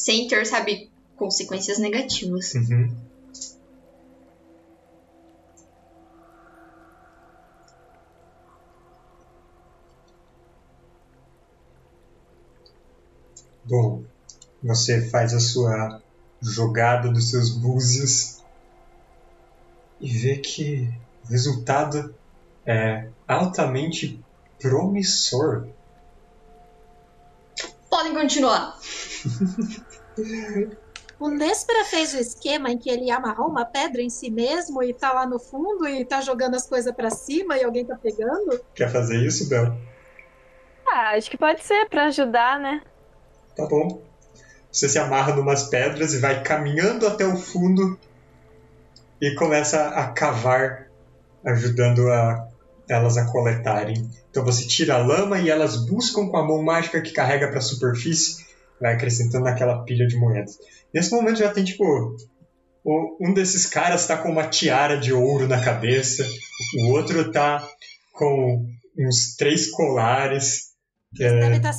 Sem 0.03 0.27
ter, 0.27 0.45
sabe, 0.45 0.91
consequências 1.15 1.79
negativas. 1.79 2.53
uhum. 2.55 2.93
Bom, 13.65 14.03
você 14.61 15.09
faz 15.09 15.33
a 15.33 15.39
sua 15.39 16.03
jogada 16.43 17.13
dos 17.13 17.31
seus 17.31 17.51
búzios 17.51 18.43
e 20.01 20.19
vê 20.19 20.39
que 20.39 20.91
o 21.25 21.29
resultado 21.29 22.13
é 22.67 23.09
altamente 23.29 24.21
promissor. 24.59 25.69
Podem 27.89 28.15
continuar. 28.15 28.77
O 31.19 31.29
Néspera 31.29 31.85
fez 31.85 32.15
o 32.15 32.19
esquema 32.19 32.71
em 32.71 32.79
que 32.79 32.91
ele 32.91 33.05
ia 33.05 33.17
amarrar 33.17 33.47
uma 33.47 33.65
pedra 33.65 34.03
em 34.03 34.11
si 34.11 34.31
mesmo 34.31 34.83
e 34.83 34.93
tá 34.93 35.13
lá 35.13 35.25
no 35.25 35.39
fundo 35.39 35.87
e 35.87 36.05
tá 36.05 36.21
jogando 36.21 36.57
as 36.57 36.67
coisas 36.67 36.93
pra 36.95 37.11
cima 37.11 37.57
e 37.57 37.65
alguém 37.65 37.85
tá 37.85 37.97
pegando? 37.97 38.61
Quer 38.75 38.91
fazer 38.91 39.25
isso, 39.25 39.49
Bel? 39.49 39.73
Ah, 40.87 41.17
acho 41.17 41.31
que 41.31 41.39
pode 41.39 41.63
ser 41.63 41.89
pra 41.89 42.07
ajudar, 42.07 42.59
né? 42.59 42.83
Tá 43.57 43.67
bom. 43.67 44.03
Você 44.71 44.89
se 44.89 44.99
amarra 44.99 45.35
numas 45.37 45.65
pedras 45.65 46.13
e 46.13 46.19
vai 46.19 46.43
caminhando 46.43 47.07
até 47.07 47.25
o 47.25 47.37
fundo 47.37 47.99
e 49.21 49.35
começa 49.37 49.91
a 49.91 50.09
cavar, 50.09 50.89
ajudando 51.45 52.11
a, 52.11 52.49
elas 52.89 53.17
a 53.17 53.27
coletarem. 53.27 54.11
Então 54.31 54.45
você 54.45 54.67
tira 54.67 54.95
a 54.95 54.99
lama 54.99 55.39
e 55.39 55.49
elas 55.49 55.77
buscam 55.77 56.27
com 56.29 56.37
a 56.37 56.45
mão 56.45 56.63
mágica 56.63 57.01
que 57.01 57.13
carrega 57.13 57.49
para 57.49 57.59
a 57.59 57.63
superfície, 57.63 58.42
vai 58.83 58.95
acrescentando 58.95 59.45
naquela 59.45 59.83
pilha 59.85 60.07
de 60.07 60.17
moedas. 60.17 60.59
Nesse 60.93 61.11
momento 61.13 61.39
já 61.39 61.51
tem 61.53 61.65
tipo 61.65 61.85
o- 62.85 63.17
um 63.21 63.33
desses 63.33 63.65
caras 63.65 64.07
tá 64.07 64.17
com 64.19 64.29
uma 64.31 64.49
tiara 64.49 64.99
de 64.99 65.13
ouro 65.13 65.47
na 65.49 65.63
cabeça, 65.65 66.27
o 66.81 66.91
outro 66.93 67.31
tá 67.33 67.67
com 68.13 68.67
uns 68.99 69.37
três 69.37 69.71
colares. 69.71 70.73
É, 71.19 71.41
Deve 71.41 71.57
estar 71.59 71.73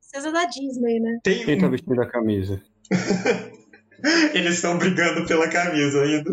princesa 0.00 0.32
da 0.32 0.44
Disney, 0.46 1.00
né? 1.00 1.18
tem 1.22 1.44
Quem 1.44 1.58
tá 1.58 1.66
um- 1.66 1.70
vestindo 1.70 2.02
a 2.02 2.10
camisa? 2.10 2.60
Eles 4.34 4.56
estão 4.56 4.76
brigando 4.76 5.26
pela 5.26 5.48
camisa 5.48 6.02
ainda. 6.02 6.30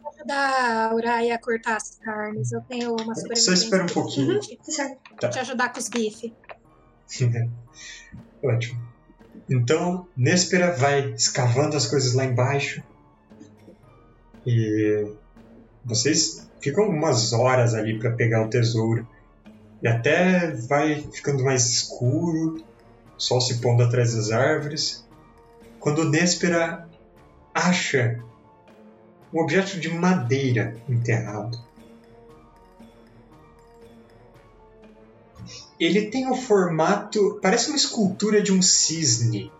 Vou 0.00 0.12
ajudar 0.14 0.90
a 0.90 0.94
Uraia 0.94 1.34
a 1.34 1.38
cortar 1.38 1.76
as 1.76 1.96
carnes. 1.96 2.52
Eu 2.52 2.60
tenho 2.62 2.92
uma 2.92 3.14
Só 3.14 3.22
sobrevivência. 3.22 3.52
espera 3.64 3.82
um 3.82 3.86
pouquinho. 3.86 4.38
Tá 4.38 4.46
certo. 4.72 4.98
Vou 5.20 5.30
te 5.30 5.38
ajudar 5.40 5.72
com 5.72 5.80
os 5.80 5.88
bifes. 5.88 6.30
Ótimo. 8.42 8.80
Então, 9.48 10.06
Néspera 10.16 10.72
vai 10.72 11.12
escavando 11.12 11.76
as 11.76 11.86
coisas 11.86 12.14
lá 12.14 12.24
embaixo. 12.24 12.82
E 14.46 15.12
vocês 15.84 16.48
ficam 16.60 16.88
umas 16.88 17.32
horas 17.32 17.74
ali 17.74 17.98
para 17.98 18.12
pegar 18.12 18.44
o 18.44 18.48
tesouro. 18.48 19.06
E 19.82 19.88
até 19.88 20.52
vai 20.52 21.00
ficando 21.12 21.42
mais 21.42 21.66
escuro, 21.66 22.62
o 23.16 23.20
sol 23.20 23.40
se 23.40 23.60
pondo 23.60 23.82
atrás 23.82 24.14
das 24.14 24.30
árvores. 24.30 25.06
Quando 25.78 26.08
Néspera 26.08 26.88
acha 27.54 28.22
um 29.32 29.40
objeto 29.40 29.78
de 29.80 29.88
madeira 29.88 30.76
enterrado. 30.88 31.58
Ele 35.80 36.02
tem 36.10 36.28
o 36.30 36.34
formato. 36.34 37.40
Parece 37.42 37.68
uma 37.68 37.76
escultura 37.76 38.42
de 38.42 38.52
um 38.52 38.60
cisne. 38.60 39.50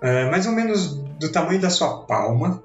É, 0.00 0.28
mais 0.30 0.46
ou 0.46 0.52
menos 0.52 0.94
do 0.94 1.30
tamanho 1.30 1.60
da 1.60 1.70
sua 1.70 1.98
palma. 1.98 2.62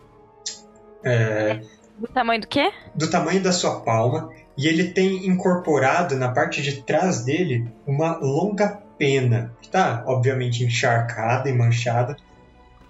É, 1.03 1.61
Do 1.97 2.07
tamanho 2.07 2.41
do 2.41 2.47
quê? 2.47 2.71
do 2.95 3.09
tamanho 3.09 3.41
da 3.41 3.53
sua 3.53 3.79
palma 3.79 4.29
e 4.57 4.67
ele 4.67 4.89
tem 4.89 5.25
incorporado 5.25 6.17
na 6.17 6.29
parte 6.29 6.61
de 6.61 6.81
trás 6.81 7.23
dele 7.23 7.65
uma 7.87 8.17
longa 8.17 8.81
pena, 8.97 9.55
que 9.61 9.67
está 9.67 10.03
obviamente 10.05 10.65
encharcada 10.65 11.49
e 11.49 11.53
manchada, 11.53 12.17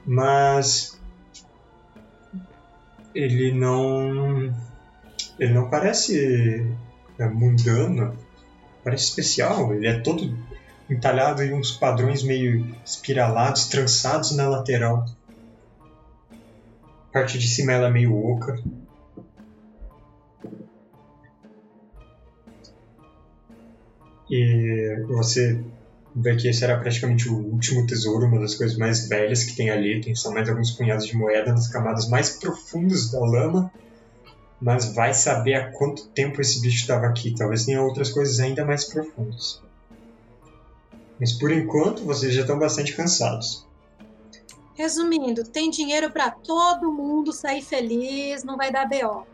mas 0.04 1.00
ele 3.14 3.52
não 3.52 4.52
ele 5.38 5.54
não 5.54 5.70
parece 5.70 6.68
mundano, 7.28 8.16
parece 8.84 9.06
especial, 9.06 9.74
ele 9.74 9.88
é 9.88 10.00
todo 10.00 10.38
entalhado 10.90 11.44
em 11.44 11.54
uns 11.54 11.72
padrões 11.72 12.24
meio 12.24 12.66
espiralados, 12.86 13.68
trançados 13.68 14.36
na 14.36 14.48
lateral. 14.48 15.06
A 16.32 17.12
parte 17.12 17.38
de 17.38 17.48
cima 17.48 17.74
ela 17.74 17.88
é 17.88 17.92
meio 17.92 18.16
oca. 18.16 18.58
E 24.30 25.04
você 25.08 25.60
vê 26.16 26.36
que 26.36 26.48
esse 26.48 26.64
era 26.64 26.78
praticamente 26.78 27.30
o 27.30 27.36
último 27.36 27.86
tesouro, 27.86 28.28
uma 28.28 28.40
das 28.40 28.56
coisas 28.56 28.78
mais 28.78 29.08
velhas 29.08 29.44
que 29.44 29.56
tem 29.56 29.70
ali. 29.70 30.02
Tem 30.02 30.16
só 30.16 30.32
mais 30.32 30.48
alguns 30.50 30.72
punhados 30.72 31.06
de 31.06 31.16
moeda 31.16 31.52
nas 31.52 31.68
camadas 31.68 32.08
mais 32.08 32.32
profundas 32.32 33.12
da 33.12 33.20
lama. 33.20 33.72
Mas 34.62 34.94
vai 34.94 35.14
saber 35.14 35.54
há 35.56 35.72
quanto 35.72 36.08
tempo 36.10 36.42
esse 36.42 36.62
bicho 36.62 36.82
estava 36.82 37.08
aqui. 37.08 37.34
Talvez 37.34 37.66
tenha 37.66 37.82
outras 37.82 38.12
coisas 38.12 38.40
ainda 38.40 38.66
mais 38.66 38.86
profundas. 38.86 39.62
Mas 41.20 41.34
por 41.34 41.52
enquanto 41.52 42.04
vocês 42.04 42.34
já 42.34 42.42
estão 42.42 42.60
bastante 42.60 42.96
cansados. 42.96 43.66
Resumindo, 44.74 45.44
tem 45.44 45.70
dinheiro 45.70 46.10
pra 46.12 46.32
todo 46.32 46.92
mundo 46.92 47.34
sair 47.34 47.62
feliz, 47.62 48.44
não 48.44 48.56
vai 48.56 48.72
dar 48.72 48.88
BO. 48.88 49.26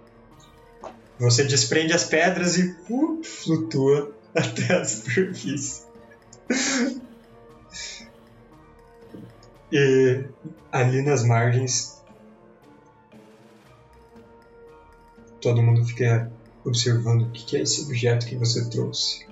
Você 1.20 1.44
desprende 1.44 1.94
as 1.94 2.04
pedras 2.04 2.58
e 2.58 2.76
uh, 2.90 3.24
flutua 3.24 4.12
até 4.36 4.74
a 4.74 4.86
superfície. 4.86 5.84
E 9.72 10.24
ali 10.72 11.02
nas 11.02 11.26
margens, 11.26 11.95
todo 15.42 15.62
mundo 15.62 15.86
fica 15.86 16.32
observando 16.66 17.24
o 17.24 17.32
que 17.32 17.58
é 17.58 17.62
esse 17.62 17.84
objeto 17.84 18.26
que 18.26 18.36
você 18.36 18.68
trouxe. 18.70 19.26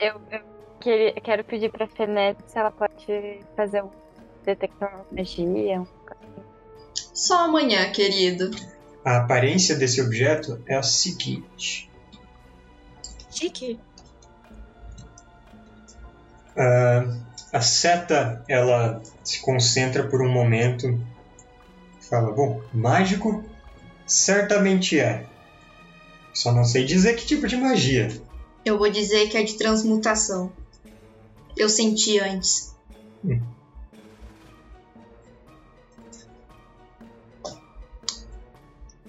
Eu, 0.00 0.20
eu 0.30 0.40
queria- 0.80 1.12
quero 1.20 1.44
pedir 1.44 1.70
pra 1.70 1.86
Fenete 1.86 2.42
se 2.46 2.58
ela 2.58 2.70
pode 2.72 3.40
fazer 3.56 3.82
um 3.84 3.90
detector 4.44 4.88
de 5.10 5.16
magia. 5.16 5.80
um- 5.80 5.86
Só 7.14 7.44
amanhã, 7.44 7.90
querido. 7.92 8.50
A 9.04 9.18
aparência 9.18 9.76
desse 9.76 10.00
objeto 10.00 10.60
é 10.66 10.74
a 10.76 10.82
seguinte. 10.82 11.90
Chique. 13.30 13.78
Ah, 16.56 17.04
a 17.52 17.60
seta 17.60 18.44
ela 18.48 19.02
se 19.24 19.40
concentra 19.42 20.04
por 20.08 20.20
um 20.22 20.30
momento, 20.30 21.00
fala: 22.08 22.30
Bom, 22.32 22.62
mágico 22.72 23.44
certamente 24.06 24.98
é. 24.98 25.26
Só 26.34 26.52
não 26.52 26.64
sei 26.64 26.84
dizer 26.84 27.14
que 27.16 27.26
tipo 27.26 27.46
de 27.46 27.56
magia. 27.56 28.08
Eu 28.64 28.78
vou 28.78 28.90
dizer 28.90 29.28
que 29.28 29.36
é 29.36 29.42
de 29.42 29.54
transmutação. 29.54 30.52
Eu 31.56 31.68
senti 31.68 32.18
antes. 32.18 32.74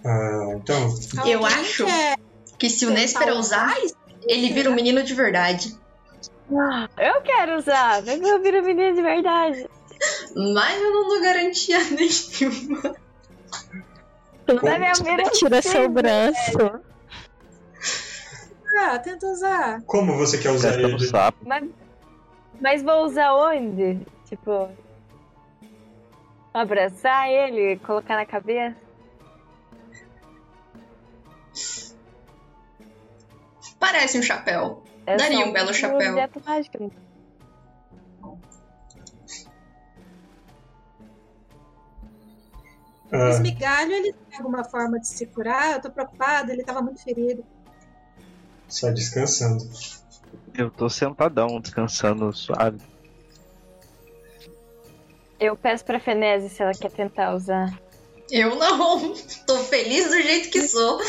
Ah, 0.05 0.53
então, 0.55 0.93
Eu 1.25 1.45
acho 1.45 1.85
quer 1.85 2.15
Que 2.57 2.69
se 2.69 2.85
o 2.85 2.89
Nésper 2.89 3.33
usar, 3.33 3.73
ele 4.27 4.49
vira 4.51 4.69
um 4.69 4.75
menino 4.75 5.03
de 5.03 5.13
verdade. 5.13 5.77
Eu 6.97 7.21
quero 7.21 7.57
usar, 7.57 8.03
mas 8.03 8.21
eu 8.21 8.41
viro 8.41 8.63
menina 8.63 8.93
de 8.93 9.01
verdade. 9.01 9.69
Mas 10.35 10.81
eu 10.81 10.91
não 10.91 11.07
dou 11.07 11.21
garantia 11.21 11.79
nenhuma. 11.91 12.95
É 14.47 14.77
minha 14.79 14.91
mira 15.03 15.23
Tira 15.31 15.61
seu 15.61 15.89
braço. 15.89 16.81
Ah, 18.79 18.97
tenta 18.99 19.27
usar. 19.27 19.81
como 19.85 20.17
você 20.17 20.37
quer 20.37 20.49
usar 20.51 20.71
Testa 20.71 20.87
no 20.87 20.95
ele? 20.97 21.07
sapo. 21.07 21.37
Mas, 21.45 21.69
mas 22.59 22.81
vou 22.83 23.05
usar 23.05 23.33
onde? 23.33 23.99
Tipo. 24.25 24.69
Abraçar 26.53 27.29
ele, 27.29 27.77
colocar 27.79 28.15
na 28.15 28.25
cabeça? 28.25 28.75
Parece 33.79 34.17
um 34.17 34.21
chapéu. 34.21 34.83
É 35.05 35.17
Daria 35.17 35.45
um 35.45 35.51
belo 35.51 35.73
chapéu. 35.73 36.11
objeto 36.11 36.41
mágico. 36.45 36.91
O 43.13 43.15
Ah, 43.15 43.29
esmigalho, 43.29 43.91
ele 43.91 44.11
tem 44.13 44.37
alguma 44.39 44.63
forma 44.63 44.99
de 44.99 45.07
se 45.07 45.25
curar? 45.27 45.73
Eu 45.73 45.81
tô 45.81 45.91
preocupada, 45.91 46.51
ele 46.51 46.63
tava 46.63 46.81
muito 46.81 47.01
ferido. 47.03 47.45
só 48.67 48.89
descansando. 48.89 49.63
Eu 50.55 50.71
tô 50.71 50.89
sentadão, 50.89 51.59
descansando 51.61 52.33
suave. 52.33 52.79
Eu 55.39 55.55
peço 55.55 55.85
pra 55.85 55.99
Fenese 55.99 56.49
se 56.49 56.63
ela 56.63 56.71
quer 56.73 56.89
tentar 56.91 57.35
usar. 57.35 57.77
Eu 58.31 58.55
não. 58.55 59.13
Tô 59.45 59.57
feliz 59.59 60.07
do 60.09 60.19
jeito 60.21 60.49
que 60.49 60.67
sou. 60.67 60.99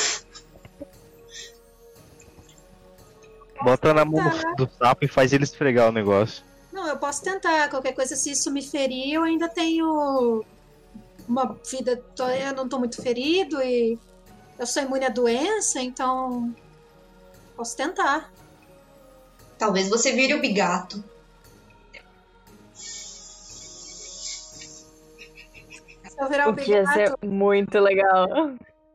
Bota 3.63 3.95
na 3.95 4.05
mão 4.05 4.23
Tá. 4.23 4.53
do 4.57 4.69
sapo 4.79 5.05
e 5.05 5.09
faz 5.09 5.33
ele 5.33 5.45
esfregar 5.45 5.89
o 5.89 5.93
negócio. 5.93 6.45
Não, 6.73 6.87
eu 6.89 6.99
posso 6.99 7.23
tentar. 7.23 7.71
Qualquer 7.71 7.93
coisa, 7.95 8.17
se 8.17 8.31
isso 8.33 8.51
me 8.51 8.63
ferir, 8.63 9.15
eu 9.15 9.23
ainda 9.23 9.49
tenho 9.49 10.45
uma 11.29 11.57
vida. 11.71 11.97
tô- 12.17 12.29
Eu 12.29 12.55
não 12.55 12.69
tô 12.69 12.79
muito 12.79 13.01
ferido 13.03 13.63
e 13.63 13.99
eu 14.59 14.67
sou 14.67 14.83
imune 14.83 15.05
à 15.05 15.09
doença, 15.09 15.81
então. 15.81 16.55
Posso 17.57 17.77
tentar. 17.77 18.33
Talvez 19.59 19.89
você 19.89 20.13
vire 20.13 20.35
o 20.35 20.41
bigato. 20.41 21.03
Se 26.09 26.23
eu 26.23 26.29
virar 26.29 26.49
o 26.49 26.53
bigato, 26.53 26.93
ser 26.93 27.15
muito 27.27 27.79
legal. 27.81 28.27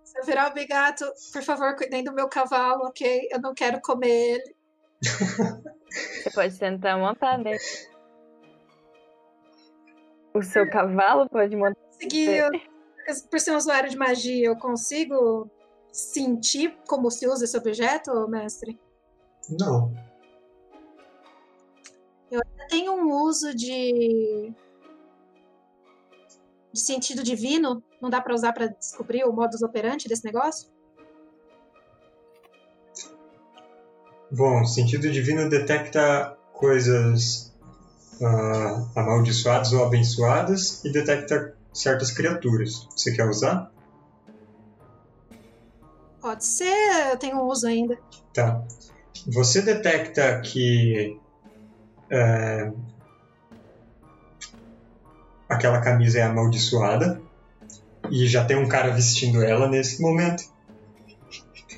se 0.03 0.19
eu 0.19 0.25
virar 0.25 0.49
o 0.49 0.53
bigato, 0.53 1.05
por 1.33 1.43
favor, 1.43 1.75
cuidem 1.75 2.03
do 2.03 2.13
meu 2.13 2.27
cavalo, 2.29 2.85
ok? 2.87 3.27
Eu 3.31 3.41
não 3.41 3.53
quero 3.53 3.81
comer 3.81 4.07
ele. 4.35 4.55
Você 5.89 6.29
pode 6.31 6.57
tentar 6.59 6.97
montar 6.97 7.37
nele. 7.39 7.57
O 10.33 10.43
seu 10.43 10.69
cavalo 10.69 11.27
pode 11.29 11.55
montar. 11.55 11.79
Consegui, 12.01 12.25
eu- 12.37 12.49
por 13.29 13.39
ser 13.39 13.51
um 13.51 13.57
usuário 13.57 13.89
de 13.89 13.97
magia, 13.97 14.47
eu 14.47 14.55
consigo 14.55 15.49
sentir 15.91 16.77
como 16.87 17.09
se 17.09 17.27
usa 17.27 17.45
esse 17.45 17.57
objeto, 17.57 18.27
mestre? 18.27 18.79
Não. 19.49 19.91
Tem 22.69 22.87
um 22.87 23.11
uso 23.23 23.53
de. 23.55 24.53
de 26.71 26.79
sentido 26.79 27.23
divino? 27.23 27.83
Não 27.99 28.09
dá 28.11 28.21
pra 28.21 28.35
usar 28.35 28.53
pra 28.53 28.67
descobrir 28.67 29.23
o 29.23 29.33
modus 29.33 29.63
operandi 29.63 30.07
desse 30.07 30.23
negócio? 30.23 30.69
Bom, 34.31 34.63
sentido 34.65 35.11
divino 35.11 35.49
detecta 35.49 36.37
coisas 36.53 37.51
ah, 38.21 38.85
amaldiçoadas 38.95 39.73
ou 39.73 39.83
abençoadas 39.83 40.85
e 40.85 40.91
detecta 40.91 41.57
certas 41.81 42.11
criaturas. 42.11 42.87
Você 42.95 43.13
quer 43.13 43.27
usar? 43.27 43.71
Pode 46.21 46.45
ser, 46.45 47.11
eu 47.11 47.17
tenho 47.17 47.41
uso 47.43 47.67
ainda. 47.67 47.97
Tá. 48.33 48.61
Você 49.27 49.61
detecta 49.61 50.41
que 50.41 51.17
é, 52.09 52.71
aquela 55.47 55.81
camisa 55.81 56.19
é 56.19 56.23
amaldiçoada 56.23 57.21
e 58.09 58.27
já 58.27 58.43
tem 58.45 58.57
um 58.57 58.67
cara 58.67 58.91
vestindo 58.91 59.41
ela 59.43 59.67
nesse 59.67 60.01
momento. 60.01 60.43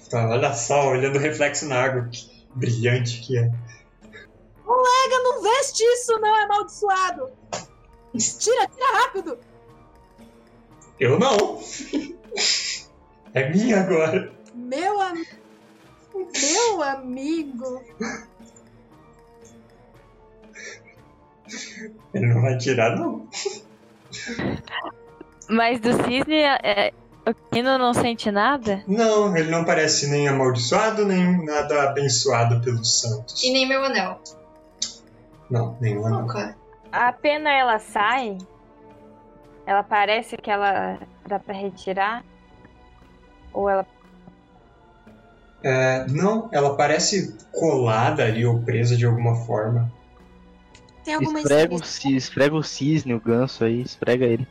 Tá, 0.10 0.28
olha 0.28 0.54
só, 0.54 0.90
olhando 0.90 1.18
o 1.18 1.22
reflexo 1.22 1.68
na 1.68 1.76
água, 1.76 2.10
que 2.12 2.30
brilhante 2.56 3.22
que 3.22 3.38
é. 3.38 3.50
Colega, 4.66 5.24
não 5.24 5.42
veste 5.42 5.84
isso, 5.84 6.20
não, 6.20 6.36
é 6.36 6.44
amaldiçoado! 6.44 7.32
Tira, 8.18 8.68
tira 8.68 9.00
rápido! 9.00 9.51
Eu 11.02 11.18
não! 11.18 11.60
É 13.34 13.50
minha 13.50 13.82
agora. 13.82 14.32
Meu 14.54 15.02
amigo. 15.02 15.30
Meu 16.14 16.84
amigo. 16.84 17.84
Ele 22.14 22.28
não 22.28 22.42
vai 22.44 22.56
tirar, 22.58 22.96
não. 22.96 23.28
Mas 25.50 25.80
do 25.80 25.92
cisne, 26.04 26.36
é, 26.36 26.94
O 27.26 27.34
Kino 27.52 27.80
não 27.80 27.96
sente 27.96 28.30
nada? 28.30 28.84
Não, 28.88 29.36
ele 29.36 29.50
não 29.50 29.66
parece 29.66 30.08
nem 30.08 30.28
amaldiçoado, 30.28 31.04
nem 31.04 31.44
nada 31.44 31.82
abençoado 31.90 32.62
pelos 32.62 33.02
santos. 33.02 33.44
E 33.44 33.52
nem 33.52 33.68
meu 33.68 33.84
anel. 33.84 34.22
Não, 35.50 35.76
nenhum 35.82 36.06
anel. 36.06 36.26
Ok. 36.26 36.44
A 36.92 37.12
pena 37.12 37.52
ela 37.52 37.80
sai? 37.80 38.38
Ela 39.66 39.84
parece 39.84 40.38
que 40.38 40.50
ela 40.50 41.00
dá 41.28 41.40
pra 41.40 41.54
retirar? 41.54 42.24
Ou 43.54 43.70
ela. 43.70 43.86
É, 45.64 46.06
não, 46.08 46.50
ela 46.52 46.76
parece 46.76 47.38
colada 47.52 48.24
ali 48.24 48.46
ou 48.46 48.62
presa 48.62 48.98
de 48.98 49.06
alguma 49.06 49.36
forma. 49.46 49.92
Tem 51.04 51.14
alguma 51.14 51.40
Esfrega 51.40 51.74
o, 51.74 51.78
inscrição? 51.78 52.12
cis, 52.12 52.24
esfrega 52.24 52.56
o 52.56 52.64
cisne, 52.64 53.14
o 53.14 53.20
ganso 53.20 53.64
aí, 53.64 53.82
esfrega 53.82 54.26
ele. 54.26 54.48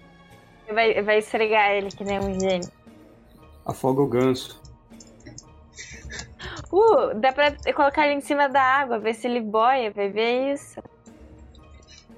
Vai, 0.73 1.03
vai 1.03 1.19
esfregar 1.19 1.71
ele 1.73 1.89
que 1.89 2.05
nem 2.05 2.21
um 2.21 2.39
gênio. 2.39 2.71
Afoga 3.67 4.01
o 4.03 4.07
ganso. 4.07 4.61
Uh, 6.73 7.15
dá 7.17 7.33
pra 7.33 7.53
colocar 7.75 8.07
ele 8.07 8.15
em 8.15 8.21
cima 8.21 8.49
da 8.49 8.63
água, 8.63 8.99
ver 8.99 9.15
se 9.15 9.27
ele 9.27 9.41
boia, 9.41 9.91
vai 9.91 10.09
ver 10.09 10.53
isso. 10.55 10.81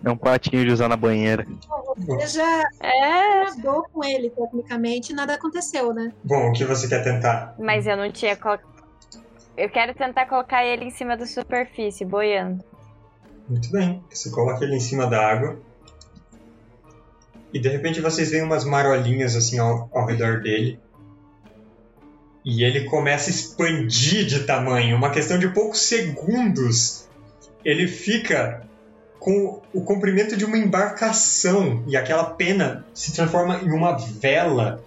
É 0.05 0.11
um 0.11 0.17
patinho 0.17 0.65
de 0.65 0.73
usar 0.73 0.89
na 0.89 0.97
banheira. 0.97 1.47
Você 1.97 2.27
já 2.39 2.63
É, 2.81 3.45
nadou 3.45 3.85
com 3.93 4.05
ele, 4.05 4.31
tecnicamente, 4.31 5.13
e 5.13 5.15
nada 5.15 5.35
aconteceu, 5.35 5.95
né? 5.95 6.13
Bom, 6.25 6.49
o 6.51 6.53
que 6.53 6.65
você 6.65 6.89
quer 6.89 7.03
tentar? 7.05 7.55
mas 7.59 7.87
eu 7.87 7.97
não 7.97 8.11
tinha 8.11 8.37
colocado. 8.37 8.73
Eu 9.57 9.69
quero 9.69 9.95
tentar 9.95 10.27
colocar 10.27 10.65
ele 10.65 10.87
em 10.87 10.91
cima 10.91 11.17
da 11.17 11.27
superfície, 11.27 12.05
boiando. 12.05 12.65
Muito 13.49 13.71
bem. 13.71 14.03
Você 14.11 14.31
coloca 14.31 14.65
ele 14.65 14.75
em 14.77 14.81
cima 14.81 15.07
da 15.07 15.25
água. 15.25 15.59
E 17.53 17.61
de 17.61 17.69
repente 17.69 18.01
vocês 18.01 18.31
veem 18.31 18.43
umas 18.43 18.65
marolinhas 18.65 19.37
assim 19.37 19.59
ao, 19.59 19.91
ao 19.93 20.07
redor 20.07 20.41
dele. 20.41 20.81
E 22.45 22.65
ele 22.65 22.87
começa 22.87 23.29
a 23.29 23.33
expandir 23.33 24.25
de 24.27 24.45
tamanho. 24.45 24.97
Uma 24.97 25.11
questão 25.11 25.39
de 25.39 25.49
poucos 25.49 25.81
segundos. 25.83 27.07
Ele 27.65 27.87
fica 27.87 28.67
com 29.23 29.61
o 29.73 29.81
comprimento 29.85 30.37
de 30.37 30.45
uma 30.45 30.59
embarcação. 30.59 31.85
E 31.87 31.97
aquela 31.97 32.25
pena 32.25 32.85
se 32.93 33.13
transforma 33.15 33.61
em 33.63 33.71
uma 33.71 33.97
vela 33.97 34.83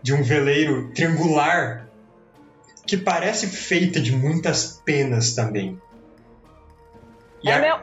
de 0.00 0.14
um 0.14 0.22
veleiro 0.22 0.92
triangular 0.94 1.88
que 2.86 2.96
parece 2.96 3.48
feita 3.48 4.00
de 4.00 4.14
muitas 4.14 4.80
penas 4.84 5.34
também. 5.34 5.80
E 7.42 7.50
É 7.50 7.54
a- 7.54 7.60
meu. 7.60 7.76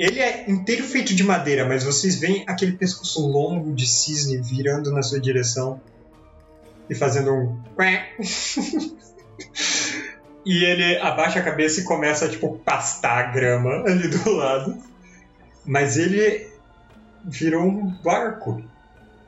ele 0.00 0.18
é 0.20 0.50
inteiro 0.50 0.82
feito 0.82 1.14
de 1.14 1.22
madeira, 1.22 1.64
mas 1.64 1.84
vocês 1.84 2.18
veem 2.18 2.42
aquele 2.48 2.72
pescoço 2.72 3.24
longo 3.24 3.72
de 3.72 3.86
cisne 3.86 4.38
virando 4.38 4.90
na 4.90 5.00
sua 5.02 5.20
direção 5.20 5.80
e 6.90 6.94
fazendo 6.94 7.32
um. 7.32 7.62
e 10.46 10.64
ele 10.64 10.96
abaixa 10.98 11.40
a 11.40 11.42
cabeça 11.42 11.80
e 11.80 11.84
começa 11.84 12.24
a 12.26 12.28
tipo 12.28 12.56
pastar 12.60 13.18
a 13.18 13.30
grama 13.32 13.82
ali 13.84 14.06
do 14.06 14.30
lado. 14.30 14.82
Mas 15.64 15.96
ele 15.96 16.48
virou 17.24 17.64
um 17.64 17.90
barco 18.02 18.62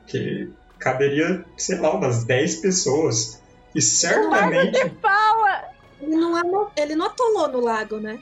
que 0.07 0.49
caberia, 0.79 1.43
sei 1.57 1.77
lá, 1.77 1.93
umas 1.93 2.23
10 2.23 2.55
pessoas. 2.61 3.41
E 3.75 3.81
certamente. 3.81 4.89
Paula! 5.01 5.65
Ele 6.01 6.15
não, 6.15 6.35
amo- 6.37 6.71
ele 6.77 6.95
não 6.95 7.07
atolou 7.07 7.49
no 7.49 7.59
lago, 7.59 7.97
né? 7.99 8.17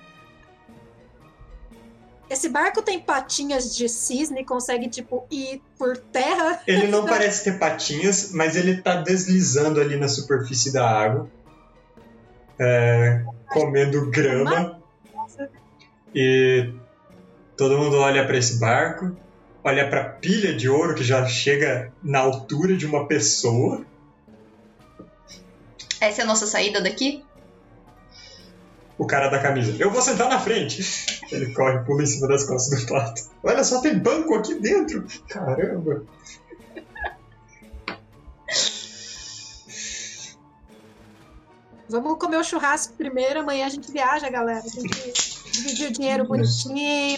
Esse 2.30 2.50
barco 2.50 2.82
tem 2.82 3.00
patinhas 3.00 3.74
de 3.74 3.88
cisne, 3.88 4.44
consegue, 4.44 4.90
tipo, 4.90 5.26
ir 5.32 5.62
por 5.78 5.96
terra. 5.96 6.60
Ele 6.68 6.88
não 6.88 7.06
parece 7.08 7.44
ter 7.46 7.58
patinhas, 7.58 8.32
mas 8.34 8.56
ele 8.56 8.82
tá 8.82 8.96
deslizando 9.02 9.80
ali 9.80 9.96
na 9.96 10.10
superfície 10.10 10.74
da 10.74 10.90
água, 10.90 11.30
é, 12.60 13.24
comendo 13.50 14.10
grama. 14.10 14.82
E 16.14 16.74
todo 17.56 17.78
mundo 17.78 17.98
olha 17.98 18.26
para 18.26 18.38
esse 18.38 18.60
barco, 18.60 19.16
olha 19.64 19.90
para 19.90 20.04
pilha 20.04 20.54
de 20.56 20.70
ouro 20.70 20.96
que 20.96 21.04
já 21.04 21.26
chega 21.26 21.92
na 22.02 22.20
altura 22.20 22.76
de 22.76 22.86
uma 22.86 23.08
pessoa. 23.08 23.86
Essa 26.00 26.22
é 26.22 26.24
a 26.24 26.28
nossa 26.28 26.48
saída 26.48 26.82
daqui? 26.82 27.24
O 28.98 29.06
cara 29.06 29.28
da 29.28 29.40
camisa, 29.40 29.76
eu 29.78 29.92
vou 29.92 30.02
sentar 30.02 30.28
na 30.28 30.40
frente. 30.40 30.84
Ele 31.32 31.54
corre, 31.54 31.80
pula 31.80 32.02
em 32.02 32.08
cima 32.08 32.28
das 32.28 32.44
costas 32.46 32.82
do 32.82 32.88
pato. 32.88 33.22
Olha 33.44 33.64
só, 33.64 33.80
tem 33.80 33.98
banco 33.98 34.34
aqui 34.34 34.56
dentro. 34.56 35.06
Caramba. 35.28 36.04
Vamos 41.90 42.18
comer 42.20 42.38
o 42.38 42.44
churrasco 42.44 42.94
primeiro, 42.94 43.40
amanhã 43.40 43.66
a 43.66 43.70
gente 43.70 43.90
viaja, 43.92 44.30
galera. 44.30 44.62
Tem 44.62 44.84
que 44.84 45.52
dividir 45.52 45.88
o 45.90 45.94
dinheiro 45.94 46.26
bonitinho. 46.28 47.18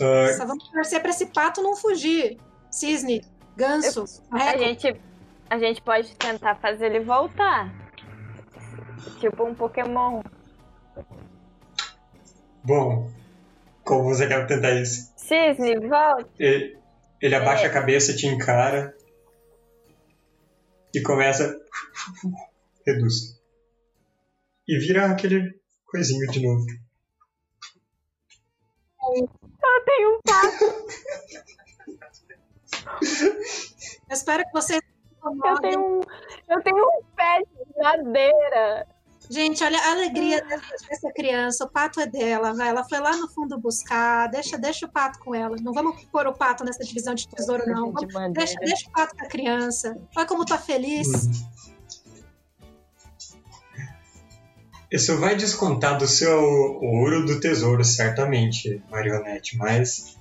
Ah, 0.00 0.32
Só 0.36 0.46
vamos 0.46 0.68
torcer 0.70 1.00
pra 1.00 1.10
esse 1.10 1.26
pato 1.26 1.60
não 1.62 1.74
fugir. 1.76 2.38
Cisne, 2.70 3.24
ganso, 3.56 4.04
A 4.30 4.38
régua. 4.38 4.64
gente, 4.66 5.00
a 5.50 5.58
gente 5.58 5.82
pode 5.82 6.14
tentar 6.16 6.54
fazer 6.56 6.86
ele 6.86 7.00
voltar. 7.00 7.72
Tipo 9.20 9.44
um 9.44 9.54
Pokémon. 9.54 10.22
bom, 12.64 13.10
como 13.84 14.04
você 14.04 14.26
quer 14.28 14.46
tentar 14.46 14.70
isso? 14.72 15.12
Cisne, 15.16 15.76
volta! 15.88 16.28
Ele, 16.38 16.78
ele 17.20 17.34
abaixa 17.34 17.66
a 17.66 17.70
cabeça, 17.70 18.14
te 18.14 18.26
encara 18.26 18.96
e 20.94 21.00
começa. 21.02 21.54
Reduz. 22.86 23.41
E 24.72 24.78
vira 24.78 25.04
aquele 25.04 25.60
coisinho 25.84 26.26
de 26.30 26.40
novo. 26.46 26.64
Eu 29.02 29.28
tenho 29.84 30.16
um 30.16 30.20
pato, 30.24 30.64
Eu 34.08 34.14
espero 34.14 34.42
que 34.44 34.52
vocês 34.52 34.80
não 35.22 35.36
eu 35.44 35.60
tenho 35.60 35.80
um. 35.80 36.00
Eu 36.48 36.62
tenho 36.62 36.78
um 36.78 37.02
pé 37.14 37.42
de 37.42 37.82
madeira. 37.82 38.86
Gente, 39.28 39.62
olha 39.62 39.78
a 39.78 39.90
alegria 39.92 40.42
dessa, 40.42 40.86
dessa 40.88 41.12
criança. 41.12 41.64
O 41.66 41.70
pato 41.70 42.00
é 42.00 42.06
dela, 42.06 42.54
vai. 42.54 42.70
Ela 42.70 42.84
foi 42.88 42.98
lá 42.98 43.14
no 43.14 43.28
fundo 43.28 43.58
buscar. 43.58 44.28
Deixa, 44.28 44.56
deixa 44.56 44.86
o 44.86 44.90
pato 44.90 45.18
com 45.18 45.34
ela. 45.34 45.54
Não 45.60 45.74
vamos 45.74 46.02
pôr 46.06 46.26
o 46.26 46.32
pato 46.32 46.64
nessa 46.64 46.82
divisão 46.82 47.14
de 47.14 47.28
tesouro, 47.28 47.66
não. 47.66 47.92
Vamos- 47.92 48.32
deixa, 48.32 48.58
deixa 48.60 48.88
o 48.88 48.92
pato 48.92 49.14
com 49.16 49.24
a 49.26 49.28
criança. 49.28 49.94
Olha 50.16 50.26
como 50.26 50.46
tá 50.46 50.56
feliz. 50.56 51.08
Isso 54.92 55.18
vai 55.18 55.34
descontar 55.34 55.96
do 55.96 56.06
seu 56.06 56.38
ouro 56.38 57.24
do 57.24 57.40
tesouro, 57.40 57.82
certamente, 57.82 58.82
Marionete, 58.90 59.56
mas 59.56 60.18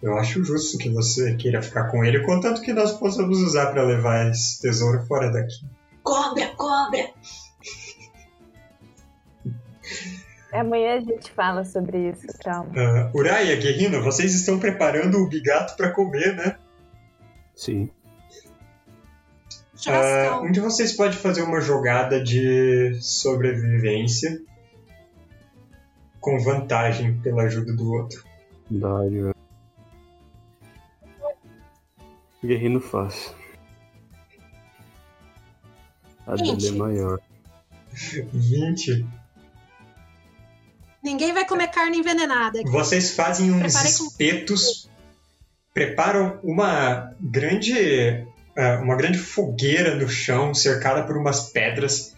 eu 0.00 0.16
acho 0.16 0.44
justo 0.44 0.78
que 0.78 0.88
você 0.88 1.34
queira 1.34 1.60
ficar 1.60 1.88
com 1.88 2.04
ele, 2.04 2.22
contanto 2.24 2.60
que 2.60 2.72
nós 2.72 2.92
possamos 2.92 3.40
usar 3.40 3.72
para 3.72 3.82
levar 3.82 4.30
esse 4.30 4.60
tesouro 4.60 5.04
fora 5.06 5.32
daqui. 5.32 5.66
Cobra, 6.04 6.46
cobra! 6.54 7.10
Amanhã 10.52 10.98
a 10.98 11.00
gente 11.00 11.32
fala 11.32 11.64
sobre 11.64 12.10
isso, 12.10 12.26
calma. 12.44 12.70
Uh, 12.70 13.18
Uraya, 13.18 13.56
Guerrino, 13.56 14.00
vocês 14.02 14.32
estão 14.32 14.60
preparando 14.60 15.18
o 15.18 15.28
bigato 15.28 15.76
para 15.76 15.90
comer, 15.90 16.36
né? 16.36 16.56
Sim. 17.56 17.90
Ah, 19.88 19.92
Churrascão. 19.92 20.44
um 20.44 20.52
de 20.52 20.60
vocês 20.60 20.92
pode 20.92 21.16
fazer 21.16 21.42
uma 21.42 21.60
jogada 21.60 22.22
de 22.22 22.94
sobrevivência 23.00 24.40
com 26.20 26.38
vantagem 26.40 27.18
pela 27.20 27.44
ajuda 27.44 27.72
do 27.74 27.92
outro. 27.92 28.24
Dário. 28.70 29.34
Guerrino 32.44 32.80
fácil. 32.80 33.32
A 36.26 36.34
dele 36.34 36.68
é 36.68 36.72
maior. 36.72 37.20
20. 37.92 39.06
Ninguém 41.02 41.32
vai 41.32 41.46
comer 41.46 41.68
carne 41.68 41.98
envenenada. 41.98 42.60
aqui. 42.60 42.68
Vocês 42.70 43.14
fazem 43.14 43.52
uns 43.52 43.60
Preparei 43.74 43.92
com- 43.92 44.04
espetos, 44.06 44.90
preparam 45.72 46.40
uma 46.42 47.14
grande, 47.20 48.26
uma 48.82 48.96
grande 48.96 49.18
fogueira 49.18 49.94
no 49.94 50.08
chão, 50.08 50.54
cercada 50.54 51.02
por 51.02 51.16
umas 51.16 51.50
pedras, 51.50 52.14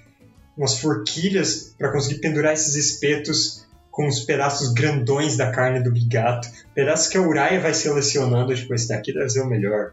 umas 0.56 0.78
forquilhas 0.78 1.74
para 1.77 1.90
conseguir 1.90 2.20
pendurar 2.20 2.52
esses 2.52 2.74
espetos 2.74 3.66
com 3.90 4.06
os 4.06 4.20
pedaços 4.20 4.73
grandões 4.73 5.36
da 5.36 5.51
carne 5.51 5.82
do 5.82 5.90
bigato, 5.90 6.48
pedaços 6.74 7.09
que 7.09 7.19
a 7.19 7.23
Uraya 7.23 7.60
vai 7.60 7.74
selecionando, 7.74 8.55
tipo, 8.55 8.73
esse 8.73 8.89
daqui 8.89 9.12
deve 9.12 9.28
ser 9.28 9.40
o 9.40 9.47
melhor. 9.47 9.93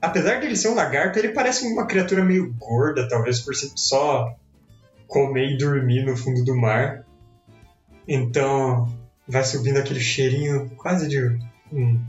Apesar 0.00 0.40
dele 0.40 0.56
ser 0.56 0.68
um 0.68 0.74
lagarto, 0.74 1.18
ele 1.18 1.28
parece 1.28 1.66
uma 1.66 1.86
criatura 1.86 2.24
meio 2.24 2.54
gorda, 2.54 3.06
talvez 3.06 3.40
por 3.40 3.54
só 3.54 4.34
comer 5.06 5.52
e 5.52 5.58
dormir 5.58 6.06
no 6.06 6.16
fundo 6.16 6.42
do 6.42 6.56
mar. 6.56 7.04
Então, 8.08 8.90
vai 9.28 9.44
subindo 9.44 9.76
aquele 9.76 10.00
cheirinho 10.00 10.70
quase 10.70 11.06
de 11.06 11.38
um 11.70 12.00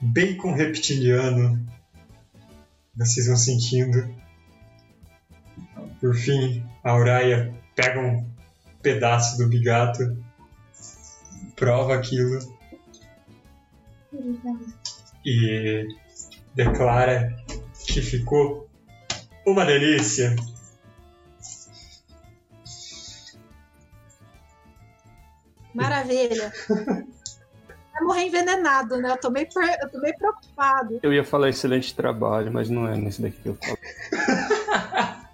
bacon 0.00 0.54
reptiliano 0.54 1.60
Vocês 2.96 3.26
vão 3.26 3.36
sentindo. 3.36 4.14
Por 6.00 6.14
fim, 6.14 6.64
a 6.82 6.96
Uraia 6.96 7.54
pega 7.74 8.00
um 8.00 8.26
pedaço 8.82 9.36
do 9.36 9.48
bigato, 9.48 10.16
prova 11.54 11.94
aquilo 11.94 12.38
e 15.24 15.86
declara 16.54 17.36
que 17.86 18.00
ficou 18.00 18.68
uma 19.46 19.64
delícia. 19.64 20.34
Maravilha. 25.74 26.52
Vai 27.96 28.04
morrer 28.04 28.26
envenenado, 28.26 28.98
né? 28.98 29.10
Eu 29.12 29.16
tô 29.18 29.30
meio, 29.30 29.48
pre- 29.52 29.78
eu 29.82 29.88
tô 29.90 29.98
meio 30.00 30.16
preocupado. 30.16 31.00
Eu 31.02 31.12
ia 31.12 31.24
falar 31.24 31.48
excelente 31.48 31.94
trabalho, 31.94 32.52
mas 32.52 32.68
não 32.68 32.86
é 32.86 32.96
nesse 32.96 33.22
daqui 33.22 33.40
que 33.40 33.48
eu 33.48 33.56
falo. 33.56 33.78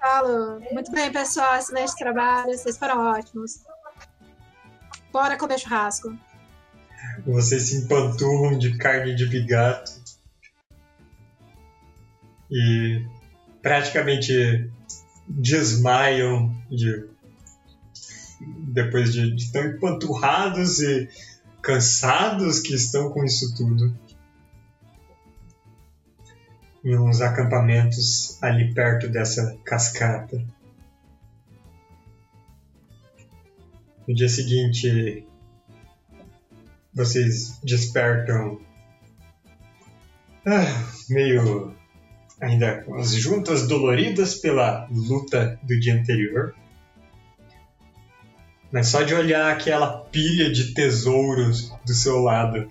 Falo. 0.00 0.60
Muito 0.72 0.90
bem, 0.92 1.10
pessoal. 1.10 1.56
Excelente 1.56 1.96
trabalho. 1.96 2.56
Vocês 2.56 2.76
foram 2.76 2.98
ótimos. 3.12 3.60
Bora 5.12 5.36
comer 5.38 5.58
churrasco. 5.58 6.14
Vocês 7.26 7.68
se 7.68 7.76
empanturram 7.76 8.58
de 8.58 8.76
carne 8.76 9.14
de 9.14 9.26
bigato 9.26 9.92
e 12.50 13.06
praticamente 13.62 14.70
desmaiam 15.28 16.54
de- 16.70 17.08
depois 18.74 19.12
de, 19.12 19.34
de 19.34 19.52
tão 19.52 19.64
empanturrados 19.64 20.80
e 20.80 21.08
cansados 21.62 22.58
que 22.58 22.74
estão 22.74 23.10
com 23.10 23.24
isso 23.24 23.54
tudo. 23.56 23.96
Em 26.84 26.98
uns 26.98 27.20
acampamentos 27.20 28.36
ali 28.42 28.74
perto 28.74 29.08
dessa 29.08 29.56
cascata. 29.64 30.44
No 34.06 34.14
dia 34.14 34.28
seguinte, 34.28 35.26
vocês 36.92 37.58
despertam 37.62 38.60
ah, 40.44 40.92
meio 41.08 41.74
ainda 42.38 42.82
com 42.82 42.96
as 42.96 43.14
juntas 43.14 43.66
doloridas 43.66 44.34
pela 44.34 44.86
luta 44.90 45.58
do 45.62 45.78
dia 45.80 45.94
anterior. 45.94 46.54
Mas 48.74 48.88
só 48.88 49.02
de 49.02 49.14
olhar 49.14 49.52
aquela 49.52 49.98
pilha 49.98 50.50
de 50.50 50.74
tesouros 50.74 51.70
do 51.86 51.94
seu 51.94 52.18
lado, 52.18 52.66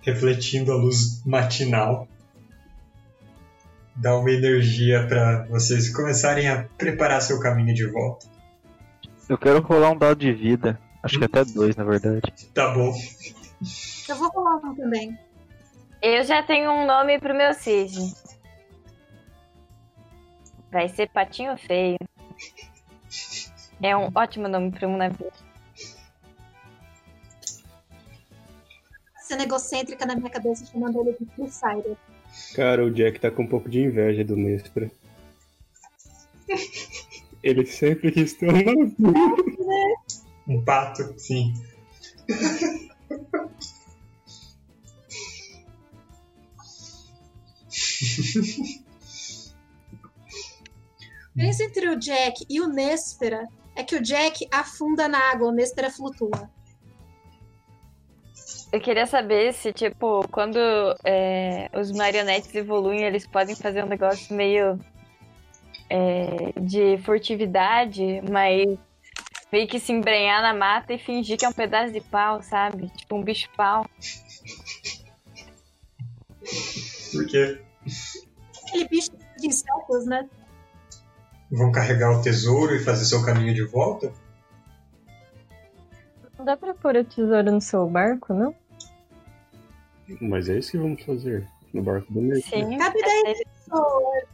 refletindo 0.00 0.72
a 0.72 0.74
luz 0.74 1.24
matinal, 1.24 2.08
dá 3.94 4.18
uma 4.18 4.32
energia 4.32 5.06
para 5.06 5.44
vocês 5.44 5.94
começarem 5.94 6.48
a 6.48 6.64
preparar 6.76 7.22
seu 7.22 7.38
caminho 7.38 7.72
de 7.72 7.86
volta. 7.86 8.26
Eu 9.28 9.38
quero 9.38 9.60
rolar 9.60 9.92
um 9.92 9.96
dado 9.96 10.18
de 10.18 10.32
vida. 10.32 10.76
Acho 11.00 11.20
que 11.20 11.24
até 11.24 11.44
dois, 11.44 11.76
na 11.76 11.84
verdade. 11.84 12.34
Tá 12.52 12.74
bom. 12.74 12.92
Eu 14.08 14.16
vou 14.16 14.28
rolar 14.30 14.56
um 14.56 14.74
também. 14.74 15.16
Eu 16.02 16.24
já 16.24 16.42
tenho 16.42 16.68
um 16.68 16.84
nome 16.84 17.20
pro 17.20 17.32
meu 17.32 17.54
cisne. 17.54 18.12
Vai 20.72 20.88
ser 20.88 21.08
Patinho 21.10 21.56
Feio. 21.56 21.98
É 23.82 23.96
um 23.96 24.12
ótimo 24.14 24.46
nome 24.46 24.70
para 24.70 24.86
um 24.86 24.96
navio. 24.96 25.32
Sendo 29.16 29.42
egocêntrica 29.42 30.06
na 30.06 30.14
minha 30.14 30.30
cabeça, 30.30 30.64
chamando 30.66 31.00
ele 31.00 31.16
de 31.18 31.26
Crusader. 31.26 31.96
Cara, 32.54 32.84
o 32.84 32.90
Jack 32.92 33.18
tá 33.18 33.28
com 33.28 33.42
um 33.42 33.46
pouco 33.46 33.68
de 33.68 33.80
inveja 33.80 34.24
do 34.24 34.36
Nespra. 34.36 34.88
Ele 37.42 37.66
sempre 37.66 38.12
quis 38.12 38.34
ter 38.34 38.48
um 38.48 38.52
navio. 38.52 38.96
Um 40.46 40.64
pato, 40.64 41.18
sim. 41.18 41.52
A 51.34 51.34
diferença 51.34 51.64
entre 51.64 51.88
o 51.88 51.98
Jack 51.98 52.44
e 52.48 52.60
o 52.60 52.68
Néspera 52.68 53.48
é 53.74 53.82
que 53.82 53.96
o 53.96 54.02
Jack 54.02 54.46
afunda 54.50 55.08
na 55.08 55.18
água, 55.30 55.48
o 55.48 55.52
Néspera 55.52 55.90
flutua. 55.90 56.50
Eu 58.72 58.80
queria 58.80 59.06
saber 59.06 59.52
se, 59.52 59.72
tipo, 59.72 60.26
quando 60.28 60.58
é, 61.04 61.68
os 61.74 61.92
marionetes 61.92 62.54
evoluem, 62.54 63.04
eles 63.04 63.26
podem 63.26 63.54
fazer 63.54 63.84
um 63.84 63.88
negócio 63.88 64.34
meio 64.34 64.78
é, 65.90 66.58
de 66.58 66.96
furtividade, 67.04 68.22
mas 68.30 68.78
meio 69.52 69.68
que 69.68 69.78
se 69.78 69.92
embrenhar 69.92 70.40
na 70.40 70.54
mata 70.54 70.94
e 70.94 70.98
fingir 70.98 71.36
que 71.36 71.44
é 71.44 71.48
um 71.48 71.52
pedaço 71.52 71.92
de 71.92 72.00
pau, 72.00 72.42
sabe? 72.42 72.88
Tipo 72.96 73.16
um 73.16 73.22
bicho 73.22 73.50
pau. 73.54 73.84
Por 77.12 77.26
quê? 77.26 77.60
Aquele 78.66 78.88
bicho 78.88 79.10
de 79.38 79.46
insetos, 79.46 80.06
né? 80.06 80.26
Vão 81.52 81.70
carregar 81.70 82.10
o 82.18 82.22
tesouro 82.22 82.74
e 82.74 82.82
fazer 82.82 83.04
seu 83.04 83.22
caminho 83.24 83.54
de 83.54 83.62
volta? 83.64 84.10
Não 86.38 86.44
dá 86.46 86.56
pra 86.56 86.72
pôr 86.74 86.96
o 86.96 87.04
tesouro 87.04 87.52
no 87.52 87.60
seu 87.60 87.86
barco, 87.88 88.32
não? 88.32 88.54
Mas 90.20 90.48
é 90.48 90.58
isso 90.58 90.72
que 90.72 90.78
vamos 90.78 91.02
fazer 91.04 91.46
no 91.72 91.82
barco 91.82 92.12
do 92.12 92.20
Nespra. 92.22 92.58
Sim. 92.58 92.78
Cabe 92.78 92.98
é 93.00 93.04
10 93.04 93.22
dele. 93.24 93.46
pessoas. 93.54 94.24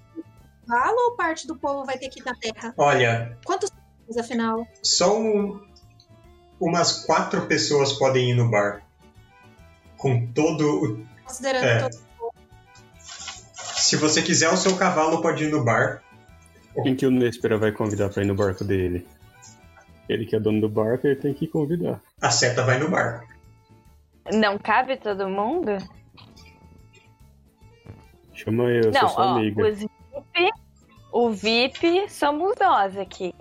Fala 0.66 1.10
ou 1.10 1.16
parte 1.16 1.46
do 1.46 1.56
povo 1.56 1.84
vai 1.84 1.98
ter 1.98 2.08
que 2.08 2.20
ir 2.20 2.24
na 2.24 2.34
terra? 2.34 2.74
Olha, 2.76 3.36
Quantos 3.44 3.70
pessoas, 4.06 4.24
afinal? 4.24 4.66
só 4.82 5.18
um- 5.18 5.60
umas 6.60 7.04
quatro 7.04 7.46
pessoas 7.46 7.92
podem 7.94 8.30
ir 8.30 8.34
no 8.34 8.50
bar. 8.50 8.82
Com 9.96 10.26
todo 10.32 10.62
o. 10.84 11.06
Considerando 11.24 11.64
É. 11.64 11.78
todos. 11.80 12.00
Se 13.76 13.96
você 13.96 14.22
quiser, 14.22 14.50
o 14.52 14.56
seu 14.56 14.76
cavalo 14.76 15.20
pode 15.22 15.44
ir 15.44 15.50
no 15.50 15.64
bar. 15.64 16.02
Quem 16.82 16.94
que 16.96 17.06
o 17.06 17.10
Nespera 17.10 17.58
vai 17.58 17.72
convidar 17.72 18.08
pra 18.10 18.22
ir 18.22 18.26
no 18.26 18.34
barco 18.34 18.64
dele? 18.64 19.06
Ele 20.08 20.24
que 20.24 20.34
é 20.36 20.40
dono 20.40 20.60
do 20.60 20.68
barco, 20.68 21.06
ele 21.06 21.16
tem 21.16 21.34
que 21.34 21.46
convidar. 21.46 22.00
A 22.20 22.30
seta 22.30 22.64
vai 22.64 22.78
no 22.78 22.88
bar. 22.90 23.24
Não 24.32 24.58
cabe 24.58 24.96
todo 24.96 25.28
mundo? 25.28 25.76
Chama 28.34 28.64
eu, 28.64 28.90
não, 28.92 29.00
sou 29.00 29.08
sua 29.08 29.26
ó, 29.26 29.36
amiga. 29.36 29.66
os 29.68 29.78
VIP, 29.80 30.50
o 31.12 31.30
VIP 31.30 32.08
somos 32.10 32.54
nós 32.60 32.96
aqui. 32.96 33.34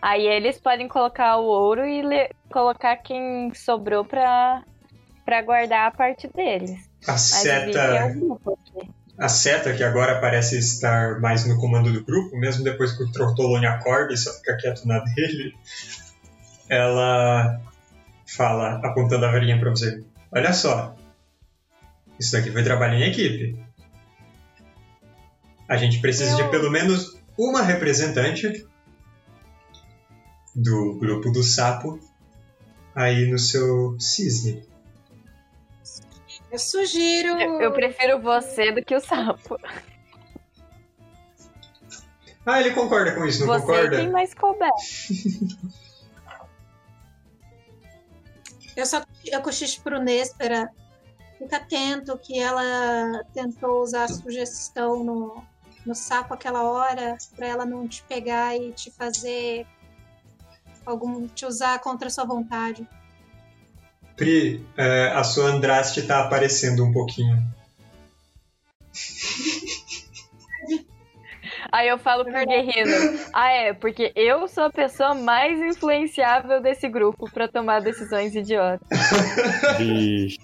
Aí 0.00 0.26
eles 0.26 0.58
podem 0.60 0.86
colocar 0.86 1.38
o 1.38 1.44
ouro 1.44 1.84
e 1.86 2.02
le- 2.02 2.30
colocar 2.52 2.96
quem 2.98 3.52
sobrou 3.54 4.04
pra, 4.04 4.62
pra 5.24 5.42
guardar 5.42 5.88
a 5.88 5.90
parte 5.90 6.28
deles. 6.28 6.88
A 7.08 7.12
Mas 7.12 7.32
o 7.32 7.42
VIP 7.66 7.76
é 7.78 8.14
a 9.16 9.28
seta, 9.28 9.72
que 9.74 9.82
agora 9.84 10.20
parece 10.20 10.58
estar 10.58 11.20
mais 11.20 11.46
no 11.46 11.56
comando 11.58 11.92
do 11.92 12.04
grupo, 12.04 12.36
mesmo 12.36 12.64
depois 12.64 12.92
que 12.96 13.02
o 13.04 13.12
Trotolone 13.12 13.66
acorda 13.66 14.12
e 14.12 14.16
só 14.16 14.32
fica 14.34 14.56
quieto 14.56 14.86
na 14.86 14.98
dele, 15.14 15.54
ela 16.68 17.60
fala, 18.26 18.80
apontando 18.84 19.24
a 19.26 19.30
varinha 19.30 19.58
pra 19.58 19.70
você: 19.70 20.02
Olha 20.32 20.52
só, 20.52 20.96
isso 22.18 22.32
daqui 22.32 22.50
foi 22.50 22.62
trabalho 22.64 22.94
em 22.94 23.02
equipe. 23.08 23.58
A 25.68 25.76
gente 25.76 26.00
precisa 26.00 26.34
de 26.36 26.42
Eu- 26.42 26.50
pelo 26.50 26.70
menos 26.70 27.16
uma 27.38 27.62
representante 27.62 28.66
do 30.54 30.98
grupo 30.98 31.30
do 31.30 31.42
sapo 31.42 31.98
aí 32.94 33.28
no 33.30 33.38
seu 33.38 33.96
cisne. 33.98 34.62
Eu 36.54 36.58
sugiro. 36.60 37.40
Eu, 37.40 37.60
eu 37.60 37.72
prefiro 37.72 38.20
você 38.20 38.70
do 38.70 38.80
que 38.80 38.94
o 38.94 39.00
sapo. 39.00 39.58
Ah, 42.46 42.60
ele 42.60 42.70
concorda 42.70 43.12
com 43.12 43.26
isso, 43.26 43.40
não 43.40 43.54
você 43.54 43.66
concorda? 43.66 43.96
tem 43.96 44.08
mais 44.08 44.32
coberto. 44.32 44.76
Eu 48.76 48.84
só 48.86 49.04
eu 49.26 49.40
cochicho 49.40 49.80
pro 49.82 50.02
Néspera. 50.02 50.68
Fica 51.38 51.58
atento 51.58 52.18
que 52.18 52.40
ela 52.40 53.22
tentou 53.32 53.80
usar 53.80 54.02
a 54.02 54.08
sugestão 54.08 55.04
no, 55.04 55.44
no 55.86 55.94
sapo 55.94 56.34
aquela 56.34 56.64
hora 56.64 57.16
pra 57.36 57.46
ela 57.46 57.64
não 57.64 57.86
te 57.86 58.02
pegar 58.02 58.56
e 58.56 58.72
te 58.72 58.90
fazer 58.90 59.64
algum 60.84 61.28
te 61.28 61.46
usar 61.46 61.78
contra 61.78 62.08
a 62.08 62.10
sua 62.10 62.24
vontade. 62.24 62.84
Pri, 64.16 64.64
é, 64.76 65.08
a 65.08 65.24
sua 65.24 65.46
Andraste 65.46 66.02
tá 66.02 66.20
aparecendo 66.20 66.84
um 66.84 66.92
pouquinho. 66.92 67.42
Aí 71.72 71.88
eu 71.88 71.98
falo 71.98 72.24
pro 72.24 72.46
Guerrino, 72.46 73.18
ah 73.32 73.50
é, 73.50 73.72
porque 73.72 74.12
eu 74.14 74.46
sou 74.46 74.64
a 74.64 74.70
pessoa 74.70 75.12
mais 75.12 75.60
influenciável 75.60 76.62
desse 76.62 76.88
grupo 76.88 77.28
pra 77.28 77.48
tomar 77.48 77.80
decisões 77.80 78.32
idiotas. 78.36 78.86
Vixe. 79.78 80.38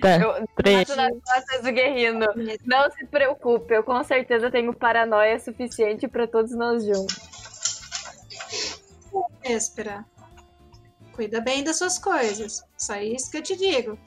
Tá. 0.00 0.16
Eu 0.18 0.46
Três. 0.56 0.88
bato 0.88 0.96
nas 0.96 1.12
costas 1.12 1.62
do 1.62 1.72
Guerrino. 1.72 2.26
Não 2.64 2.90
se 2.90 3.06
preocupe, 3.06 3.74
eu 3.74 3.82
com 3.82 4.02
certeza 4.02 4.50
tenho 4.50 4.72
paranoia 4.72 5.38
suficiente 5.38 6.08
pra 6.08 6.26
todos 6.26 6.52
nós 6.52 6.84
juntos. 6.84 7.16
Véspera. 9.42 10.04
Cuida 11.16 11.40
bem 11.40 11.64
das 11.64 11.78
suas 11.78 11.98
coisas. 11.98 12.62
Só 12.76 12.94
isso 12.96 13.30
que 13.30 13.38
eu 13.38 13.42
te 13.42 13.56
digo. 13.56 13.98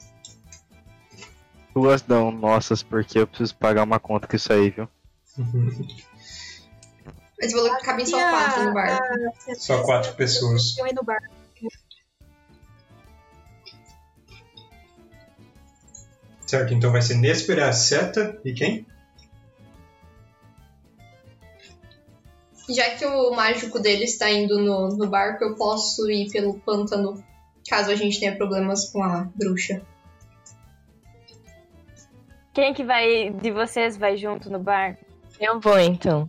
Duas 1.74 2.06
não, 2.06 2.30
nossas, 2.30 2.84
porque 2.84 3.18
eu 3.18 3.26
preciso 3.26 3.56
pagar 3.56 3.82
uma 3.82 3.98
conta 3.98 4.28
com 4.28 4.36
isso 4.36 4.52
aí, 4.52 4.70
viu? 4.70 4.88
Mas 7.42 7.52
falou 7.52 7.74
que 7.76 7.84
cabem 7.84 8.06
só 8.06 8.18
quatro 8.30 8.64
no 8.64 8.74
bar. 8.74 9.00
a- 9.00 9.54
Só 9.54 9.82
quatro 9.82 10.14
pessoas. 10.14 10.76
Eu 10.78 10.86
no 10.94 11.02
bar. 11.02 11.18
Certo, 16.46 16.74
então 16.74 16.92
vai 16.92 17.00
ser 17.00 17.14
Néspera, 17.14 17.72
Seta 17.72 18.38
e 18.44 18.52
quem? 18.52 18.86
Já 22.74 22.90
que 22.90 23.04
o 23.04 23.30
mágico 23.32 23.78
dele 23.78 24.04
está 24.04 24.30
indo 24.30 24.58
no, 24.58 24.88
no 24.88 25.08
barco, 25.08 25.44
eu 25.44 25.54
posso 25.56 26.10
ir 26.10 26.30
pelo 26.30 26.58
pântano, 26.60 27.22
caso 27.68 27.90
a 27.90 27.94
gente 27.96 28.20
tenha 28.20 28.36
problemas 28.36 28.90
com 28.90 29.02
a 29.02 29.28
bruxa. 29.34 29.82
Quem 32.52 32.74
que 32.74 32.84
vai 32.84 33.30
de 33.30 33.50
vocês 33.50 33.96
vai 33.96 34.16
junto 34.16 34.50
no 34.50 34.58
bar? 34.58 34.96
Eu 35.40 35.60
vou 35.60 35.78
então. 35.78 36.28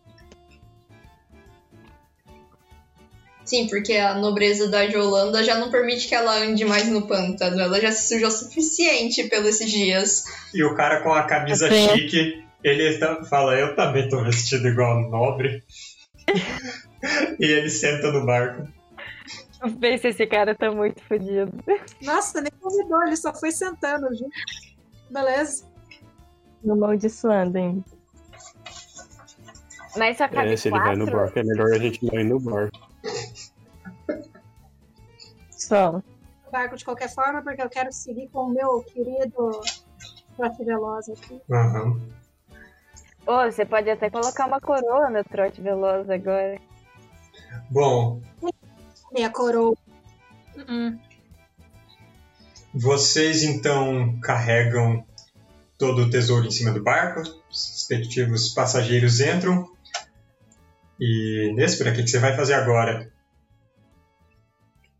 Sim, 3.43 3.67
porque 3.67 3.93
a 3.97 4.13
nobreza 4.13 4.69
da 4.69 4.87
Jolanda 4.87 5.43
já 5.43 5.57
não 5.57 5.69
permite 5.69 6.07
que 6.07 6.15
ela 6.15 6.37
ande 6.37 6.63
mais 6.63 6.87
no 6.87 7.05
pântano. 7.07 7.59
Ela 7.59 7.81
já 7.81 7.91
se 7.91 8.07
sujou 8.07 8.29
o 8.29 8.31
suficiente 8.31 9.25
pelos 9.25 9.57
dias. 9.59 10.23
E 10.53 10.63
o 10.63 10.73
cara 10.75 11.01
com 11.01 11.11
a 11.11 11.23
camisa 11.23 11.69
Sim. 11.69 11.89
chique, 11.89 12.45
ele 12.63 12.97
tá- 12.97 13.25
fala, 13.25 13.55
eu 13.55 13.75
também 13.75 14.07
tô 14.07 14.23
vestido 14.23 14.67
igual 14.67 15.09
nobre. 15.09 15.63
e 17.39 17.45
ele 17.45 17.69
senta 17.69 18.11
no 18.11 18.25
barco. 18.25 18.67
Vê 19.77 19.97
se 19.97 20.07
esse 20.07 20.25
cara 20.25 20.55
tá 20.55 20.71
muito 20.71 21.03
fodido. 21.03 21.51
Nossa, 22.01 22.41
nem 22.41 22.51
convidou, 22.59 23.03
ele 23.03 23.15
só 23.15 23.33
foi 23.33 23.51
sentando 23.51 24.07
junto. 24.15 24.31
Beleza. 25.09 25.65
No 26.63 26.73
amaldiçoando 26.73 27.57
ainda. 27.57 27.83
Mas 29.97 30.17
só 30.17 30.27
cabe 30.27 30.53
É, 30.53 30.57
se 30.57 30.69
ele 30.69 30.79
vai 30.79 30.95
no 30.95 31.05
quatro? 31.05 31.19
barco, 31.19 31.39
é 31.39 31.43
melhor 31.43 31.71
a 31.73 31.77
gente 31.77 32.03
não 32.05 32.19
ir 32.19 32.23
no 32.23 32.39
barco. 32.39 32.79
Só. 35.51 36.01
Barco 36.51 36.75
de 36.75 36.83
qualquer 36.85 37.13
forma, 37.13 37.41
porque 37.41 37.61
eu 37.61 37.69
quero 37.69 37.91
seguir 37.91 38.29
com 38.29 38.47
o 38.47 38.49
meu 38.49 38.81
querido 38.83 39.61
Trote 40.35 40.63
Veloz 40.63 41.09
aqui. 41.09 41.39
Aham. 41.51 41.99
Ô, 43.25 43.45
você 43.45 43.65
pode 43.65 43.89
até 43.89 44.09
colocar 44.09 44.47
uma 44.47 44.59
coroa 44.59 45.09
no 45.09 45.23
trote 45.23 45.61
veloz 45.61 46.09
agora. 46.09 46.59
Bom, 47.69 48.21
Minha 49.11 49.29
coroa. 49.29 49.75
Uh-uh. 50.55 50.99
vocês 52.73 53.43
então 53.43 54.19
carregam 54.19 55.05
todo 55.77 56.03
o 56.03 56.09
tesouro 56.09 56.45
em 56.45 56.51
cima 56.51 56.71
do 56.71 56.83
barco, 56.83 57.21
os 57.21 57.69
respectivos 57.71 58.53
passageiros 58.53 59.19
entram. 59.19 59.67
E 60.99 61.53
Néspera, 61.55 61.91
o 61.91 61.95
que 61.95 62.03
que 62.03 62.09
você 62.09 62.19
vai 62.19 62.35
fazer 62.35 62.53
agora? 62.53 63.11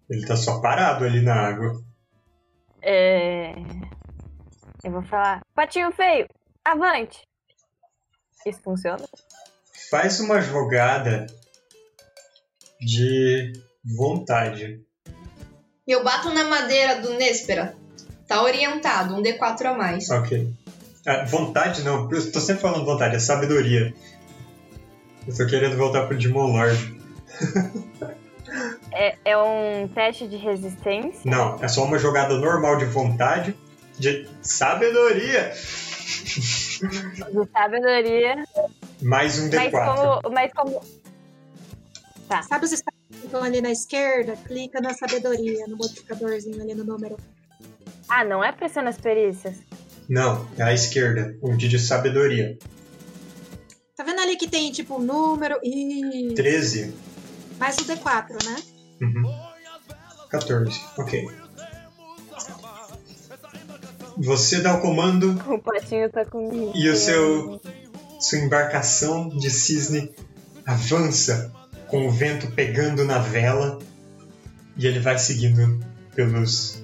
Ele 0.09 0.25
tá 0.25 0.35
só 0.35 0.59
parado 0.59 1.05
ali 1.05 1.21
na 1.21 1.35
água. 1.35 1.79
É... 2.81 3.53
Eu 4.83 4.91
vou 4.91 5.03
falar, 5.03 5.41
patinho 5.53 5.91
feio, 5.91 6.27
avante! 6.65 7.21
Isso 8.45 8.59
funciona? 8.63 9.03
Faz 9.89 10.19
uma 10.19 10.41
jogada 10.41 11.27
de 12.79 13.53
vontade. 13.83 14.81
E 15.87 15.91
eu 15.91 16.03
bato 16.03 16.29
na 16.33 16.45
madeira 16.45 17.01
do 17.01 17.13
Néspera. 17.13 17.75
Tá 18.27 18.41
orientado, 18.41 19.15
um 19.15 19.21
D4 19.21 19.65
a 19.65 19.73
mais. 19.73 20.09
Ok. 20.09 20.53
Ah, 21.05 21.25
vontade 21.25 21.83
não, 21.83 22.09
eu 22.11 22.31
tô 22.31 22.39
sempre 22.39 22.61
falando 22.61 22.85
vontade, 22.85 23.15
é 23.15 23.19
sabedoria. 23.19 23.93
Eu 25.27 25.35
tô 25.35 25.45
querendo 25.47 25.75
voltar 25.75 26.07
pro 26.07 26.17
Demon 26.17 26.47
Lord. 26.47 27.01
É, 28.91 29.15
é 29.23 29.37
um 29.37 29.87
teste 29.87 30.27
de 30.27 30.35
resistência? 30.35 31.21
Não, 31.23 31.57
é 31.61 31.67
só 31.69 31.85
uma 31.85 31.97
jogada 31.97 32.37
normal 32.37 32.77
de 32.77 32.83
vontade, 32.85 33.55
de 33.97 34.27
sabedoria, 34.41 35.53
De 36.87 37.51
sabedoria. 37.51 38.45
mais 39.01 39.39
um 39.39 39.49
Mas 39.49 39.71
D4. 39.71 40.21
como, 40.21 40.33
mas 40.33 40.53
como. 40.53 40.81
Sabe 42.47 42.65
os 42.65 42.71
estados 42.71 42.99
que 43.19 43.25
estão 43.25 43.43
ali 43.43 43.61
na 43.61 43.71
esquerda? 43.71 44.35
Clica 44.47 44.79
na 44.81 44.93
sabedoria, 44.93 45.67
no 45.67 45.77
modificadorzinho 45.77 46.61
ali 46.61 46.73
no 46.73 46.83
número. 46.83 47.17
Ah, 48.07 48.23
não 48.23 48.43
é 48.43 48.51
pressão 48.51 48.83
nas 48.83 48.97
perícias? 48.97 49.57
Não, 50.09 50.47
é 50.57 50.63
à 50.63 50.73
esquerda, 50.73 51.37
um 51.41 51.55
de 51.55 51.77
sabedoria. 51.79 52.57
Tá 53.95 54.03
vendo 54.03 54.19
ali 54.21 54.35
que 54.35 54.49
tem 54.49 54.71
tipo 54.71 54.99
número 54.99 55.59
e 55.63 56.33
13. 56.35 56.93
mais 57.59 57.77
o 57.77 57.85
D4, 57.85 58.43
né? 58.45 58.55
Uhum. 59.01 59.31
14, 60.29 60.81
ok. 60.97 61.27
Você 64.23 64.61
dá 64.61 64.75
o 64.75 64.81
comando 64.81 65.31
O 65.47 65.59
patinho 65.59 66.09
tá 66.09 66.23
comigo. 66.25 66.71
e 66.75 66.87
o 66.89 66.95
seu 66.95 67.59
sua 68.19 68.37
embarcação 68.37 69.29
de 69.29 69.49
cisne 69.49 70.11
avança 70.65 71.51
com 71.87 72.07
o 72.07 72.11
vento 72.11 72.51
pegando 72.51 73.03
na 73.03 73.17
vela 73.17 73.79
e 74.77 74.85
ele 74.85 74.99
vai 74.99 75.17
seguindo 75.17 75.79
pelos 76.15 76.83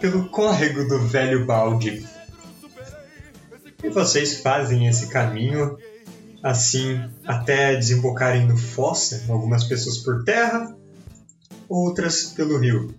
pelo 0.00 0.28
córrego 0.28 0.86
do 0.86 1.00
velho 1.00 1.46
balde. 1.46 2.06
E 3.82 3.88
vocês 3.88 4.40
fazem 4.40 4.86
esse 4.86 5.08
caminho 5.08 5.78
assim 6.42 7.00
até 7.26 7.74
desembocarem 7.74 8.46
no 8.46 8.56
fossa, 8.56 9.24
algumas 9.28 9.64
pessoas 9.64 9.98
por 9.98 10.24
terra, 10.24 10.76
outras 11.68 12.24
pelo 12.24 12.58
rio. 12.58 12.94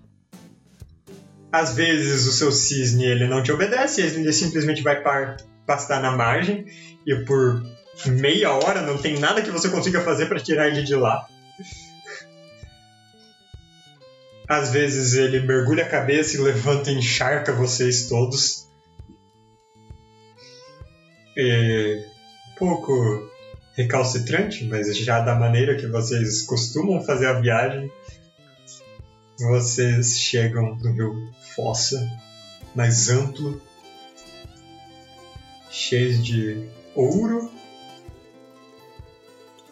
Às 1.51 1.75
vezes 1.75 2.27
o 2.27 2.31
seu 2.31 2.51
cisne 2.51 3.05
ele 3.05 3.27
não 3.27 3.41
te 3.41 3.51
obedece, 3.51 4.01
ele 4.01 4.31
simplesmente 4.31 4.83
vai 4.83 5.01
pastar 5.65 6.01
na 6.01 6.11
margem 6.11 6.65
e 7.05 7.15
por 7.25 7.63
meia 8.05 8.53
hora 8.53 8.81
não 8.81 8.97
tem 8.97 9.19
nada 9.19 9.41
que 9.41 9.51
você 9.51 9.69
consiga 9.69 10.01
fazer 10.01 10.27
para 10.27 10.39
tirar 10.39 10.67
ele 10.67 10.83
de 10.83 10.95
lá. 10.95 11.27
Às 14.47 14.71
vezes 14.71 15.13
ele 15.13 15.41
mergulha 15.41 15.85
a 15.85 15.89
cabeça 15.89 16.35
e 16.35 16.39
levanta 16.39 16.91
e 16.91 16.95
encharca 16.95 17.53
vocês 17.53 18.07
todos. 18.07 18.67
É 21.37 22.03
pouco 22.57 23.29
recalcitrante, 23.75 24.65
mas 24.65 24.97
já 24.97 25.21
da 25.21 25.35
maneira 25.35 25.75
que 25.75 25.87
vocês 25.87 26.41
costumam 26.41 27.01
fazer 27.01 27.27
a 27.27 27.39
viagem, 27.39 27.91
vocês 29.39 30.19
chegam 30.19 30.75
no 30.75 30.91
rio 30.91 31.31
Fossa, 31.59 32.09
mais 32.73 33.09
amplo, 33.09 33.61
cheio 35.69 36.17
de 36.19 36.69
ouro 36.95 37.51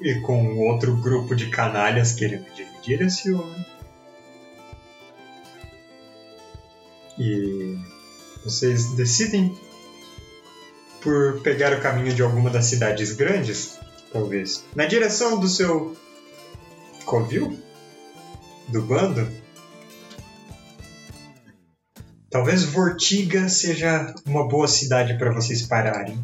e 0.02 0.20
com 0.20 0.58
outro 0.68 0.98
grupo 0.98 1.34
de 1.34 1.50
canalhas 1.50 2.12
querendo 2.12 2.44
dividir 2.54 3.02
esse 3.04 3.32
ouro. 3.32 3.66
E 7.18 7.78
vocês 8.44 8.92
decidem 8.92 9.58
por 11.02 11.40
pegar 11.42 11.72
o 11.72 11.82
caminho 11.82 12.14
de 12.14 12.22
alguma 12.22 12.50
das 12.50 12.66
cidades 12.66 13.14
grandes, 13.14 13.80
talvez, 14.12 14.66
na 14.76 14.86
direção 14.86 15.40
do 15.40 15.48
seu 15.48 15.96
covil, 17.06 17.58
do 18.68 18.82
bando. 18.82 19.47
Talvez 22.30 22.64
Vortiga 22.64 23.48
seja 23.48 24.14
uma 24.26 24.48
boa 24.48 24.68
cidade 24.68 25.18
para 25.18 25.32
vocês 25.34 25.62
pararem. 25.62 26.18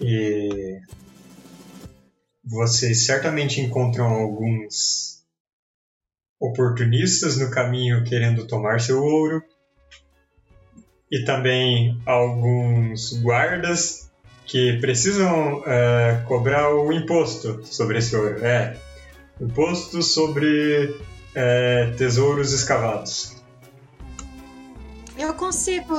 E 0.00 0.80
vocês 2.44 3.06
certamente 3.06 3.60
encontram 3.60 4.06
alguns 4.06 5.22
oportunistas 6.40 7.36
no 7.36 7.50
caminho 7.50 8.02
querendo 8.04 8.46
tomar 8.46 8.80
seu 8.80 9.02
ouro. 9.02 9.42
e 11.10 11.24
também 11.24 12.00
alguns 12.06 13.20
guardas 13.20 14.10
que 14.46 14.78
precisam 14.80 15.62
é, 15.66 16.22
cobrar 16.26 16.72
o 16.72 16.92
imposto 16.92 17.64
sobre 17.64 17.98
esse 17.98 18.14
ouro. 18.14 18.44
É, 18.44 18.76
imposto 19.40 20.02
sobre 20.02 20.94
é, 21.34 21.92
tesouros 21.96 22.52
escavados. 22.52 23.36
Eu 25.16 25.34
consigo 25.34 25.94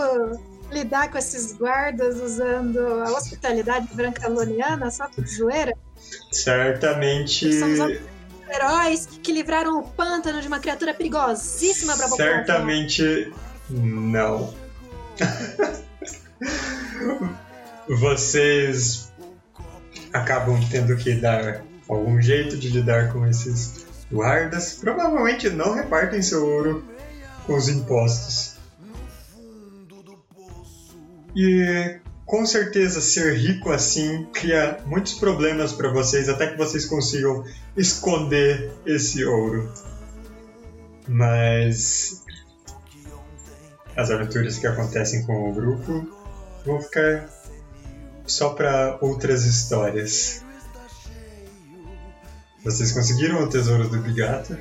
lidar 0.72 1.12
com 1.12 1.18
esses 1.18 1.54
guardas 1.54 2.20
usando 2.20 2.80
a 2.80 3.12
hospitalidade 3.12 3.88
brancaloniana 3.94 4.90
só 4.90 5.08
por 5.10 5.28
zoeira? 5.28 5.74
Certamente. 6.32 7.54
Somos 7.54 8.00
heróis 8.50 9.08
que 9.22 9.32
livraram 9.32 9.80
o 9.80 9.84
pântano 9.84 10.42
de 10.42 10.48
uma 10.48 10.60
criatura 10.60 10.94
perigosíssima 10.94 11.94
população. 11.94 12.18
Certamente 12.18 13.34
não. 13.70 14.54
Vocês 17.88 19.12
acabam 20.14 20.60
tendo 20.70 20.96
que 20.98 21.14
dar 21.16 21.64
algum 21.88 22.22
jeito 22.22 22.58
de 22.58 22.70
lidar 22.70 23.12
com 23.12 23.26
esses 23.28 23.81
guardas. 24.12 24.74
Provavelmente 24.74 25.50
não 25.50 25.74
repartem 25.74 26.22
seu 26.22 26.46
ouro 26.46 26.84
com 27.46 27.56
os 27.56 27.70
impostos. 27.70 28.58
E 31.36 32.00
com 32.26 32.46
certeza 32.46 33.02
ser 33.02 33.36
rico 33.36 33.72
assim 33.72 34.26
cria 34.34 34.80
muitos 34.86 35.14
problemas 35.14 35.74
para 35.74 35.92
vocês 35.92 36.30
até 36.30 36.48
que 36.48 36.58
vocês 36.58 36.86
consigam 36.86 37.44
esconder 37.76 38.72
esse 38.86 39.24
ouro. 39.26 39.72
Mas 41.08 42.24
as 43.96 44.10
aventuras 44.10 44.58
que 44.58 44.68
acontecem 44.68 45.26
com 45.26 45.50
o 45.50 45.54
grupo 45.54 46.08
vão 46.66 46.82
ficar 46.82 47.30
só 48.26 48.52
para 48.52 48.98
outras 49.02 49.46
histórias. 49.46 50.44
Vocês 52.64 52.92
conseguiram 52.92 53.44
o 53.44 53.50
tesouro 53.50 53.90
do 53.90 53.98
Bigato? 53.98 54.58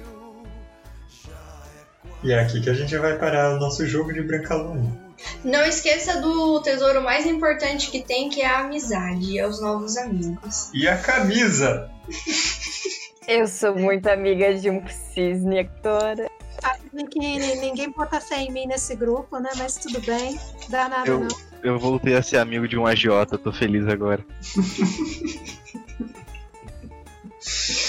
E 2.22 2.32
é 2.32 2.40
aqui 2.40 2.60
que 2.60 2.70
a 2.70 2.74
gente 2.74 2.96
vai 2.96 3.18
parar 3.18 3.54
o 3.54 3.58
nosso 3.58 3.86
jogo 3.86 4.12
de 4.12 4.22
Brancalone. 4.22 4.98
Não 5.44 5.62
esqueça 5.64 6.20
do 6.20 6.60
tesouro 6.62 7.02
mais 7.02 7.26
importante 7.26 7.90
que 7.90 8.02
tem, 8.02 8.30
que 8.30 8.40
é 8.40 8.46
a 8.46 8.60
amizade 8.60 9.36
e 9.36 9.44
os 9.44 9.60
novos 9.60 9.96
amigos. 9.98 10.70
E 10.72 10.88
a 10.88 10.96
camisa! 10.96 11.90
Eu 13.28 13.46
sou 13.46 13.76
muito 13.76 14.08
amiga 14.08 14.54
de 14.54 14.70
um 14.70 14.82
cisne 14.88 15.60
agora. 15.60 16.28
Sabe 16.60 17.06
que 17.08 17.18
ninguém 17.18 17.90
bota 17.90 18.20
fé 18.20 18.42
em 18.42 18.50
mim 18.50 18.66
nesse 18.66 18.96
grupo, 18.96 19.38
né? 19.38 19.50
Mas 19.56 19.76
tudo 19.76 20.00
bem, 20.00 20.38
dá 20.68 20.88
nada 20.88 21.08
Eu, 21.08 21.20
não. 21.20 21.28
eu 21.62 21.78
voltei 21.78 22.16
a 22.16 22.22
ser 22.22 22.38
amigo 22.38 22.66
de 22.66 22.76
um 22.76 22.86
agiota, 22.86 23.38
tô 23.38 23.52
feliz 23.52 23.86
agora. 23.86 24.24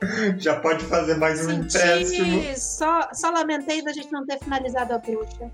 Já 0.38 0.60
pode 0.60 0.84
fazer 0.84 1.16
mais 1.16 1.46
um 1.46 1.52
empréstimo. 1.52 2.42
Senti, 2.42 2.60
só, 2.60 3.08
só 3.12 3.30
lamentei 3.30 3.82
da 3.82 3.92
gente 3.92 4.12
não 4.12 4.24
ter 4.24 4.38
finalizado 4.38 4.94
a 4.94 4.98
bruxa. 4.98 5.50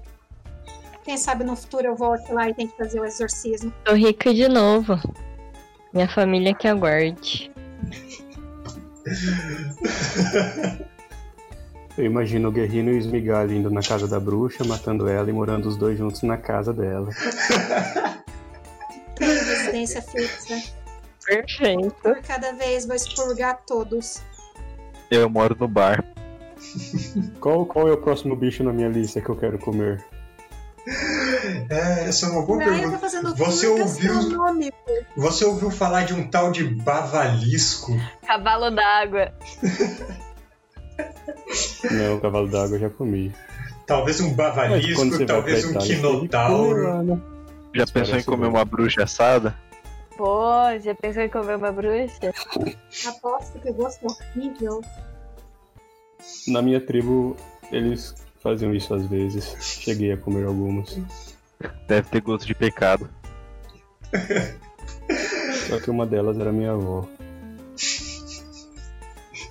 Quem 1.04 1.16
sabe 1.16 1.44
no 1.44 1.54
futuro 1.54 1.86
eu 1.86 1.96
volte 1.96 2.32
lá 2.32 2.48
e 2.48 2.54
tente 2.54 2.74
fazer 2.76 3.00
o 3.00 3.04
exorcismo. 3.04 3.72
Tô 3.84 3.94
rica 3.94 4.32
de 4.32 4.48
novo. 4.48 4.98
Minha 5.92 6.08
família 6.08 6.54
que 6.54 6.66
aguarde. 6.66 7.52
Eu 11.96 12.06
imagino 12.06 12.48
o 12.48 12.52
Guerrino 12.52 12.90
e 12.90 12.94
o 12.94 12.98
Esmigalho 12.98 13.52
indo 13.52 13.70
na 13.70 13.80
casa 13.80 14.08
da 14.08 14.18
bruxa, 14.18 14.64
matando 14.64 15.06
ela 15.06 15.30
e 15.30 15.32
morando 15.32 15.68
os 15.68 15.76
dois 15.76 15.96
juntos 15.96 16.22
na 16.22 16.36
casa 16.36 16.72
dela. 16.72 17.08
Residência 19.20 20.02
fixa. 20.02 20.60
Perfeito. 21.24 21.94
Por 22.02 22.20
cada 22.22 22.52
vez 22.52 22.84
vou 22.84 22.96
expurgar 22.96 23.60
todos. 23.64 24.20
Eu 25.14 25.30
moro 25.30 25.56
no 25.58 25.68
bar. 25.68 26.04
Qual, 27.40 27.64
qual 27.66 27.88
é 27.88 27.92
o 27.92 27.96
próximo 27.96 28.34
bicho 28.34 28.64
na 28.64 28.72
minha 28.72 28.88
lista 28.88 29.20
que 29.20 29.28
eu 29.28 29.36
quero 29.36 29.58
comer? 29.58 30.04
É, 31.70 32.08
essa 32.08 32.26
é 32.26 32.28
uma 32.30 32.42
boa 32.42 32.58
pergunta. 32.58 32.98
Você 33.36 33.66
ouviu-. 33.66 34.72
Você 35.16 35.44
ouviu 35.44 35.70
falar 35.70 36.04
de 36.04 36.14
um 36.14 36.28
tal 36.28 36.50
de 36.50 36.64
bavalisco? 36.64 37.92
Cavalo 38.26 38.70
d'água. 38.70 39.32
Não, 41.90 42.20
cavalo 42.20 42.48
d'água 42.48 42.76
eu 42.76 42.80
já 42.80 42.90
comi. 42.90 43.32
Talvez 43.86 44.20
um 44.20 44.34
bavalisco, 44.34 45.26
talvez 45.26 45.64
um 45.64 45.70
Itália, 45.70 45.96
quinotauro. 45.96 47.22
Já 47.74 47.84
Isso 47.84 47.92
pensou 47.92 48.18
em 48.18 48.22
comer 48.22 48.46
bom. 48.46 48.56
uma 48.56 48.64
bruxa 48.64 49.04
assada? 49.04 49.54
Pô, 50.16 50.44
já 50.80 50.94
pensou 50.94 51.22
em 51.22 51.28
comer 51.28 51.56
uma 51.56 51.72
bruxa? 51.72 52.32
Aposto 53.06 53.58
que 53.58 53.72
gosto 53.72 54.06
é 54.06 54.08
horrível. 54.08 54.80
Na 56.48 56.60
minha 56.60 56.80
tribo, 56.80 57.36
eles 57.72 58.14
faziam 58.42 58.74
isso 58.74 58.94
às 58.94 59.06
vezes. 59.06 59.56
Cheguei 59.60 60.12
a 60.12 60.16
comer 60.16 60.46
algumas. 60.46 60.98
Deve 61.88 62.08
ter 62.10 62.20
gosto 62.20 62.46
de 62.46 62.54
pecado. 62.54 63.08
Só 65.68 65.80
que 65.80 65.90
uma 65.90 66.06
delas 66.06 66.38
era 66.38 66.52
minha 66.52 66.72
avó. 66.72 67.08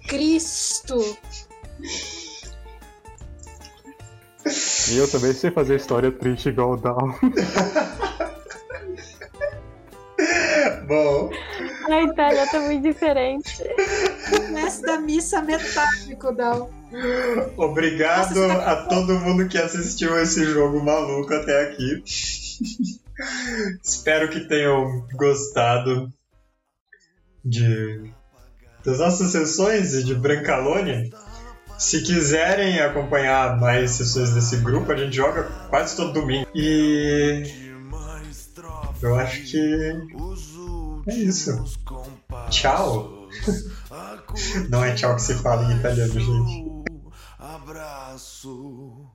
Cristo! 0.07 1.17
E 4.91 4.97
eu 4.97 5.09
também 5.09 5.33
sei 5.33 5.49
fazer 5.49 5.77
história 5.77 6.11
triste 6.11 6.49
igual 6.49 6.73
o 6.73 6.77
Down. 6.77 7.15
Bom, 10.87 11.31
A 11.89 12.01
Itália 12.03 12.47
tá 12.47 12.59
muito 12.59 12.83
diferente. 12.83 13.63
O 14.37 14.51
mestre 14.53 14.85
da 14.85 14.99
missa 14.99 15.41
metálico, 15.41 16.31
Dal. 16.31 16.69
obrigado 17.57 18.35
Nossa, 18.35 18.59
tá 18.59 18.71
a 18.71 18.75
todo 18.85 19.19
mundo 19.19 19.47
que 19.47 19.57
assistiu 19.57 20.17
esse 20.19 20.45
jogo 20.45 20.83
maluco 20.83 21.33
até 21.33 21.63
aqui. 21.63 22.03
Espero 23.83 24.29
que 24.29 24.41
tenham 24.47 25.05
gostado 25.15 26.11
de 27.43 28.11
das 28.85 28.99
nossas 28.99 29.31
sessões 29.31 29.93
e 29.93 30.03
de 30.03 30.13
Brancalônia. 30.13 31.09
Se 31.77 32.03
quiserem 32.03 32.79
acompanhar 32.79 33.59
mais 33.59 33.91
sessões 33.91 34.31
desse 34.33 34.57
grupo, 34.57 34.91
a 34.91 34.95
gente 34.95 35.15
joga 35.15 35.43
quase 35.69 35.95
todo 35.95 36.13
domingo. 36.13 36.47
E 36.53 37.43
eu 39.01 39.15
acho 39.15 39.43
que 39.43 39.93
é 41.07 41.15
isso. 41.15 41.63
Tchau. 42.49 43.29
Não 44.69 44.83
é 44.83 44.93
tchau 44.95 45.15
que 45.15 45.21
se 45.21 45.35
fala 45.35 45.71
em 45.71 45.77
italiano, 45.77 46.19
gente. 46.19 46.65
Abraço. 47.39 49.12